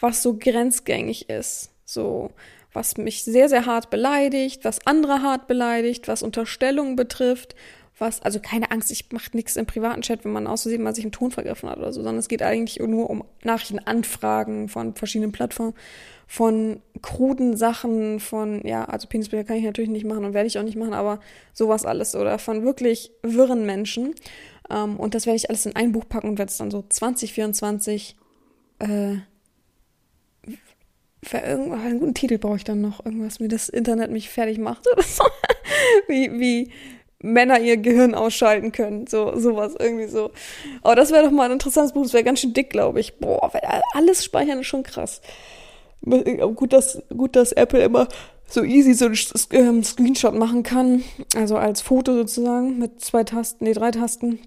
was 0.00 0.22
so 0.22 0.36
grenzgängig 0.38 1.28
ist. 1.28 1.70
So, 1.84 2.30
was 2.72 2.96
mich 2.96 3.24
sehr, 3.24 3.48
sehr 3.48 3.66
hart 3.66 3.90
beleidigt, 3.90 4.64
was 4.64 4.86
andere 4.86 5.22
hart 5.22 5.46
beleidigt, 5.46 6.08
was 6.08 6.22
Unterstellungen 6.22 6.96
betrifft 6.96 7.54
was, 7.98 8.20
also 8.20 8.40
keine 8.40 8.70
Angst, 8.70 8.90
ich 8.90 9.10
mache 9.10 9.30
nichts 9.34 9.56
im 9.56 9.64
privaten 9.64 10.02
Chat, 10.02 10.24
wenn 10.24 10.32
man 10.32 10.46
auszusehen 10.46 10.82
mal 10.82 10.94
sich 10.94 11.04
im 11.04 11.12
Ton 11.12 11.30
vergriffen 11.30 11.70
hat 11.70 11.78
oder 11.78 11.92
so, 11.92 12.02
sondern 12.02 12.18
es 12.18 12.28
geht 12.28 12.42
eigentlich 12.42 12.78
nur 12.78 13.08
um 13.08 13.24
Nachrichtenanfragen 13.42 14.68
von 14.68 14.94
verschiedenen 14.94 15.32
Plattformen, 15.32 15.74
von 16.26 16.82
kruden 17.00 17.56
Sachen, 17.56 18.20
von, 18.20 18.66
ja, 18.66 18.84
also 18.84 19.08
Penisbilder 19.08 19.44
kann 19.44 19.56
ich 19.56 19.64
natürlich 19.64 19.90
nicht 19.90 20.04
machen 20.04 20.24
und 20.24 20.34
werde 20.34 20.46
ich 20.46 20.58
auch 20.58 20.62
nicht 20.62 20.76
machen, 20.76 20.92
aber 20.92 21.20
sowas 21.54 21.86
alles 21.86 22.14
oder 22.14 22.38
von 22.38 22.64
wirklich 22.64 23.12
wirren 23.22 23.64
Menschen. 23.64 24.14
Ähm, 24.68 24.96
und 24.96 25.14
das 25.14 25.24
werde 25.24 25.36
ich 25.36 25.48
alles 25.48 25.64
in 25.64 25.76
ein 25.76 25.92
Buch 25.92 26.04
packen 26.08 26.28
und 26.28 26.38
werde 26.38 26.50
es 26.50 26.58
dann 26.58 26.70
so 26.70 26.84
2024 26.86 28.16
äh, 28.80 29.16
für 31.22 31.38
irgendwas, 31.38 31.80
einen 31.80 31.98
guten 31.98 32.14
Titel 32.14 32.38
brauche 32.38 32.56
ich 32.56 32.64
dann 32.64 32.80
noch, 32.80 33.04
irgendwas, 33.04 33.40
wie 33.40 33.48
das 33.48 33.68
Internet 33.68 34.10
mich 34.10 34.28
fertig 34.28 34.58
macht 34.58 34.86
oder 34.92 35.02
so. 35.02 35.24
wie, 36.08 36.30
wie, 36.38 36.72
Männer 37.20 37.60
ihr 37.60 37.76
Gehirn 37.76 38.14
ausschalten 38.14 38.72
können. 38.72 39.06
So, 39.06 39.38
sowas, 39.38 39.74
irgendwie 39.78 40.06
so. 40.06 40.30
Aber 40.82 40.94
das 40.94 41.10
wäre 41.12 41.24
doch 41.24 41.30
mal 41.30 41.44
ein 41.44 41.52
interessantes 41.52 41.92
Buch. 41.92 42.02
Das 42.02 42.12
wäre 42.12 42.24
ganz 42.24 42.40
schön 42.40 42.52
dick, 42.52 42.70
glaube 42.70 43.00
ich. 43.00 43.18
Boah, 43.18 43.50
alles 43.94 44.24
speichern 44.24 44.60
ist 44.60 44.66
schon 44.66 44.82
krass. 44.82 45.20
Gut, 46.02 46.72
dass, 46.72 47.02
gut, 47.08 47.36
dass 47.36 47.52
Apple 47.52 47.82
immer 47.82 48.08
so 48.48 48.62
easy 48.62 48.94
so 48.94 49.06
ein 49.06 49.16
ähm, 49.50 49.82
Screenshot 49.82 50.34
machen 50.34 50.62
kann. 50.62 51.02
Also 51.34 51.56
als 51.56 51.80
Foto 51.80 52.14
sozusagen 52.14 52.78
mit 52.78 53.00
zwei 53.00 53.24
Tasten, 53.24 53.64
nee, 53.64 53.72
drei 53.72 53.90
Tasten. 53.90 54.38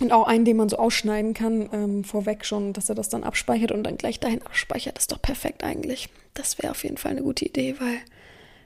Und 0.00 0.12
auch 0.12 0.28
einen, 0.28 0.44
den 0.44 0.56
man 0.56 0.68
so 0.68 0.76
ausschneiden 0.76 1.34
kann, 1.34 1.68
ähm, 1.72 2.04
vorweg 2.04 2.44
schon, 2.44 2.72
dass 2.72 2.88
er 2.88 2.94
das 2.94 3.08
dann 3.08 3.24
abspeichert 3.24 3.72
und 3.72 3.82
dann 3.82 3.96
gleich 3.96 4.20
dahin 4.20 4.42
abspeichert. 4.42 4.96
Das 4.96 5.04
ist 5.04 5.12
doch 5.12 5.22
perfekt 5.22 5.64
eigentlich. 5.64 6.08
Das 6.34 6.58
wäre 6.58 6.70
auf 6.70 6.84
jeden 6.84 6.98
Fall 6.98 7.12
eine 7.12 7.22
gute 7.22 7.44
Idee, 7.44 7.74
weil 7.80 7.98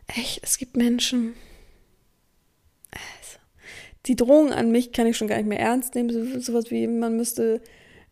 echt, 0.08 0.40
es 0.42 0.58
gibt 0.58 0.76
Menschen, 0.76 1.34
die 4.06 4.16
Drohung 4.16 4.52
an 4.52 4.70
mich 4.70 4.92
kann 4.92 5.06
ich 5.06 5.16
schon 5.16 5.28
gar 5.28 5.36
nicht 5.36 5.48
mehr 5.48 5.60
ernst 5.60 5.94
nehmen. 5.94 6.10
So, 6.10 6.40
sowas 6.40 6.70
wie, 6.70 6.86
man 6.86 7.16
müsste 7.16 7.60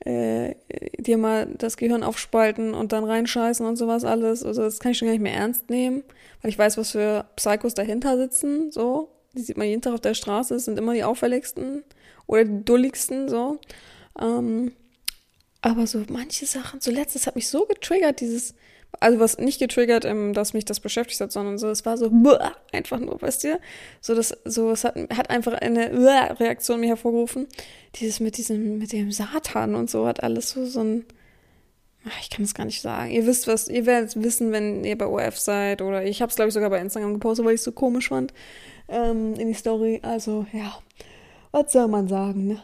äh, 0.00 0.54
dir 0.98 1.18
mal 1.18 1.46
das 1.58 1.76
Gehirn 1.76 2.02
aufspalten 2.02 2.74
und 2.74 2.92
dann 2.92 3.04
reinscheißen 3.04 3.66
und 3.66 3.76
sowas 3.76 4.04
alles. 4.04 4.44
Also 4.44 4.62
das 4.62 4.80
kann 4.80 4.92
ich 4.92 4.98
schon 4.98 5.06
gar 5.06 5.12
nicht 5.12 5.22
mehr 5.22 5.34
ernst 5.34 5.68
nehmen, 5.68 6.02
weil 6.42 6.50
ich 6.50 6.58
weiß, 6.58 6.78
was 6.78 6.92
für 6.92 7.26
Psychos 7.36 7.74
dahinter 7.74 8.16
sitzen. 8.16 8.70
So, 8.70 9.10
die 9.34 9.42
sieht 9.42 9.56
man 9.56 9.66
jeden 9.66 9.82
Tag 9.82 9.94
auf 9.94 10.00
der 10.00 10.14
Straße. 10.14 10.54
Das 10.54 10.64
sind 10.64 10.78
immer 10.78 10.94
die 10.94 11.04
auffälligsten 11.04 11.84
oder 12.26 12.44
die 12.44 12.64
dulligsten. 12.64 13.28
So, 13.28 13.58
ähm, 14.18 14.72
aber 15.60 15.86
so 15.86 16.02
manche 16.08 16.46
Sachen. 16.46 16.80
Zuletzt, 16.80 17.14
das 17.14 17.26
hat 17.26 17.36
mich 17.36 17.48
so 17.48 17.66
getriggert, 17.66 18.20
dieses 18.20 18.54
also 18.98 19.20
was 19.20 19.38
nicht 19.38 19.60
getriggert, 19.60 20.04
ähm, 20.04 20.32
dass 20.32 20.52
mich 20.52 20.64
das 20.64 20.80
beschäftigt 20.80 21.20
hat, 21.20 21.32
sondern 21.32 21.58
so, 21.58 21.68
es 21.68 21.84
war 21.86 21.96
so 21.96 22.10
einfach 22.72 22.98
nur, 22.98 23.20
weißt 23.22 23.44
du? 23.44 23.60
So, 24.00 24.14
das, 24.14 24.36
so, 24.44 24.70
es 24.70 24.84
hat, 24.84 24.96
hat 24.96 25.30
einfach 25.30 25.52
eine 25.54 26.38
Reaktion 26.40 26.80
mir 26.80 26.88
hervorgerufen. 26.88 27.46
Dieses 27.96 28.20
mit 28.20 28.36
diesem, 28.36 28.78
mit 28.78 28.92
dem 28.92 29.12
Satan 29.12 29.74
und 29.74 29.88
so 29.88 30.06
hat 30.06 30.22
alles 30.22 30.50
so, 30.50 30.66
so 30.66 30.80
ein, 30.80 31.04
ach, 32.06 32.20
ich 32.20 32.30
kann 32.30 32.44
es 32.44 32.54
gar 32.54 32.64
nicht 32.64 32.80
sagen. 32.80 33.10
Ihr 33.10 33.26
wisst 33.26 33.46
was, 33.46 33.68
ihr 33.68 33.86
werdet 33.86 34.20
wissen, 34.20 34.52
wenn 34.52 34.84
ihr 34.84 34.98
bei 34.98 35.06
OF 35.06 35.38
seid 35.38 35.82
oder 35.82 36.04
ich 36.04 36.20
habe 36.20 36.30
es 36.30 36.36
glaube 36.36 36.48
ich 36.48 36.54
sogar 36.54 36.70
bei 36.70 36.80
Instagram 36.80 37.14
gepostet, 37.14 37.46
weil 37.46 37.54
ich 37.54 37.60
es 37.60 37.64
so 37.64 37.72
komisch 37.72 38.08
fand 38.08 38.32
ähm, 38.88 39.34
in 39.34 39.48
die 39.48 39.54
Story. 39.54 40.00
Also 40.02 40.46
ja, 40.52 40.78
was 41.52 41.72
soll 41.72 41.88
man 41.88 42.08
sagen, 42.08 42.48
ne? 42.48 42.62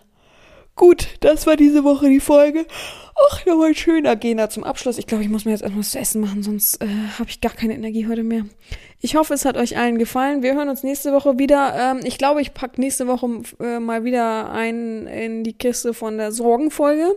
Gut, 0.77 1.09
das 1.21 1.47
war 1.47 1.57
diese 1.57 1.85
Woche 1.85 2.11
die 2.11 2.21
Folge. 2.21 2.67
Ach, 3.31 3.47
nochmal 3.47 3.69
ein 3.69 3.75
schöner 3.75 4.11
Agenda 4.11 4.51
zum 4.51 4.63
Abschluss. 4.63 4.99
Ich 4.99 5.07
glaube, 5.07 5.25
ich 5.25 5.31
muss 5.31 5.47
mir 5.47 5.53
jetzt 5.53 5.63
etwas 5.63 5.93
zu 5.93 5.99
essen 5.99 6.21
machen, 6.21 6.43
sonst 6.43 6.83
äh, 6.83 6.87
habe 7.19 7.31
ich 7.31 7.41
gar 7.41 7.53
keine 7.53 7.75
Energie 7.75 8.07
heute 8.07 8.23
mehr. 8.23 8.45
Ich 9.01 9.17
hoffe, 9.17 9.33
es 9.33 9.47
hat 9.47 9.57
euch 9.57 9.79
allen 9.79 9.97
gefallen. 9.97 10.43
Wir 10.43 10.55
hören 10.55 10.69
uns 10.69 10.83
nächste 10.83 11.15
Woche 11.15 11.39
wieder. 11.39 11.75
Ähm, 11.75 12.01
ich 12.05 12.19
glaube, 12.19 12.43
ich 12.43 12.53
packe 12.53 12.79
nächste 12.79 13.07
Woche 13.07 13.27
äh, 13.59 13.81
mal 13.81 14.05
wieder 14.05 14.51
ein 14.51 15.07
in 15.07 15.45
die 15.45 15.55
Kiste 15.55 15.95
von 15.95 16.19
der 16.19 16.31
Sorgenfolge. 16.31 17.17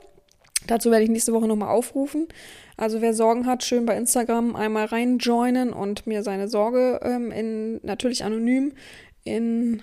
Dazu 0.67 0.89
werde 0.89 1.03
ich 1.03 1.09
nächste 1.09 1.33
Woche 1.33 1.47
nochmal 1.47 1.69
aufrufen. 1.69 2.29
Also 2.77 3.01
wer 3.01 3.13
Sorgen 3.13 3.45
hat, 3.45 3.65
schön 3.65 3.85
bei 3.85 3.97
Instagram 3.97 4.55
einmal 4.55 4.85
reinjoinen 4.85 5.73
und 5.73 6.07
mir 6.07 6.23
seine 6.23 6.47
Sorge 6.47 7.01
ähm, 7.03 7.29
in 7.31 7.81
natürlich 7.83 8.23
anonym 8.23 8.71
in 9.25 9.81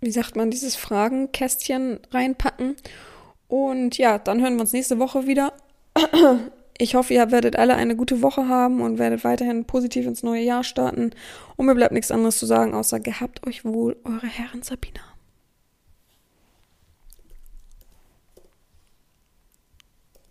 wie 0.00 0.10
sagt 0.10 0.36
man, 0.36 0.50
dieses 0.50 0.76
Fragenkästchen 0.76 2.00
reinpacken. 2.10 2.76
Und 3.48 3.98
ja, 3.98 4.18
dann 4.18 4.40
hören 4.40 4.54
wir 4.54 4.62
uns 4.62 4.72
nächste 4.72 4.98
Woche 4.98 5.26
wieder. 5.26 5.52
Ich 6.82 6.94
hoffe, 6.94 7.12
ihr 7.12 7.30
werdet 7.30 7.56
alle 7.56 7.74
eine 7.74 7.94
gute 7.94 8.22
Woche 8.22 8.48
haben 8.48 8.80
und 8.80 8.98
werdet 8.98 9.22
weiterhin 9.22 9.66
positiv 9.66 10.06
ins 10.06 10.22
neue 10.22 10.40
Jahr 10.40 10.64
starten. 10.64 11.10
Und 11.56 11.66
mir 11.66 11.74
bleibt 11.74 11.92
nichts 11.92 12.10
anderes 12.10 12.38
zu 12.38 12.46
sagen, 12.46 12.72
außer 12.72 13.00
gehabt 13.00 13.46
euch 13.46 13.66
wohl, 13.66 13.98
eure 14.02 14.26
Herren 14.26 14.62
Sabina. 14.62 15.09